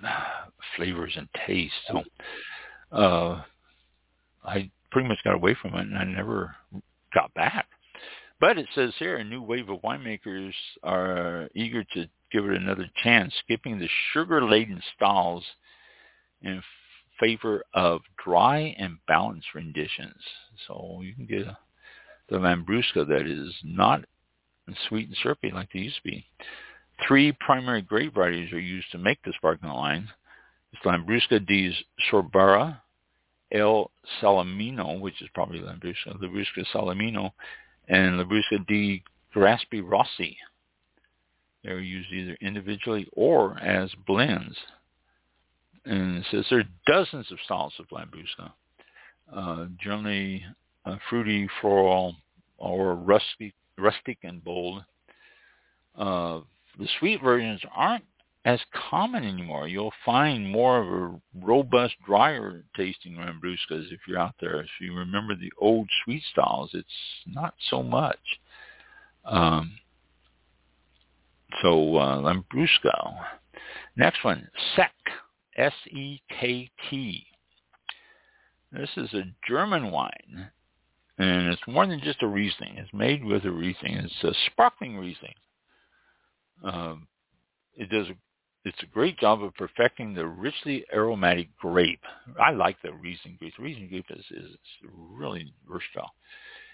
flavors 0.76 1.14
and 1.16 1.30
taste. 1.46 1.74
So 1.88 2.04
uh, 2.92 3.44
I 4.44 4.72
pretty 4.92 5.08
much 5.08 5.20
got 5.24 5.36
away 5.36 5.56
from 5.62 5.76
it, 5.76 5.82
and 5.82 5.98
I 5.98 6.04
never 6.04 6.56
got 7.14 7.32
back. 7.36 7.68
But 8.40 8.58
it 8.58 8.66
says 8.74 8.92
here, 8.98 9.18
a 9.18 9.24
new 9.24 9.44
wave 9.44 9.70
of 9.70 9.82
winemakers 9.82 10.54
are 10.82 11.48
eager 11.54 11.84
to 11.84 12.08
give 12.32 12.46
it 12.46 12.60
another 12.60 12.90
chance, 13.04 13.34
skipping 13.44 13.78
the 13.78 13.90
sugar-laden 14.14 14.82
styles 14.96 15.44
in 16.42 16.64
favor 17.20 17.64
of 17.76 18.02
dry 18.24 18.76
and 18.80 18.98
balanced 19.08 19.54
renditions. 19.54 20.22
So 20.68 21.02
you 21.04 21.14
can 21.14 21.26
get 21.26 21.48
a 21.48 21.58
the 22.30 22.38
Lambrusco 22.38 23.08
that 23.08 23.26
is 23.28 23.54
not 23.64 24.04
sweet 24.88 25.08
and 25.08 25.18
syrupy 25.22 25.52
like 25.52 25.70
they 25.74 25.80
used 25.80 25.98
to 25.98 26.04
be. 26.04 26.26
Three 27.08 27.32
primary 27.40 27.82
grape 27.82 28.14
varieties 28.14 28.54
are 28.54 28.60
used 28.60 28.92
to 28.92 28.98
make 28.98 29.20
the 29.24 29.34
sparkling 29.36 29.74
wine. 29.74 30.08
It's 30.74 30.84
Lambrusco 30.84 31.46
di 31.46 31.74
Sorbara, 32.12 32.82
El 33.52 33.90
Salamino, 34.22 35.00
which 35.00 35.22
is 35.22 35.30
probably 35.34 35.60
Lambrusco, 35.60 36.20
Lambrusco 36.22 36.66
Salamino, 36.74 37.32
and 37.88 38.20
Lambrusco 38.20 38.66
di 38.68 39.04
Grasparossa. 39.36 40.36
They're 41.64 41.80
used 41.80 42.12
either 42.12 42.38
individually 42.42 43.08
or 43.14 43.58
as 43.60 43.92
blends. 44.06 44.56
And 45.86 46.18
it 46.18 46.26
says 46.30 46.46
there 46.50 46.60
are 46.60 46.64
dozens 46.86 47.32
of 47.32 47.40
styles 47.46 47.74
of 47.80 47.88
Lambrusco. 47.90 48.52
Uh, 49.34 49.68
generally 49.82 50.44
uh, 50.86 50.96
fruity, 51.10 51.48
floral, 51.62 52.16
or 52.58 52.96
rustic, 52.96 53.54
rustic 53.78 54.18
and 54.24 54.44
bold. 54.44 54.84
Uh, 55.98 56.42
the 56.78 56.88
sweet 57.00 57.22
versions 57.22 57.62
aren't 57.76 58.06
as 58.46 58.60
common 58.90 59.24
anymore. 59.24 59.68
You'll 59.68 59.94
find 60.06 60.50
more 60.50 60.80
of 60.80 60.88
a 60.88 61.22
robust, 61.46 61.96
drier 62.06 62.64
tasting 62.76 63.16
Lambruscas 63.16 63.92
if 63.92 64.00
you're 64.08 64.20
out 64.20 64.36
there. 64.40 64.62
If 64.62 64.70
you 64.80 64.96
remember 64.96 65.36
the 65.36 65.52
old 65.60 65.90
sweet 66.04 66.24
styles, 66.32 66.72
it's 66.74 66.88
not 67.28 67.54
so 67.70 67.84
much. 67.84 68.20
Um, 69.26 69.74
so 71.62 71.98
uh, 71.98 72.18
Lambrusco. 72.22 73.18
Next 73.96 74.24
one, 74.24 74.48
Sekt, 74.76 74.90
S-E-K-T. 75.58 77.26
This 78.72 78.90
is 78.96 79.14
a 79.14 79.24
German 79.48 79.92
wine 79.92 80.52
and 81.20 81.50
it's 81.50 81.62
more 81.68 81.86
than 81.86 82.00
just 82.02 82.24
a 82.24 82.28
Riesling. 82.28 82.78
It's 82.78 82.94
made 82.94 83.24
with 83.24 83.44
a 83.46 83.52
Riesling. 83.52 83.94
It's 83.94 84.24
a 84.24 84.34
sparkling 84.48 84.98
Riesling. 84.98 85.36
Um, 86.64 87.08
it 87.76 87.90
does. 87.90 88.08
It's 88.66 88.84
a 88.84 88.88
great 88.88 89.18
job 89.20 89.44
of 89.44 89.54
perfecting 89.56 90.14
the 90.14 90.26
richly 90.26 90.86
aromatic 90.94 91.56
grape. 91.58 92.04
I 92.42 92.52
like 92.52 92.78
the 92.82 92.94
Riesling 92.94 93.38
grape. 93.40 93.54
The 93.58 93.64
Riesling 93.64 93.90
grape 93.90 94.06
is, 94.10 94.26
is 94.32 94.56
really 94.92 95.54
versatile. 95.70 96.12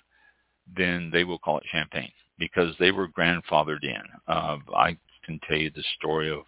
then 0.75 1.09
they 1.11 1.23
will 1.23 1.39
call 1.39 1.57
it 1.57 1.63
champagne 1.71 2.11
because 2.37 2.75
they 2.79 2.91
were 2.91 3.07
grandfathered 3.07 3.83
in. 3.83 4.01
Uh, 4.27 4.57
I 4.75 4.97
can 5.25 5.39
tell 5.47 5.57
you 5.57 5.71
the 5.71 5.83
story 5.97 6.31
of 6.31 6.43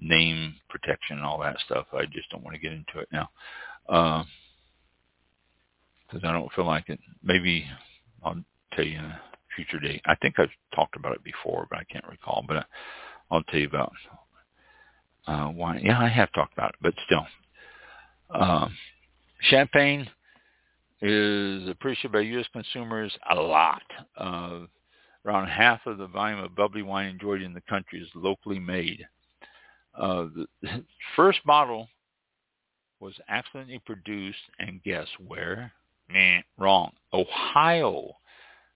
name 0.00 0.54
protection 0.68 1.16
and 1.16 1.26
all 1.26 1.40
that 1.40 1.56
stuff. 1.66 1.86
I 1.92 2.04
just 2.06 2.30
don't 2.30 2.44
want 2.44 2.54
to 2.54 2.60
get 2.60 2.72
into 2.72 3.00
it 3.00 3.08
now 3.12 3.28
because 3.86 4.26
uh, 6.22 6.28
I 6.28 6.32
don't 6.32 6.52
feel 6.52 6.66
like 6.66 6.88
it. 6.88 7.00
Maybe 7.22 7.66
I'll 8.22 8.42
tell 8.74 8.84
you 8.84 8.98
in 8.98 9.04
a 9.04 9.20
future 9.56 9.80
date. 9.80 10.02
I 10.06 10.14
think 10.16 10.38
I've 10.38 10.48
talked 10.74 10.96
about 10.96 11.14
it 11.14 11.24
before, 11.24 11.66
but 11.70 11.78
I 11.78 11.84
can't 11.84 12.06
recall. 12.06 12.44
But 12.46 12.66
I'll 13.30 13.42
tell 13.44 13.60
you 13.60 13.66
about 13.66 13.92
uh, 15.28 15.48
why. 15.48 15.78
Yeah, 15.82 16.00
I 16.00 16.08
have 16.08 16.32
talked 16.32 16.54
about 16.54 16.70
it, 16.70 16.76
but 16.80 16.94
still. 17.06 17.26
Um, 18.30 18.74
champagne 19.42 20.08
is 21.02 21.68
appreciated 21.68 22.12
by 22.12 22.20
U.S. 22.20 22.46
consumers 22.52 23.16
a 23.30 23.34
lot. 23.34 23.82
Uh, 24.16 24.60
around 25.26 25.48
half 25.48 25.80
of 25.86 25.98
the 25.98 26.06
volume 26.06 26.40
of 26.40 26.56
bubbly 26.56 26.82
wine 26.82 27.08
enjoyed 27.08 27.42
in 27.42 27.52
the 27.52 27.60
country 27.62 28.00
is 28.00 28.08
locally 28.14 28.58
made. 28.58 29.06
Uh, 29.94 30.26
the 30.62 30.84
first 31.16 31.40
bottle 31.44 31.88
was 33.00 33.14
accidentally 33.28 33.80
produced, 33.84 34.38
and 34.58 34.82
guess 34.82 35.06
where? 35.26 35.70
Meh, 36.10 36.40
wrong. 36.56 36.90
Ohio. 37.12 38.16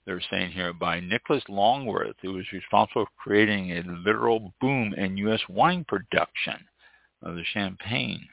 They're 0.04 0.22
saying 0.30 0.50
here 0.50 0.72
by 0.72 1.00
Nicholas 1.00 1.44
Longworth, 1.48 2.16
who 2.22 2.32
was 2.32 2.52
responsible 2.52 3.04
for 3.04 3.22
creating 3.22 3.70
a 3.70 3.82
literal 4.04 4.52
boom 4.60 4.94
in 4.94 5.16
U.S. 5.18 5.40
wine 5.48 5.84
production 5.86 6.56
of 7.22 7.36
the 7.36 7.44
champagne 7.52 8.26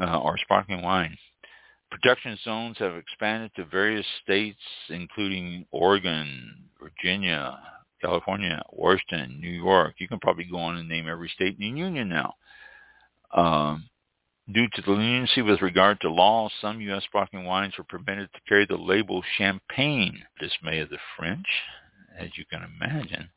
uh, 0.00 0.18
or 0.18 0.36
sparkling 0.38 0.82
wine. 0.82 1.16
Production 1.90 2.36
zones 2.44 2.76
have 2.78 2.96
expanded 2.96 3.50
to 3.56 3.64
various 3.64 4.06
states, 4.22 4.58
including 4.90 5.64
Oregon, 5.70 6.68
Virginia, 6.82 7.58
California, 8.02 8.60
Washington, 8.72 9.40
New 9.40 9.50
York. 9.50 9.94
You 9.98 10.08
can 10.08 10.18
probably 10.18 10.44
go 10.44 10.58
on 10.58 10.76
and 10.76 10.88
name 10.88 11.08
every 11.08 11.28
state 11.28 11.56
in 11.58 11.74
the 11.74 11.80
union 11.80 12.08
now. 12.08 12.34
Um, 13.34 13.88
due 14.52 14.68
to 14.74 14.82
the 14.82 14.90
leniency 14.90 15.42
with 15.42 15.60
regard 15.60 16.00
to 16.00 16.10
law, 16.10 16.48
some 16.60 16.80
U.S. 16.80 17.04
sparkling 17.04 17.44
wines 17.44 17.74
were 17.76 17.84
permitted 17.84 18.30
to 18.32 18.40
carry 18.48 18.66
the 18.66 18.76
label 18.76 19.22
champagne, 19.36 20.22
dismay 20.40 20.80
of 20.80 20.88
the 20.88 20.98
French, 21.16 21.46
as 22.18 22.30
you 22.36 22.44
can 22.50 22.62
imagine. 22.62 23.28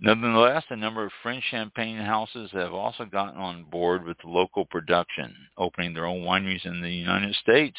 Nonetheless, 0.00 0.64
a 0.70 0.76
number 0.76 1.04
of 1.04 1.12
French 1.22 1.42
champagne 1.50 1.98
houses 1.98 2.50
have 2.52 2.72
also 2.72 3.04
gotten 3.04 3.38
on 3.40 3.64
board 3.64 4.04
with 4.04 4.16
local 4.24 4.64
production, 4.64 5.34
opening 5.56 5.92
their 5.92 6.06
own 6.06 6.22
wineries 6.22 6.64
in 6.64 6.80
the 6.80 6.90
United 6.90 7.34
States. 7.36 7.78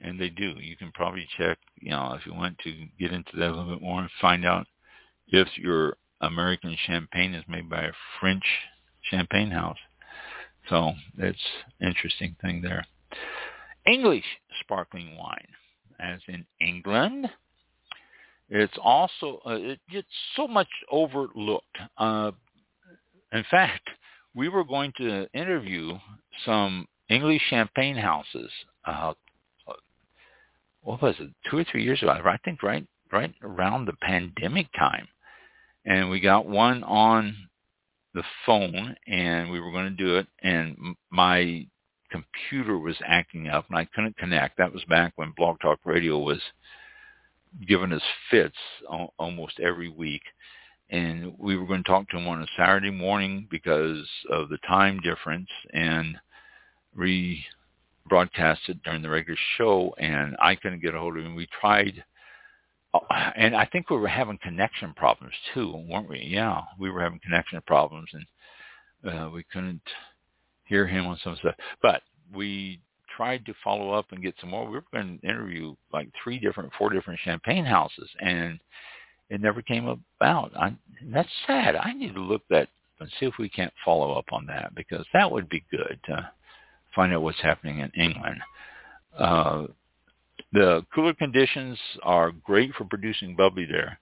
And 0.00 0.20
they 0.20 0.30
do. 0.30 0.54
You 0.60 0.76
can 0.76 0.90
probably 0.92 1.26
check, 1.38 1.58
you 1.80 1.90
know, 1.90 2.16
if 2.18 2.26
you 2.26 2.34
want 2.34 2.58
to 2.58 2.72
get 2.98 3.12
into 3.12 3.36
that 3.36 3.48
a 3.48 3.54
little 3.54 3.72
bit 3.72 3.82
more 3.82 4.00
and 4.00 4.10
find 4.20 4.44
out 4.44 4.66
if 5.28 5.48
your 5.56 5.96
American 6.20 6.76
champagne 6.86 7.32
is 7.32 7.44
made 7.48 7.70
by 7.70 7.82
a 7.82 7.92
French 8.20 8.44
champagne 9.10 9.50
house. 9.50 9.78
So 10.68 10.92
it's 11.18 11.38
interesting 11.80 12.36
thing 12.40 12.62
there. 12.62 12.84
English 13.86 14.24
sparkling 14.60 15.16
wine, 15.16 15.48
as 16.00 16.20
in 16.26 16.46
England, 16.60 17.28
it's 18.48 18.76
also 18.82 19.40
uh, 19.46 19.54
it 19.54 19.80
gets 19.90 20.08
so 20.36 20.46
much 20.46 20.68
overlooked. 20.90 21.76
Uh, 21.98 22.32
in 23.32 23.44
fact, 23.50 23.88
we 24.34 24.48
were 24.48 24.64
going 24.64 24.92
to 24.98 25.26
interview 25.34 25.98
some 26.44 26.86
English 27.08 27.42
champagne 27.50 27.96
houses. 27.96 28.50
Uh, 28.84 29.14
what 30.82 31.00
was 31.00 31.14
it? 31.18 31.30
Two 31.50 31.58
or 31.58 31.64
three 31.64 31.84
years 31.84 32.02
ago. 32.02 32.10
I 32.10 32.36
think 32.44 32.62
right 32.62 32.86
right 33.12 33.34
around 33.42 33.86
the 33.86 33.94
pandemic 34.02 34.66
time, 34.78 35.08
and 35.84 36.10
we 36.10 36.20
got 36.20 36.46
one 36.46 36.82
on 36.84 37.34
the 38.14 38.22
phone, 38.46 38.94
and 39.06 39.50
we 39.50 39.60
were 39.60 39.72
going 39.72 39.90
to 39.96 40.04
do 40.04 40.16
it, 40.16 40.26
and 40.42 40.76
my 41.10 41.66
computer 42.10 42.78
was 42.78 42.96
acting 43.06 43.48
up, 43.48 43.66
and 43.68 43.76
I 43.76 43.86
couldn't 43.86 44.16
connect. 44.16 44.56
That 44.56 44.72
was 44.72 44.84
back 44.84 45.12
when 45.16 45.32
Blog 45.36 45.58
Talk 45.60 45.80
Radio 45.84 46.18
was 46.18 46.40
giving 47.66 47.92
us 47.92 48.02
fits 48.30 48.56
almost 49.18 49.60
every 49.60 49.88
week. 49.88 50.22
And 50.90 51.34
we 51.38 51.56
were 51.56 51.66
going 51.66 51.82
to 51.82 51.88
talk 51.88 52.08
to 52.10 52.18
him 52.18 52.28
on 52.28 52.42
a 52.42 52.46
Saturday 52.56 52.90
morning 52.90 53.48
because 53.50 54.06
of 54.30 54.48
the 54.48 54.58
time 54.66 55.00
difference 55.00 55.48
and 55.72 56.16
rebroadcast 56.96 58.68
it 58.68 58.82
during 58.84 59.02
the 59.02 59.08
regular 59.08 59.38
show. 59.56 59.94
And 59.98 60.36
I 60.40 60.54
couldn't 60.54 60.82
get 60.82 60.94
a 60.94 60.98
hold 60.98 61.16
of 61.16 61.24
him. 61.24 61.34
We 61.34 61.48
tried, 61.60 62.04
and 63.36 63.56
I 63.56 63.64
think 63.66 63.90
we 63.90 63.96
were 63.96 64.08
having 64.08 64.38
connection 64.42 64.94
problems 64.94 65.34
too, 65.52 65.84
weren't 65.88 66.08
we? 66.08 66.20
Yeah, 66.20 66.60
we 66.78 66.90
were 66.90 67.02
having 67.02 67.20
connection 67.20 67.60
problems, 67.66 68.08
and 68.12 69.14
uh, 69.14 69.30
we 69.30 69.44
couldn't 69.52 69.82
hear 70.64 70.86
him 70.86 71.06
on 71.06 71.18
some 71.22 71.36
stuff. 71.36 71.54
But 71.82 72.02
we 72.32 72.80
tried 73.16 73.46
to 73.46 73.54
follow 73.62 73.92
up 73.92 74.06
and 74.10 74.22
get 74.22 74.34
some 74.40 74.50
more. 74.50 74.64
We 74.66 74.72
were 74.72 74.84
going 74.92 75.18
to 75.18 75.28
interview 75.28 75.74
like 75.92 76.08
three 76.22 76.38
different, 76.38 76.72
four 76.78 76.90
different 76.90 77.20
champagne 77.24 77.64
houses, 77.64 78.08
and 78.20 78.58
it 79.30 79.40
never 79.40 79.62
came 79.62 79.86
about. 79.86 80.52
I, 80.56 80.74
that's 81.12 81.28
sad. 81.46 81.76
I 81.76 81.92
need 81.92 82.14
to 82.14 82.20
look 82.20 82.42
that 82.50 82.68
and 83.00 83.10
see 83.18 83.26
if 83.26 83.34
we 83.38 83.48
can't 83.48 83.72
follow 83.84 84.12
up 84.12 84.26
on 84.32 84.46
that 84.46 84.74
because 84.74 85.04
that 85.12 85.30
would 85.30 85.48
be 85.48 85.64
good 85.70 85.98
to 86.06 86.30
find 86.94 87.12
out 87.12 87.22
what's 87.22 87.40
happening 87.40 87.80
in 87.80 87.90
England. 88.00 88.40
Uh, 89.18 89.66
the 90.54 90.86
cooler 90.94 91.12
conditions 91.12 91.78
are 92.04 92.30
great 92.30 92.72
for 92.74 92.84
producing 92.84 93.34
bubbly 93.34 93.66
there. 93.66 93.98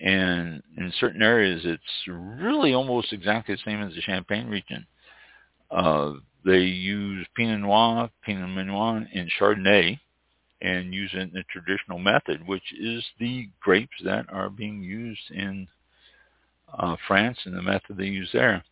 And 0.00 0.62
in 0.76 0.92
certain 0.98 1.22
areas, 1.22 1.60
it's 1.64 1.82
really 2.08 2.72
almost 2.72 3.12
exactly 3.12 3.54
the 3.54 3.60
same 3.64 3.82
as 3.82 3.94
the 3.94 4.00
Champagne 4.00 4.48
region. 4.48 4.86
Uh, 5.70 6.14
they 6.44 6.60
use 6.60 7.26
Pinot 7.36 7.60
Noir, 7.60 8.10
Pinot 8.22 8.48
Meunier, 8.48 9.06
and 9.14 9.30
Chardonnay 9.38 9.98
and 10.62 10.94
use 10.94 11.10
it 11.12 11.20
in 11.20 11.32
the 11.34 11.44
traditional 11.50 11.98
method, 11.98 12.46
which 12.46 12.72
is 12.80 13.04
the 13.20 13.48
grapes 13.60 13.96
that 14.04 14.24
are 14.32 14.48
being 14.48 14.82
used 14.82 15.30
in 15.30 15.68
uh, 16.78 16.96
France 17.06 17.38
and 17.44 17.54
the 17.54 17.62
method 17.62 17.98
they 17.98 18.06
use 18.06 18.30
there. 18.32 18.64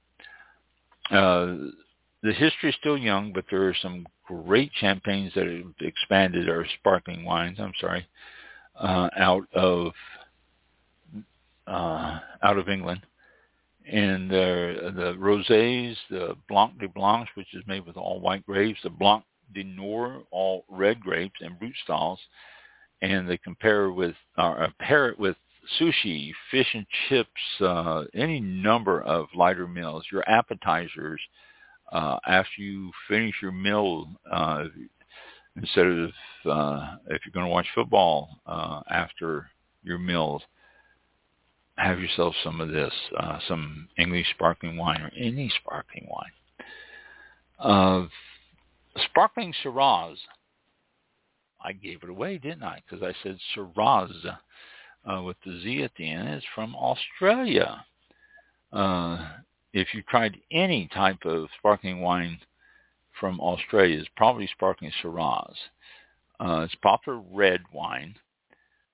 Uh, 1.10 1.56
the 2.22 2.32
history 2.32 2.70
is 2.70 2.76
still 2.80 2.96
young, 2.96 3.32
but 3.32 3.44
there 3.50 3.68
are 3.68 3.76
some 3.82 4.06
great 4.44 4.70
champagnes 4.80 5.32
that 5.34 5.46
have 5.46 5.74
expanded, 5.80 6.48
or 6.48 6.66
sparkling 6.78 7.24
wines, 7.24 7.58
I'm 7.60 7.72
sorry, 7.80 8.06
uh, 8.78 9.08
out 9.16 9.44
of 9.54 9.92
uh, 11.66 12.18
out 12.42 12.58
of 12.58 12.68
England 12.68 13.02
and 13.90 14.30
the 14.30 14.92
the 14.94 15.14
rosés, 15.14 15.96
the 16.10 16.36
Blanc 16.48 16.78
de 16.78 16.88
Blanche, 16.88 17.28
which 17.34 17.54
is 17.54 17.64
made 17.66 17.86
with 17.86 17.96
all 17.96 18.20
white 18.20 18.46
grapes, 18.46 18.80
the 18.82 18.90
Blanc 18.90 19.24
de 19.54 19.64
Noir, 19.64 20.22
all 20.30 20.64
red 20.68 21.00
grapes, 21.00 21.40
and 21.40 21.58
Brut 21.58 21.72
styles, 21.84 22.20
and 23.00 23.28
they 23.28 23.38
compare 23.38 23.90
with 23.90 24.14
or 24.38 24.64
uh, 24.64 24.68
pair 24.78 25.08
it 25.08 25.18
with 25.18 25.36
sushi, 25.80 26.32
fish 26.50 26.68
and 26.74 26.86
chips, 27.08 27.60
uh, 27.60 28.04
any 28.14 28.40
number 28.40 29.02
of 29.02 29.26
lighter 29.34 29.66
meals, 29.66 30.04
your 30.10 30.28
appetizers. 30.28 31.20
Uh, 31.92 32.18
after 32.26 32.62
you 32.62 32.90
finish 33.06 33.34
your 33.42 33.52
meal, 33.52 34.08
uh, 34.30 34.64
instead 35.56 35.86
of 35.86 36.10
uh, 36.46 36.96
if 37.08 37.20
you're 37.24 37.32
going 37.32 37.46
to 37.46 37.52
watch 37.52 37.66
football 37.74 38.40
uh, 38.46 38.80
after 38.90 39.46
your 39.84 39.98
meals, 39.98 40.42
have 41.76 42.00
yourself 42.00 42.34
some 42.42 42.60
of 42.60 42.70
this, 42.70 42.92
uh, 43.18 43.38
some 43.48 43.88
English 43.98 44.26
sparkling 44.34 44.76
wine 44.76 45.02
or 45.02 45.10
any 45.16 45.52
sparkling 45.60 46.08
wine. 46.10 46.30
Uh, 47.58 48.06
sparkling 49.10 49.54
Shiraz. 49.62 50.16
I 51.64 51.72
gave 51.72 52.02
it 52.02 52.08
away, 52.08 52.38
didn't 52.38 52.64
I? 52.64 52.82
Because 52.84 53.04
I 53.04 53.14
said 53.22 53.38
Shiraz 53.54 54.10
uh, 55.04 55.22
with 55.22 55.36
the 55.44 55.60
Z 55.62 55.82
at 55.82 55.92
the 55.96 56.10
end. 56.10 56.28
It's 56.28 56.46
from 56.54 56.74
Australia. 56.74 57.84
Uh, 58.72 59.28
if 59.72 59.94
you 59.94 60.02
tried 60.02 60.36
any 60.50 60.88
type 60.88 61.24
of 61.24 61.48
sparkling 61.58 62.00
wine 62.00 62.38
from 63.18 63.40
Australia, 63.40 63.98
it's 63.98 64.08
probably 64.16 64.46
sparkling 64.46 64.92
Shiraz. 65.00 65.54
Uh, 66.40 66.62
it's 66.64 66.74
popular 66.76 67.20
red 67.32 67.60
wine. 67.72 68.14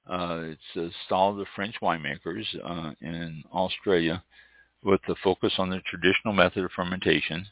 Uh, 0.08 0.40
it's 0.44 0.76
a 0.76 0.90
style 1.06 1.30
of 1.30 1.36
the 1.36 1.46
French 1.54 1.74
winemakers 1.82 2.44
uh, 2.64 2.92
in 3.00 3.42
Australia 3.52 4.22
with 4.82 5.00
the 5.06 5.16
focus 5.22 5.52
on 5.58 5.70
the 5.70 5.80
traditional 5.86 6.32
method 6.32 6.64
of 6.64 6.70
fermentation. 6.72 7.46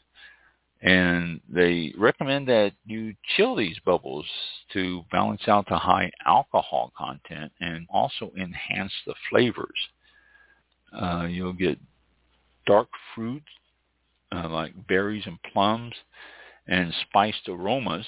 And 0.81 1.41
they 1.49 1.93
recommend 1.97 2.47
that 2.47 2.73
you 2.85 3.15
chill 3.35 3.55
these 3.55 3.77
bubbles 3.83 4.25
to 4.73 5.03
balance 5.11 5.41
out 5.47 5.67
the 5.67 5.77
high 5.77 6.11
alcohol 6.25 6.93
content 6.95 7.51
and 7.59 7.87
also 7.89 8.31
enhance 8.37 8.93
the 9.05 9.15
flavors. 9.29 9.77
Uh, 10.93 11.27
you'll 11.29 11.53
get 11.53 11.79
dark 12.67 12.89
fruits 13.15 13.47
uh, 14.31 14.47
like 14.49 14.73
berries 14.87 15.23
and 15.25 15.41
plums 15.51 15.95
and 16.67 16.93
spiced 17.09 17.47
aromas 17.47 18.05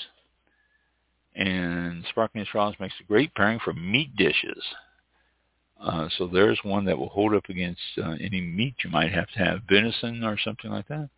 and 1.36 2.04
sparkling 2.10 2.46
Shiraz 2.52 2.76
makes 2.80 2.96
a 3.00 3.04
great 3.04 3.34
pairing 3.34 3.60
for 3.64 3.74
meat 3.74 4.16
dishes. 4.16 4.64
Uh, 5.82 6.10
so 6.18 6.28
there's 6.28 6.60
one 6.64 6.84
that 6.86 6.98
will 6.98 7.10
hold 7.10 7.34
up 7.34 7.48
against 7.48 7.80
uh, 7.98 8.16
any 8.20 8.42
meat 8.42 8.76
you 8.84 8.90
might 8.90 9.14
have 9.14 9.30
to 9.30 9.40
have, 9.40 9.62
venison 9.70 10.24
or 10.24 10.38
something 10.38 10.70
like 10.70 10.88
that. 10.90 11.10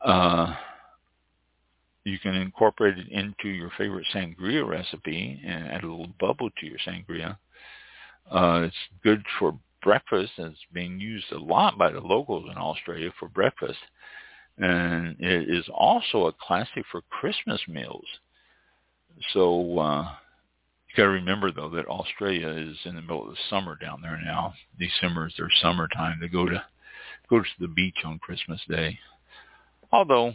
Uh, 0.00 0.54
you 2.04 2.18
can 2.18 2.34
incorporate 2.34 2.98
it 2.98 3.08
into 3.08 3.48
your 3.48 3.70
favorite 3.76 4.06
sangria 4.14 4.66
recipe 4.66 5.38
and 5.44 5.68
add 5.68 5.84
a 5.84 5.86
little 5.86 6.08
bubble 6.18 6.48
to 6.58 6.66
your 6.66 6.78
sangria. 6.78 7.36
Uh, 8.30 8.62
it's 8.64 8.76
good 9.02 9.22
for 9.38 9.58
breakfast 9.82 10.32
and 10.38 10.52
it's 10.52 10.60
being 10.72 11.00
used 11.00 11.30
a 11.32 11.38
lot 11.38 11.78
by 11.78 11.90
the 11.90 12.00
locals 12.00 12.44
in 12.50 12.56
Australia 12.56 13.10
for 13.18 13.28
breakfast. 13.28 13.78
And 14.58 15.16
it 15.18 15.48
is 15.48 15.64
also 15.72 16.26
a 16.26 16.32
classic 16.32 16.84
for 16.90 17.02
Christmas 17.10 17.60
meals. 17.68 18.04
So 19.32 19.78
uh, 19.78 20.02
you 20.88 20.96
got 20.96 21.04
to 21.04 21.08
remember 21.08 21.50
though 21.50 21.70
that 21.70 21.86
Australia 21.86 22.48
is 22.48 22.76
in 22.84 22.96
the 22.96 23.02
middle 23.02 23.22
of 23.22 23.30
the 23.30 23.40
summer 23.48 23.76
down 23.80 24.00
there 24.02 24.20
now. 24.22 24.54
December 24.78 25.28
is 25.28 25.34
their 25.38 25.50
summertime. 25.62 26.18
They 26.20 26.28
go 26.28 26.46
to 26.46 26.62
go 27.28 27.40
to 27.40 27.46
the 27.60 27.68
beach 27.68 27.98
on 28.04 28.18
Christmas 28.18 28.60
Day. 28.68 28.98
Although 29.92 30.32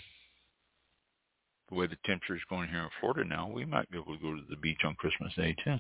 the 1.70 1.76
way 1.76 1.88
the 1.88 1.98
temperature 2.06 2.36
is 2.36 2.42
going 2.50 2.70
here 2.70 2.82
in 2.84 2.90
Florida 3.00 3.28
now, 3.28 3.50
we 3.50 3.66
might 3.66 3.90
be 3.92 3.98
able 3.98 4.16
to 4.16 4.22
go 4.22 4.36
to 4.36 4.44
the 4.50 4.56
beach 4.56 4.82
on 4.86 4.96
Christmas 4.96 5.34
Day 5.36 5.56
too. 5.64 5.78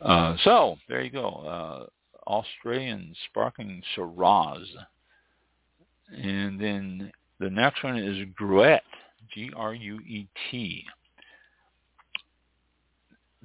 Uh, 0.00 0.36
so 0.42 0.76
there 0.88 1.02
you 1.02 1.10
go. 1.10 1.88
Australian 2.26 3.14
sparkling 3.28 3.82
Shiraz. 3.94 4.66
And 6.10 6.60
then 6.60 7.12
the 7.40 7.50
next 7.50 7.82
one 7.82 7.96
is 7.96 8.26
Gruet, 8.40 8.80
G-R-U-E-T. 9.32 10.84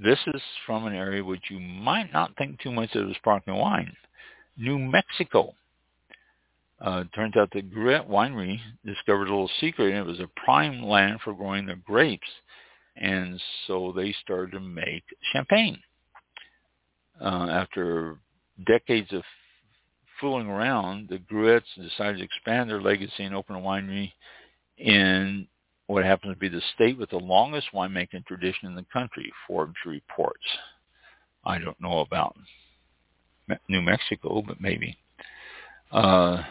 This 0.01 0.19
is 0.27 0.41
from 0.65 0.85
an 0.85 0.93
area 0.93 1.23
which 1.23 1.43
you 1.49 1.59
might 1.59 2.13
not 2.13 2.35
think 2.37 2.59
too 2.59 2.71
much 2.71 2.95
of 2.95 3.09
as 3.09 3.15
sparkling 3.17 3.57
wine, 3.57 3.93
New 4.57 4.79
Mexico. 4.79 5.53
Uh, 6.79 7.03
turns 7.13 7.35
out 7.35 7.51
the 7.51 7.61
Gruet 7.61 8.07
Winery 8.07 8.57
discovered 8.85 9.27
a 9.27 9.31
little 9.31 9.51
secret, 9.59 9.89
and 9.89 9.97
it 9.97 10.05
was 10.05 10.21
a 10.21 10.29
prime 10.45 10.81
land 10.81 11.19
for 11.21 11.33
growing 11.33 11.65
their 11.65 11.75
grapes. 11.85 12.27
And 12.95 13.41
so 13.67 13.91
they 13.93 14.15
started 14.23 14.51
to 14.53 14.61
make 14.61 15.03
champagne. 15.33 15.81
Uh, 17.19 17.47
after 17.51 18.17
decades 18.65 19.11
of 19.13 19.23
fooling 20.19 20.47
around, 20.47 21.09
the 21.09 21.17
Gruets 21.17 21.61
decided 21.75 22.17
to 22.17 22.23
expand 22.23 22.69
their 22.69 22.81
legacy 22.81 23.23
and 23.23 23.35
open 23.35 23.55
a 23.55 23.59
winery 23.59 24.11
in 24.77 25.47
what 25.87 26.05
happens 26.05 26.33
to 26.33 26.39
be 26.39 26.49
the 26.49 26.61
state 26.75 26.97
with 26.97 27.09
the 27.09 27.17
longest 27.17 27.67
winemaking 27.73 28.25
tradition 28.25 28.67
in 28.67 28.75
the 28.75 28.85
country, 28.91 29.31
Forbes 29.47 29.75
reports. 29.85 30.45
I 31.45 31.57
don't 31.57 31.79
know 31.81 31.99
about 31.99 32.35
New 33.67 33.81
Mexico, 33.81 34.43
but 34.45 34.61
maybe. 34.61 34.97
Uh, 35.91 36.43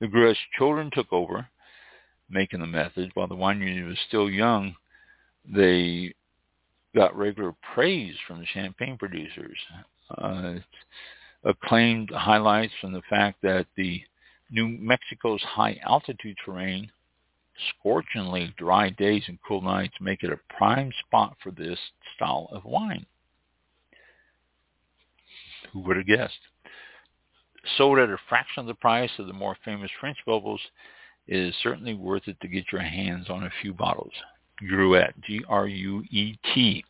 the 0.00 0.06
Gruet's 0.06 0.38
children 0.56 0.90
took 0.92 1.12
over 1.12 1.46
making 2.30 2.60
the 2.60 2.66
method. 2.66 3.10
While 3.14 3.28
the 3.28 3.34
winery 3.34 3.86
was 3.86 3.98
still 4.08 4.30
young, 4.30 4.74
they 5.44 6.14
got 6.94 7.16
regular 7.16 7.54
praise 7.74 8.14
from 8.26 8.40
the 8.40 8.46
champagne 8.46 8.96
producers. 8.96 9.58
Uh, 10.16 10.54
acclaimed 11.44 12.10
highlights 12.10 12.72
from 12.80 12.92
the 12.92 13.02
fact 13.08 13.40
that 13.42 13.66
the 13.76 14.02
New 14.50 14.68
Mexico's 14.68 15.42
high 15.42 15.78
altitude 15.82 16.36
terrain, 16.44 16.90
scorchingly 17.70 18.54
dry 18.56 18.90
days 18.90 19.24
and 19.28 19.38
cool 19.46 19.60
nights 19.60 19.94
make 20.00 20.22
it 20.22 20.32
a 20.32 20.54
prime 20.56 20.90
spot 21.06 21.36
for 21.42 21.50
this 21.50 21.78
style 22.14 22.48
of 22.52 22.64
wine. 22.64 23.04
Who 25.72 25.80
would 25.80 25.96
have 25.96 26.06
guessed? 26.06 26.38
Sold 27.76 27.98
at 27.98 28.08
a 28.08 28.16
fraction 28.28 28.60
of 28.60 28.66
the 28.66 28.74
price 28.74 29.10
of 29.18 29.26
the 29.26 29.32
more 29.32 29.56
famous 29.64 29.90
French 30.00 30.16
bubbles, 30.24 30.60
it 31.26 31.36
is 31.36 31.54
certainly 31.62 31.94
worth 31.94 32.26
it 32.26 32.40
to 32.40 32.48
get 32.48 32.72
your 32.72 32.80
hands 32.80 33.28
on 33.28 33.44
a 33.44 33.52
few 33.60 33.74
bottles. 33.74 34.12
Gruet, 34.62 35.12
G-R-U-E-T, 35.26 36.84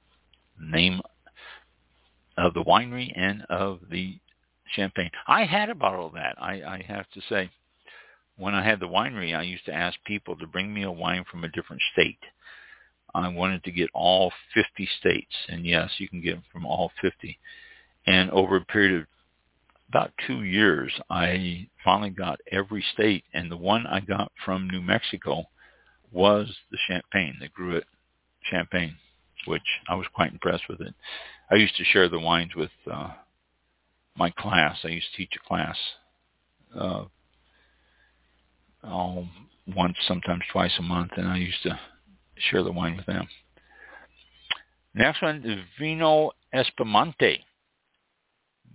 name 0.60 1.00
of 2.36 2.54
the 2.54 2.62
winery 2.62 3.12
and 3.16 3.42
of 3.50 3.80
the 3.90 4.18
champagne. 4.74 5.10
I 5.26 5.44
had 5.44 5.70
a 5.70 5.74
bottle 5.74 6.06
of 6.06 6.14
that. 6.14 6.36
I, 6.40 6.62
I 6.62 6.84
have 6.86 7.08
to 7.14 7.20
say, 7.28 7.50
when 8.36 8.54
I 8.54 8.64
had 8.64 8.80
the 8.80 8.86
winery, 8.86 9.36
I 9.36 9.42
used 9.42 9.64
to 9.66 9.74
ask 9.74 9.98
people 10.04 10.36
to 10.36 10.46
bring 10.46 10.72
me 10.72 10.84
a 10.84 10.90
wine 10.90 11.24
from 11.30 11.44
a 11.44 11.48
different 11.48 11.82
state. 11.92 12.18
I 13.14 13.28
wanted 13.28 13.64
to 13.64 13.72
get 13.72 13.90
all 13.94 14.32
50 14.54 14.88
states, 15.00 15.34
and 15.48 15.66
yes, 15.66 15.90
you 15.98 16.08
can 16.08 16.20
get 16.20 16.34
them 16.34 16.44
from 16.52 16.66
all 16.66 16.92
50. 17.00 17.38
And 18.06 18.30
over 18.30 18.56
a 18.56 18.64
period 18.64 19.00
of 19.00 19.06
about 19.88 20.12
two 20.26 20.44
years, 20.44 20.92
I 21.10 21.68
finally 21.84 22.10
got 22.10 22.40
every 22.52 22.84
state, 22.92 23.24
and 23.32 23.50
the 23.50 23.56
one 23.56 23.86
I 23.86 24.00
got 24.00 24.30
from 24.44 24.68
New 24.68 24.82
Mexico 24.82 25.44
was 26.12 26.54
the 26.70 26.78
champagne, 26.86 27.36
the 27.40 27.48
Gruet 27.48 27.84
champagne, 28.50 28.96
which 29.46 29.62
I 29.88 29.94
was 29.94 30.06
quite 30.14 30.32
impressed 30.32 30.68
with 30.68 30.80
it. 30.80 30.94
I 31.50 31.56
used 31.56 31.76
to 31.76 31.84
share 31.84 32.08
the 32.08 32.18
wines 32.18 32.54
with 32.54 32.70
uh, 32.90 33.12
my 34.18 34.30
class. 34.30 34.76
I 34.84 34.88
used 34.88 35.06
to 35.12 35.16
teach 35.16 35.32
a 35.36 35.48
class 35.48 35.76
uh, 36.78 37.04
all 38.84 39.26
once, 39.74 39.96
sometimes 40.06 40.42
twice 40.52 40.72
a 40.78 40.82
month, 40.82 41.12
and 41.16 41.28
I 41.28 41.36
used 41.36 41.62
to 41.62 41.78
share 42.50 42.62
the 42.62 42.72
wine 42.72 42.96
with 42.96 43.06
them. 43.06 43.28
Next 44.94 45.22
one 45.22 45.42
is 45.44 45.58
Vinho 45.80 46.30
Espumante. 46.54 47.38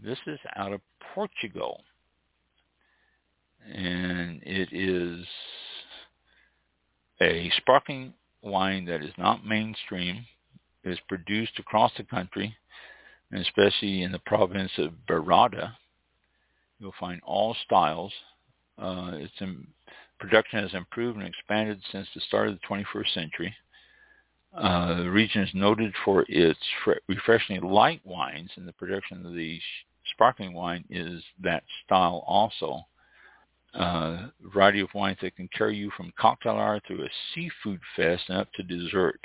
This 0.03 0.17
is 0.27 0.39
out 0.55 0.73
of 0.73 0.81
Portugal, 1.13 1.81
and 3.73 4.41
it 4.43 4.69
is 4.71 5.25
a 7.21 7.51
sparkling 7.57 8.13
wine 8.41 8.85
that 8.85 9.03
is 9.03 9.13
not 9.17 9.45
mainstream. 9.45 10.25
It 10.83 10.91
is 10.91 10.99
produced 11.07 11.57
across 11.59 11.91
the 11.97 12.03
country 12.03 12.55
and 13.33 13.41
especially 13.41 14.03
in 14.03 14.11
the 14.11 14.19
province 14.19 14.71
of 14.77 14.91
Bairrada, 15.09 15.73
you'll 16.79 16.93
find 16.99 17.19
all 17.25 17.55
styles. 17.65 18.13
Uh, 18.77 19.11
its 19.13 19.33
in, 19.39 19.65
production 20.19 20.59
has 20.59 20.73
improved 20.75 21.17
and 21.17 21.27
expanded 21.27 21.81
since 21.91 22.07
the 22.13 22.21
start 22.21 22.47
of 22.47 22.53
the 22.53 22.67
21st 22.67 23.13
century. 23.13 23.55
Uh, 24.55 25.01
the 25.01 25.09
region 25.09 25.41
is 25.41 25.49
noted 25.55 25.91
for 26.05 26.25
its 26.29 26.59
fre- 26.83 26.91
refreshingly 27.07 27.67
light 27.67 28.01
wines, 28.03 28.51
and 28.55 28.67
the 28.67 28.73
production 28.73 29.25
of 29.25 29.33
the 29.33 29.59
sparkling 30.13 30.53
wine 30.53 30.85
is 30.91 31.23
that 31.41 31.63
style 31.85 32.23
also. 32.27 32.81
Uh, 33.73 34.27
variety 34.53 34.81
of 34.81 34.93
wines 34.93 35.17
that 35.23 35.35
can 35.35 35.49
carry 35.57 35.75
you 35.75 35.89
from 35.97 36.13
cocktail 36.19 36.53
hour 36.53 36.79
through 36.85 37.03
a 37.03 37.09
seafood 37.33 37.79
fest 37.95 38.25
and 38.27 38.37
up 38.37 38.47
to 38.53 38.61
dessert. 38.61 39.19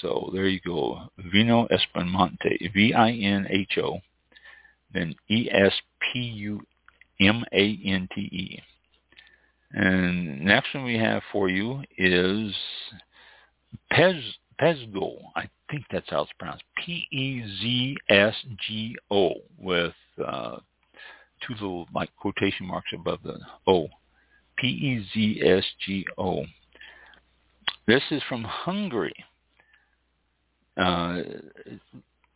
So 0.00 0.30
there 0.32 0.48
you 0.48 0.60
go. 0.64 1.10
Vino 1.32 1.66
Espumante, 1.68 2.72
V-I-N-H-O, 2.72 4.00
then 4.92 5.14
E-S-P-U-M-A-N-T-E. 5.30 6.62
And 9.72 10.40
next 10.44 10.74
one 10.74 10.84
we 10.84 10.98
have 10.98 11.22
for 11.30 11.48
you 11.48 11.84
is 11.96 12.52
Pez, 13.92 14.20
Pezgo. 14.60 15.20
I 15.36 15.48
think 15.70 15.84
that's 15.90 16.10
how 16.10 16.22
it's 16.22 16.32
pronounced. 16.38 16.64
P-E-Z-S-G-O 16.84 17.94
with 19.58 19.94
uh, 20.24 20.56
two 21.46 21.54
little 21.54 21.86
like 21.94 22.10
quotation 22.16 22.66
marks 22.66 22.90
above 22.92 23.20
the 23.22 23.38
O. 23.66 23.88
P-E-Z-S-G-O. 24.58 26.44
This 27.86 28.02
is 28.10 28.22
from 28.28 28.44
Hungary. 28.44 29.14
Uh, 30.76 31.22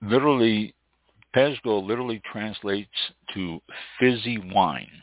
literally, 0.02 0.74
Pezgo 1.34 1.84
literally 1.84 2.20
translates 2.30 2.90
to 3.34 3.60
fizzy 3.98 4.38
wine. 4.38 5.02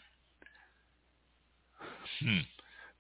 Hmm. 2.21 2.39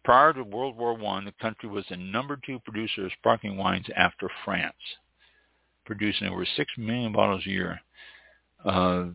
Prior 0.03 0.33
to 0.33 0.43
World 0.43 0.77
War 0.77 0.93
I, 0.93 1.23
the 1.23 1.33
country 1.39 1.69
was 1.69 1.85
the 1.89 1.97
number 1.97 2.39
two 2.43 2.59
producer 2.59 3.05
of 3.05 3.11
sparkling 3.19 3.55
wines 3.55 3.85
after 3.95 4.29
France, 4.43 4.73
producing 5.85 6.27
over 6.27 6.45
6 6.45 6.71
million 6.77 7.13
bottles 7.13 7.43
a 7.45 7.49
year. 7.49 7.81
Uh, 8.65 9.05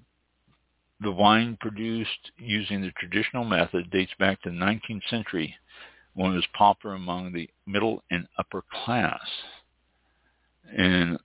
the 1.01 1.11
wine 1.11 1.59
produced 1.61 2.31
using 2.39 2.81
the 2.81 2.93
traditional 2.93 3.45
method 3.45 3.91
dates 3.91 4.13
back 4.19 4.41
to 4.43 4.51
the 4.51 4.57
19th 4.57 5.09
century 5.11 5.55
when 6.15 6.33
it 6.33 6.37
was 6.37 6.47
popular 6.57 6.97
among 6.97 7.33
the 7.33 7.51
middle 7.67 8.03
and 8.11 8.27
upper 8.39 8.63
class 8.85 9.21
and 10.77 11.19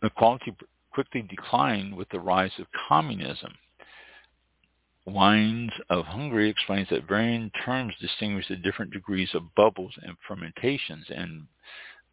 the 0.00 0.10
quality 0.10 0.54
quickly 0.92 1.22
declined 1.22 1.94
with 1.94 2.08
the 2.10 2.20
rise 2.20 2.52
of 2.58 2.66
communism. 2.88 3.52
Wines 5.04 5.72
of 5.90 6.04
Hungary 6.04 6.48
explains 6.48 6.88
that 6.90 7.08
varying 7.08 7.50
terms 7.64 7.94
distinguish 8.00 8.46
the 8.48 8.56
different 8.56 8.92
degrees 8.92 9.30
of 9.34 9.54
bubbles 9.56 9.92
and 10.02 10.16
fermentations, 10.28 11.06
and 11.08 11.46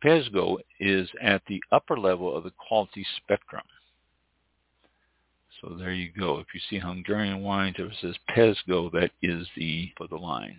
Pezgo 0.03 0.57
is 0.79 1.09
at 1.21 1.41
the 1.47 1.61
upper 1.71 1.97
level 1.97 2.35
of 2.35 2.43
the 2.43 2.53
quality 2.67 3.05
spectrum. 3.17 3.63
So 5.61 5.75
there 5.77 5.91
you 5.91 6.09
go. 6.17 6.39
If 6.39 6.47
you 6.53 6.61
see 6.69 6.79
Hungarian 6.79 7.41
wines, 7.41 7.75
it 7.77 7.91
says 8.01 8.15
Pezgo, 8.29 8.91
that 8.93 9.11
is 9.21 9.45
the 9.55 9.91
for 9.97 10.07
the 10.07 10.15
line. 10.15 10.57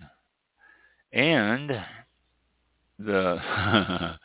And 1.12 1.70
the 2.98 3.40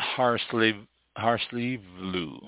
Harslev, 0.00 0.86
Harslevlu, 1.18 2.38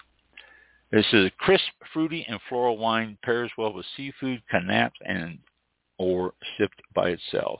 This 0.91 1.07
is 1.11 1.25
a 1.25 1.31
crisp, 1.39 1.71
fruity, 1.91 2.23
and 2.29 2.39
floral 2.47 2.77
wine. 2.77 3.17
Pairs 3.23 3.51
well 3.57 3.73
with 3.73 3.85
seafood, 3.97 4.43
canapes, 4.47 4.99
and 5.03 5.39
or 5.97 6.33
sipped 6.57 6.81
by 6.93 7.09
itself. 7.09 7.59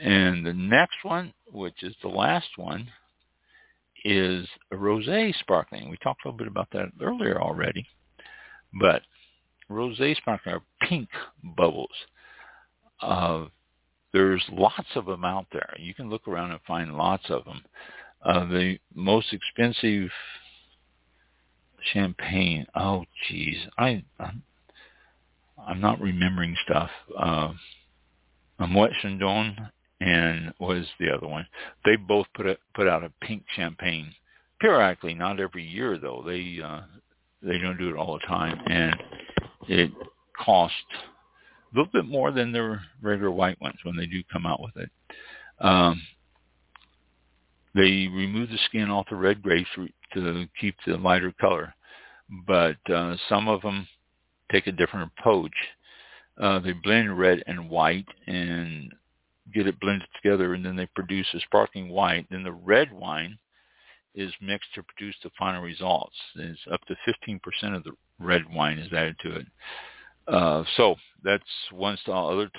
And 0.00 0.44
the 0.44 0.52
next 0.52 0.96
one, 1.04 1.32
which 1.52 1.84
is 1.84 1.94
the 2.02 2.08
last 2.08 2.48
one, 2.56 2.88
is 4.04 4.48
a 4.72 4.74
rosé 4.74 5.32
sparkling. 5.38 5.88
We 5.88 5.96
talked 5.98 6.24
a 6.24 6.28
little 6.28 6.38
bit 6.38 6.48
about 6.48 6.70
that 6.72 6.88
earlier 7.00 7.40
already. 7.40 7.86
But 8.80 9.02
rosé 9.70 10.16
sparkling 10.16 10.56
are 10.56 10.88
pink 10.88 11.08
bubbles. 11.56 11.94
Uh, 13.00 13.44
there's 14.12 14.44
lots 14.50 14.88
of 14.96 15.06
them 15.06 15.24
out 15.24 15.46
there. 15.52 15.72
You 15.78 15.94
can 15.94 16.10
look 16.10 16.26
around 16.26 16.50
and 16.50 16.60
find 16.66 16.96
lots 16.96 17.30
of 17.30 17.44
them. 17.44 17.62
Uh, 18.22 18.44
the 18.46 18.78
most 18.94 19.32
expensive 19.32 20.10
champagne. 21.92 22.66
Oh, 22.74 23.04
geez, 23.28 23.56
I 23.78 24.02
I'm, 24.18 25.80
not 25.80 26.00
remembering 26.00 26.56
stuff. 26.64 26.90
Uh, 27.18 27.52
Moet 28.68 28.90
Chandon 29.00 29.56
and 30.00 30.52
was 30.58 30.86
the 30.98 31.10
other 31.10 31.26
one. 31.26 31.46
They 31.84 31.96
both 31.96 32.26
put 32.34 32.46
a, 32.46 32.58
put 32.74 32.88
out 32.88 33.04
a 33.04 33.12
pink 33.22 33.44
champagne 33.56 34.12
periodically, 34.60 35.14
not 35.14 35.40
every 35.40 35.64
year 35.64 35.98
though. 35.98 36.22
They 36.26 36.60
uh, 36.62 36.82
they 37.42 37.58
don't 37.58 37.78
do 37.78 37.88
it 37.88 37.96
all 37.96 38.14
the 38.14 38.26
time, 38.26 38.60
and 38.66 38.94
it 39.68 39.90
costs 40.38 40.76
a 41.72 41.78
little 41.78 41.90
bit 41.92 42.06
more 42.06 42.30
than 42.30 42.52
their 42.52 42.82
regular 43.00 43.30
white 43.30 43.60
ones 43.60 43.78
when 43.82 43.96
they 43.96 44.06
do 44.06 44.22
come 44.32 44.46
out 44.46 44.60
with 44.60 44.76
it. 44.76 44.90
Um, 45.60 46.02
they 47.74 48.08
remove 48.08 48.50
the 48.50 48.58
skin 48.66 48.90
off 48.90 49.06
the 49.10 49.16
red 49.16 49.42
grapes 49.42 49.68
to 50.14 50.46
keep 50.60 50.76
the 50.86 50.96
lighter 50.96 51.32
color, 51.40 51.74
but 52.46 52.76
uh, 52.92 53.16
some 53.28 53.48
of 53.48 53.62
them 53.62 53.86
take 54.50 54.66
a 54.66 54.72
different 54.72 55.10
approach. 55.18 55.54
Uh, 56.40 56.58
they 56.58 56.72
blend 56.72 57.18
red 57.18 57.42
and 57.46 57.68
white 57.68 58.08
and 58.26 58.92
get 59.54 59.66
it 59.66 59.78
blended 59.80 60.08
together, 60.16 60.54
and 60.54 60.64
then 60.64 60.76
they 60.76 60.86
produce 60.94 61.26
a 61.34 61.40
sparkling 61.40 61.88
white. 61.88 62.26
Then 62.30 62.42
the 62.42 62.52
red 62.52 62.92
wine 62.92 63.38
is 64.14 64.32
mixed 64.40 64.74
to 64.74 64.82
produce 64.82 65.16
the 65.22 65.30
final 65.38 65.62
results. 65.62 66.16
It's 66.36 66.60
up 66.72 66.80
to 66.86 66.96
15% 67.08 67.76
of 67.76 67.84
the 67.84 67.92
red 68.18 68.42
wine 68.52 68.78
is 68.78 68.92
added 68.92 69.16
to 69.22 69.36
it. 69.36 69.46
Uh, 70.26 70.64
so 70.76 70.94
that's 71.24 71.42
one 71.72 71.96
style. 71.98 72.28
Other 72.28 72.50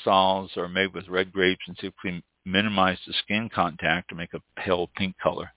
styles 0.00 0.50
are 0.56 0.68
made 0.68 0.94
with 0.94 1.08
red 1.08 1.32
grapes 1.32 1.64
and 1.66 1.76
typically 1.78 2.22
minimize 2.44 2.98
the 3.06 3.14
skin 3.24 3.48
contact 3.54 4.08
to 4.08 4.14
make 4.14 4.34
a 4.34 4.60
pale 4.60 4.88
pink 4.96 5.16
color. 5.22 5.50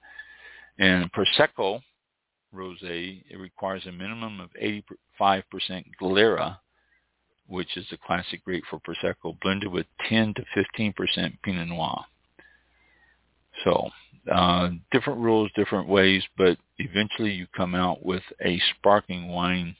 And 0.80 1.12
Prosecco 1.12 1.82
rosé, 2.54 3.24
it 3.30 3.38
requires 3.38 3.86
a 3.86 3.92
minimum 3.92 4.40
of 4.40 4.50
85% 5.20 5.86
Glera, 6.02 6.58
which 7.48 7.78
is 7.78 7.86
the 7.90 7.98
classic 7.98 8.44
grape 8.44 8.64
for 8.70 8.80
Prosecco, 8.80 9.40
blended 9.42 9.72
with 9.72 9.86
10 10.10 10.34
to 10.36 10.44
15% 10.56 10.94
Pinot 11.44 11.68
Noir. 11.68 12.06
So 13.64 13.90
uh, 14.32 14.70
different 14.92 15.20
rules, 15.20 15.50
different 15.56 15.88
ways, 15.88 16.24
but 16.38 16.58
eventually 16.78 17.32
you 17.32 17.48
come 17.56 17.76
out 17.76 18.06
with 18.06 18.24
a 18.44 18.62
sparkling 18.78 19.30
wine 19.30 19.76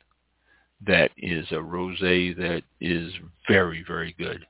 that 0.86 1.12
is 1.18 1.46
a 1.52 1.56
rosé 1.56 2.36
that 2.38 2.64
is 2.80 3.12
very, 3.48 3.84
very 3.88 4.16
good. 4.18 4.46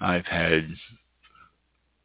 I've 0.00 0.24
had 0.24 0.66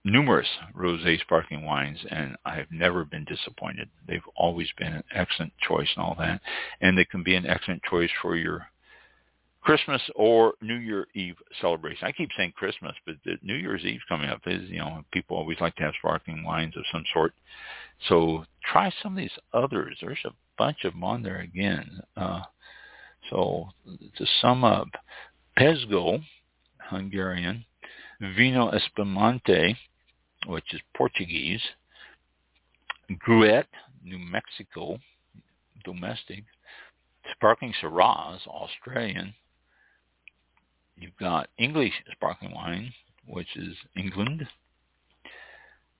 numerous 0.05 0.47
rosé 0.77 1.19
sparkling 1.19 1.65
wines 1.65 1.97
and 2.11 2.37
I 2.45 2.55
have 2.55 2.71
never 2.71 3.03
been 3.03 3.25
disappointed. 3.25 3.89
They've 4.07 4.21
always 4.37 4.67
been 4.77 4.93
an 4.93 5.03
excellent 5.13 5.51
choice 5.67 5.89
and 5.95 6.05
all 6.05 6.15
that. 6.19 6.39
And 6.79 6.97
they 6.97 7.05
can 7.05 7.23
be 7.23 7.35
an 7.35 7.47
excellent 7.47 7.81
choice 7.83 8.11
for 8.21 8.35
your 8.35 8.67
Christmas 9.61 10.01
or 10.15 10.53
New 10.61 10.75
Year 10.75 11.07
Eve 11.15 11.35
celebration. 11.59 12.07
I 12.07 12.11
keep 12.11 12.29
saying 12.37 12.53
Christmas, 12.55 12.93
but 13.03 13.15
New 13.41 13.55
Year's 13.55 13.83
Eve's 13.83 14.03
coming 14.07 14.29
up. 14.29 14.41
Is 14.45 14.69
you 14.69 14.77
know 14.77 15.03
people 15.11 15.35
always 15.35 15.59
like 15.59 15.75
to 15.77 15.83
have 15.83 15.95
sparkling 15.97 16.43
wines 16.43 16.77
of 16.77 16.83
some 16.91 17.03
sort. 17.11 17.33
So 18.07 18.45
try 18.71 18.91
some 19.01 19.13
of 19.13 19.17
these 19.17 19.37
others. 19.53 19.97
There's 19.99 20.19
a 20.23 20.35
bunch 20.59 20.83
of 20.83 20.93
them 20.93 21.03
on 21.03 21.23
there 21.23 21.39
again. 21.39 21.99
Uh, 22.15 22.41
so 23.31 23.69
to 24.17 24.25
sum 24.39 24.63
up, 24.63 24.87
Pezgo, 25.57 26.21
Hungarian, 26.77 27.65
Vino 28.21 28.71
Espumante, 28.71 29.75
which 30.45 30.73
is 30.73 30.81
Portuguese, 30.95 31.61
Gruet, 33.11 33.65
New 34.03 34.19
Mexico, 34.19 34.97
domestic, 35.83 36.43
Sparkling 37.33 37.73
Shiraz, 37.79 38.41
Australian, 38.47 39.33
You've 40.97 41.17
got 41.17 41.49
English 41.57 41.93
sparkling 42.11 42.53
wine, 42.53 42.93
which 43.27 43.55
is 43.55 43.75
England. 43.97 44.47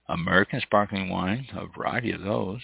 American 0.08 0.62
sparkling 0.62 1.10
wine, 1.10 1.48
a 1.54 1.66
variety 1.78 2.12
of 2.12 2.22
those. 2.22 2.62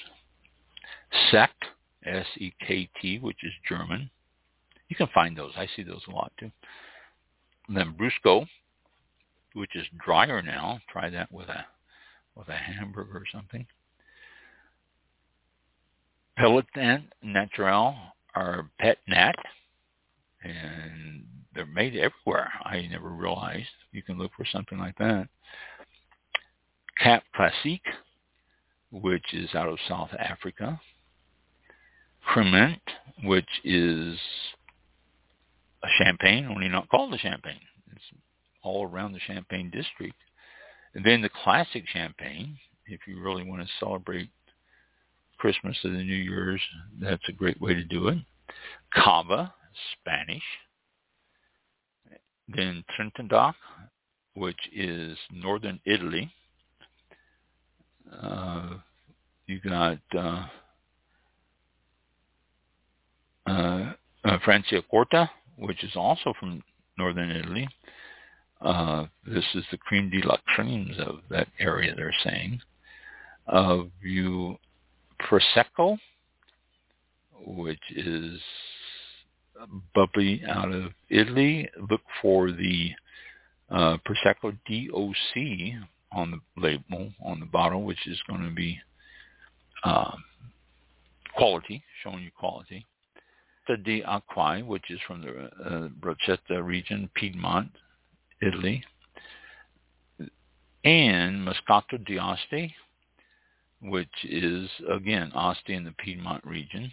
Sekt, 1.29 1.65
S-E-K-T, 2.05 3.19
which 3.19 3.43
is 3.43 3.51
German. 3.67 4.09
You 4.87 4.95
can 4.95 5.07
find 5.07 5.37
those. 5.37 5.53
I 5.57 5.67
see 5.75 5.83
those 5.83 6.03
a 6.07 6.11
lot 6.11 6.31
too. 6.39 6.51
And 7.67 7.77
then 7.77 7.95
Brusco, 7.99 8.47
which 9.53 9.75
is 9.75 9.85
drier 10.03 10.41
now. 10.41 10.79
Try 10.91 11.09
that 11.09 11.31
with 11.31 11.49
a 11.49 11.65
with 12.35 12.47
a 12.47 12.55
hamburger 12.55 13.17
or 13.17 13.25
something. 13.31 13.65
Pétillant 16.39 17.03
Naturel 17.21 17.95
or 18.35 18.69
Pet 18.79 18.97
Nat, 19.07 19.35
and 20.43 21.25
they're 21.53 21.65
made 21.65 21.95
everywhere. 21.95 22.51
I 22.63 22.87
never 22.89 23.09
realized 23.09 23.67
you 23.91 24.01
can 24.01 24.17
look 24.17 24.31
for 24.35 24.45
something 24.45 24.77
like 24.77 24.97
that. 24.97 25.27
Cap 26.97 27.23
Classique, 27.35 27.81
which 28.91 29.33
is 29.33 29.53
out 29.53 29.67
of 29.67 29.77
South 29.87 30.11
Africa. 30.17 30.79
Cremant, 32.25 32.81
which 33.23 33.49
is 33.63 34.17
a 35.83 35.87
champagne, 35.97 36.45
only 36.45 36.69
not 36.69 36.87
called 36.89 37.13
a 37.13 37.17
champagne. 37.17 37.59
It's 37.95 38.05
all 38.63 38.87
around 38.87 39.13
the 39.13 39.19
Champagne 39.19 39.69
district. 39.69 40.15
And 40.93 41.05
then 41.05 41.21
the 41.21 41.29
classic 41.43 41.83
champagne, 41.87 42.57
if 42.87 43.01
you 43.07 43.21
really 43.21 43.43
want 43.43 43.61
to 43.61 43.67
celebrate 43.79 44.29
Christmas 45.37 45.77
or 45.83 45.91
the 45.91 45.97
New 45.97 46.13
Year's, 46.13 46.61
that's 47.01 47.27
a 47.29 47.33
great 47.33 47.59
way 47.61 47.73
to 47.73 47.83
do 47.83 48.09
it. 48.09 48.17
Cava, 48.93 49.53
Spanish. 49.93 50.43
Then 52.47 52.83
Trentodoc, 52.97 53.53
which 54.35 54.59
is 54.75 55.17
northern 55.31 55.79
Italy. 55.85 56.31
Uh, 58.21 58.75
you 59.47 59.59
got 59.61 59.99
uh, 60.17 60.45
uh, 63.47 63.93
uh, 64.23 64.37
Franciacorta, 64.45 65.29
which 65.57 65.83
is 65.83 65.91
also 65.95 66.33
from 66.39 66.61
northern 66.97 67.31
Italy. 67.31 67.67
Uh, 68.61 69.05
this 69.25 69.45
is 69.55 69.63
the 69.71 69.77
cream 69.77 70.09
de 70.09 70.21
la 70.27 70.37
creams 70.45 70.95
of 70.99 71.19
that 71.29 71.47
area, 71.59 71.93
they're 71.95 72.13
saying. 72.23 72.59
Uh, 73.47 73.83
you 74.03 74.55
Prosecco, 75.19 75.97
which 77.45 77.81
is 77.95 78.39
bubbly 79.95 80.43
out 80.47 80.71
of 80.71 80.91
Italy. 81.09 81.69
Look 81.89 82.01
for 82.21 82.51
the 82.51 82.91
uh, 83.69 83.97
Prosecco 84.05 84.55
DOC 84.67 85.83
on 86.11 86.31
the 86.31 86.61
label, 86.61 87.11
on 87.23 87.39
the 87.39 87.45
bottle, 87.45 87.83
which 87.83 88.07
is 88.07 88.19
going 88.27 88.43
to 88.43 88.53
be 88.53 88.79
uh, 89.83 90.11
quality, 91.35 91.83
showing 92.03 92.23
you 92.23 92.31
quality. 92.37 92.85
The 93.67 93.77
di 93.77 94.01
Acqui, 94.01 94.65
which 94.65 94.89
is 94.89 94.99
from 95.07 95.21
the 95.21 95.49
uh, 95.63 95.87
Brachetto 95.99 96.63
region, 96.63 97.09
Piedmont, 97.15 97.71
Italy, 98.41 98.83
and 100.83 101.47
Moscato 101.47 102.03
di 102.05 102.17
Asti, 102.17 102.73
which 103.81 104.09
is, 104.23 104.69
again, 104.89 105.31
Asti 105.35 105.73
in 105.73 105.83
the 105.83 105.93
Piedmont 106.03 106.43
region. 106.45 106.91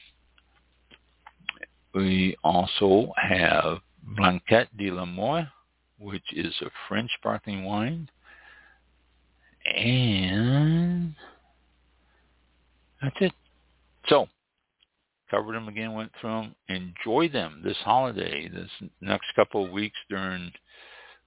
We 1.95 2.37
also 2.45 3.13
have 3.17 3.79
Blanquette 4.03 4.77
de 4.77 4.91
Limoux, 4.91 5.49
which 5.99 6.25
is 6.33 6.55
a 6.63 6.71
French 6.89 7.11
sparkling 7.19 7.65
wine. 7.65 8.09
And 9.75 11.15
that's 13.03 13.17
it. 13.21 13.33
So, 14.09 14.29
covered 15.31 15.57
them 15.57 15.69
again, 15.69 15.93
went 15.93 16.13
through 16.21 16.31
them. 16.31 16.55
Enjoy 16.69 17.29
them 17.29 17.61
this 17.65 17.77
holiday, 17.85 18.49
this 18.49 18.71
next 19.01 19.27
couple 19.37 19.65
of 19.65 19.73
weeks 19.73 19.99
during 20.09 20.53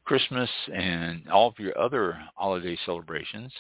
Christmas 0.04 0.50
and 0.74 1.30
all 1.30 1.48
of 1.48 1.60
your 1.60 1.78
other 1.78 2.20
holiday 2.36 2.78
celebrations. 2.86 3.52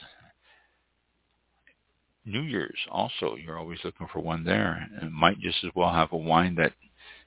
New 2.25 2.41
Year's 2.41 2.79
also, 2.91 3.35
you're 3.35 3.57
always 3.57 3.79
looking 3.83 4.07
for 4.11 4.19
one 4.19 4.43
there. 4.43 4.87
And 4.99 5.11
might 5.11 5.39
just 5.39 5.63
as 5.63 5.71
well 5.75 5.91
have 5.91 6.11
a 6.11 6.17
wine 6.17 6.55
that 6.55 6.73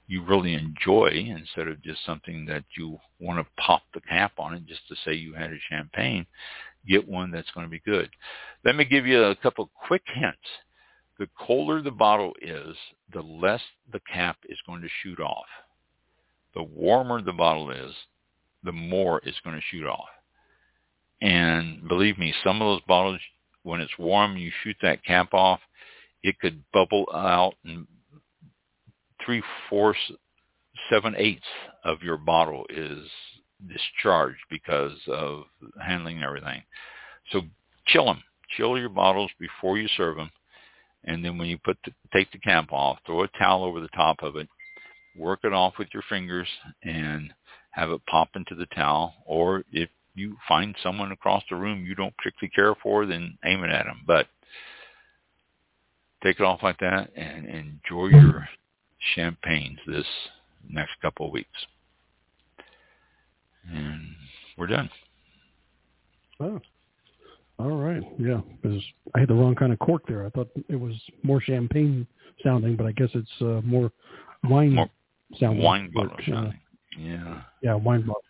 you 0.07 0.23
really 0.23 0.55
enjoy 0.55 1.09
instead 1.13 1.69
of 1.69 1.83
just 1.83 2.05
something 2.05 2.45
that 2.47 2.65
you 2.77 2.99
want 3.19 3.39
to 3.39 3.63
pop 3.63 3.83
the 3.95 4.01
cap 4.03 4.33
on 4.39 4.55
it 4.55 4.67
just 4.67 4.87
to 4.89 4.97
say 5.05 5.15
you 5.15 5.33
had 5.33 5.53
a 5.53 5.59
champagne. 5.71 6.27
Get 6.87 7.09
one 7.09 7.31
that's 7.31 7.51
going 7.53 7.67
to 7.67 7.71
be 7.71 7.81
good. 7.81 8.11
Let 8.65 8.77
me 8.77 8.85
give 8.85 9.07
you 9.07 9.23
a 9.25 9.37
couple 9.37 9.71
quick 9.87 10.03
hints. 10.15 10.39
The 11.19 11.29
colder 11.39 11.81
the 11.81 11.91
bottle 11.91 12.35
is, 12.43 12.77
the 13.13 13.23
less 13.23 13.63
the 13.93 14.01
cap 14.13 14.37
is 14.49 14.59
going 14.67 14.83
to 14.83 14.89
shoot 15.03 15.21
off. 15.21 15.47
The 16.55 16.63
warmer 16.63 17.23
the 17.23 17.33
bottle 17.33 17.71
is, 17.71 17.93
the 18.65 18.73
more 18.73 19.21
it's 19.25 19.41
going 19.45 19.57
to 19.57 19.63
shoot 19.71 19.87
off. 19.87 20.09
And 21.21 21.87
believe 21.89 22.19
me, 22.19 22.35
some 22.43 22.61
of 22.61 22.67
those 22.67 22.87
bottles, 22.87 23.21
when 23.63 23.81
it's 23.81 23.99
warm, 23.99 24.37
you 24.37 24.51
shoot 24.63 24.77
that 24.83 25.05
cap 25.05 25.33
off, 25.33 25.61
it 26.23 26.39
could 26.41 26.63
bubble 26.73 27.07
out 27.15 27.55
and 27.65 27.87
three 29.25 29.43
fourths, 29.69 29.99
seven 30.91 31.15
eighths 31.17 31.43
of 31.85 32.03
your 32.03 32.17
bottle 32.17 32.67
is 32.69 33.07
discharged 33.69 34.41
because 34.51 34.99
of 35.09 35.45
handling 35.81 36.23
everything. 36.23 36.63
So 37.31 37.43
chill 37.87 38.07
them. 38.07 38.23
Chill 38.57 38.79
your 38.79 38.89
bottles 38.89 39.31
before 39.39 39.79
you 39.79 39.89
serve 39.97 40.17
them. 40.17 40.31
And 41.05 41.25
then 41.25 41.39
when 41.39 41.49
you 41.49 41.59
put 41.59 41.79
the, 41.85 41.93
take 42.15 42.31
the 42.33 42.39
cap 42.39 42.73
off, 42.73 42.99
throw 43.05 43.25
a 43.25 43.29
towel 43.39 43.65
over 43.65 43.81
the 43.81 43.89
top 43.89 44.23
of 44.23 44.37
it, 44.37 44.49
work 45.17 45.41
it 45.45 45.53
off 45.53 45.75
with 45.79 45.89
your 45.93 46.03
fingers, 46.09 46.49
and 46.83 47.33
have 47.75 47.91
it 47.91 48.01
pop 48.07 48.31
into 48.37 48.55
the 48.55 48.67
towel. 48.67 49.15
Or 49.27 49.65
if 49.73 49.89
you 50.15 50.37
find 50.49 50.75
someone 50.83 51.13
across 51.13 51.43
the 51.51 51.57
room 51.57 51.85
you 51.85 51.95
don't 51.95 52.17
particularly 52.17 52.53
care 52.55 52.75
for, 52.83 53.07
then 53.07 53.37
aim 53.45 53.65
it 53.65 53.71
at 53.71 53.85
them. 53.85 54.03
But 54.07 54.27
take 56.23 56.39
it 56.39 56.45
off 56.45 56.63
like 56.63 56.79
that 56.79 57.11
and 57.17 57.47
enjoy 57.47 58.07
your 58.07 58.49
champagnes 59.15 59.79
this 59.87 60.07
next 60.69 60.93
couple 61.03 61.27
of 61.27 61.33
weeks. 61.33 61.49
And 63.73 64.15
we're 64.57 64.67
done. 64.67 64.91
Oh. 66.41 66.61
All 67.59 67.77
right. 67.77 68.03
Yeah, 68.19 68.41
because 68.61 68.83
I 69.15 69.21
had 69.21 69.29
the 69.29 69.35
wrong 69.35 69.55
kind 69.55 69.73
of 69.73 69.79
cork 69.79 70.03
there. 70.09 70.27
I 70.27 70.31
thought 70.31 70.49
it 70.69 70.77
was 70.79 70.95
more 71.23 71.41
champagne 71.41 72.07
sounding, 72.43 72.77
but 72.77 72.87
I 72.87 72.93
guess 72.93 73.11
it's 73.15 73.31
uh, 73.41 73.61
more 73.65 73.93
wine 74.43 74.75
more 74.75 74.91
sounding. 75.39 75.63
Wine 75.63 75.91
bottle 75.95 76.17
sounding. 76.27 76.59
Yeah. 76.99 77.43
Yeah, 77.63 77.75
wine 77.75 78.03
bottle. 78.07 78.23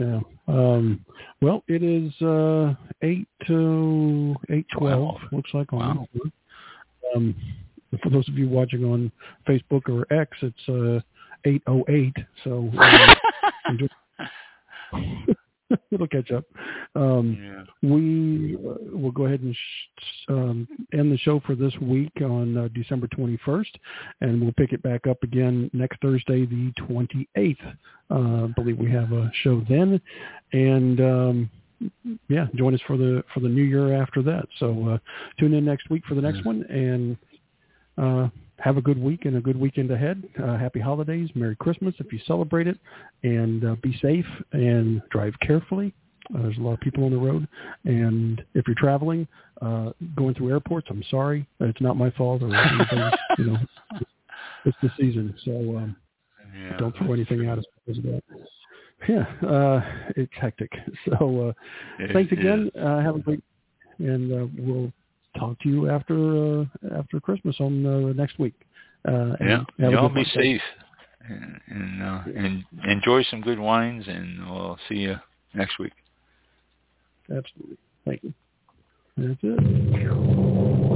Yeah. 0.00 0.20
Um, 0.48 1.04
well, 1.40 1.64
it 1.68 1.82
is 1.82 2.12
uh, 2.22 2.74
eight 3.02 3.26
to 3.46 4.34
eight 4.50 4.66
twelve. 4.76 5.16
Looks 5.32 5.50
like 5.54 5.72
on. 5.72 5.98
Wow. 5.98 6.06
Um, 7.14 7.34
for 8.02 8.10
those 8.10 8.28
of 8.28 8.36
you 8.36 8.48
watching 8.48 8.84
on 8.84 9.10
Facebook 9.48 9.88
or 9.88 10.06
X, 10.12 10.36
it's 10.42 10.68
uh, 10.68 11.00
eight 11.44 11.62
oh 11.66 11.84
eight. 11.88 12.16
So 12.44 12.70
um, 12.78 13.88
it'll 15.90 16.06
catch 16.06 16.30
up. 16.30 16.44
Um, 16.94 17.36
Yeah. 17.40 17.64
we 17.82 18.56
uh, 18.56 18.96
will 18.96 19.10
go 19.10 19.26
ahead 19.26 19.40
and 19.40 19.54
sh- 19.54 20.24
um, 20.28 20.68
end 20.92 21.12
the 21.12 21.18
show 21.18 21.40
for 21.40 21.54
this 21.54 21.74
week 21.80 22.12
on 22.22 22.56
uh, 22.56 22.68
December 22.74 23.06
21st, 23.08 23.74
and 24.20 24.40
we'll 24.40 24.52
pick 24.52 24.72
it 24.72 24.82
back 24.82 25.06
up 25.06 25.22
again 25.22 25.70
next 25.72 26.00
Thursday, 26.00 26.46
the 26.46 26.72
28th. 26.80 27.56
Uh, 28.10 28.44
I 28.44 28.46
believe 28.54 28.78
we 28.78 28.90
have 28.92 29.12
a 29.12 29.30
show 29.42 29.62
then, 29.68 30.00
and 30.52 31.00
um, 31.00 31.50
yeah, 32.28 32.46
join 32.54 32.74
us 32.74 32.80
for 32.86 32.96
the 32.96 33.22
for 33.34 33.40
the 33.40 33.48
new 33.48 33.62
year 33.64 34.00
after 34.00 34.22
that. 34.22 34.46
So 34.58 34.88
uh, 34.88 34.98
tune 35.38 35.54
in 35.54 35.64
next 35.64 35.90
week 35.90 36.04
for 36.08 36.14
the 36.14 36.22
next 36.22 36.44
one, 36.44 36.62
and 36.64 37.16
uh, 37.98 38.28
have 38.58 38.76
a 38.76 38.82
good 38.82 38.98
week 38.98 39.24
and 39.24 39.36
a 39.36 39.40
good 39.40 39.58
weekend 39.58 39.90
ahead. 39.90 40.22
Uh, 40.42 40.56
happy 40.56 40.80
holidays, 40.80 41.28
Merry 41.34 41.56
Christmas 41.56 41.94
if 41.98 42.12
you 42.12 42.18
celebrate 42.26 42.66
it, 42.66 42.78
and 43.22 43.64
uh, 43.64 43.76
be 43.82 43.98
safe 44.02 44.26
and 44.52 45.02
drive 45.10 45.34
carefully. 45.40 45.92
Uh, 46.34 46.42
there's 46.42 46.58
a 46.58 46.60
lot 46.60 46.72
of 46.72 46.80
people 46.80 47.04
on 47.04 47.10
the 47.12 47.16
road, 47.16 47.46
and 47.84 48.42
if 48.54 48.66
you're 48.66 48.74
traveling, 48.76 49.28
uh, 49.62 49.90
going 50.16 50.34
through 50.34 50.50
airports, 50.50 50.88
I'm 50.90 51.04
sorry, 51.10 51.46
it's 51.60 51.80
not 51.80 51.96
my 51.96 52.10
fault 52.10 52.42
or 52.42 52.52
anything. 52.54 53.10
you 53.38 53.44
know, 53.44 53.58
it's 54.64 54.76
the 54.82 54.90
season, 54.98 55.34
so 55.44 55.52
um, 55.76 55.96
yeah. 56.58 56.76
don't 56.78 56.96
throw 56.96 57.12
anything 57.12 57.46
out 57.46 57.58
us 57.58 57.64
because 57.84 57.98
of 57.98 58.04
that. 58.04 58.22
Yeah, 59.08 59.48
uh, 59.48 59.82
it's 60.16 60.32
hectic. 60.40 60.72
So 61.04 61.48
uh, 61.50 62.02
It 62.02 62.12
thanks 62.12 62.32
again. 62.32 62.70
is. 62.74 62.82
Uh, 62.82 62.98
have 63.00 63.16
a 63.16 63.18
great, 63.20 63.44
and 63.98 64.32
uh, 64.32 64.46
we'll 64.58 64.92
talk 65.38 65.58
to 65.60 65.68
you 65.68 65.90
after 65.90 66.60
uh, 66.60 66.64
after 66.98 67.20
Christmas 67.20 67.56
on 67.60 67.86
uh, 67.86 68.12
next 68.12 68.38
week. 68.38 68.54
Uh, 69.06 69.36
Yeah. 69.40 69.64
Y'all 69.78 70.08
be 70.08 70.24
safe 70.24 70.60
and, 71.28 71.60
and, 71.68 72.02
uh, 72.02 72.22
and 72.36 72.64
enjoy 72.88 73.22
some 73.24 73.40
good 73.40 73.58
wines, 73.58 74.04
and 74.06 74.48
we'll 74.50 74.78
see 74.88 74.96
you 74.96 75.16
next 75.54 75.78
week. 75.78 75.92
Absolutely. 77.30 77.76
Thank 78.04 78.22
you. 78.22 78.34
That's 79.16 79.38
it. 79.42 80.95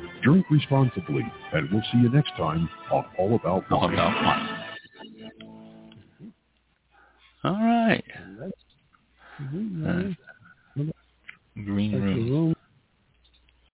Drink 0.23 0.45
responsibly, 0.51 1.23
and 1.53 1.69
we'll 1.71 1.81
see 1.91 1.99
you 1.99 2.09
next 2.09 2.31
time 2.37 2.69
on 2.91 3.05
All 3.17 3.35
About 3.35 3.69
Wine. 3.69 3.81
All 3.81 3.93
About 3.93 4.23
Wine. 4.23 4.61
All 7.43 7.53
right. 7.53 8.03
Uh, 10.77 10.83
green 11.55 12.01
room. 12.01 12.55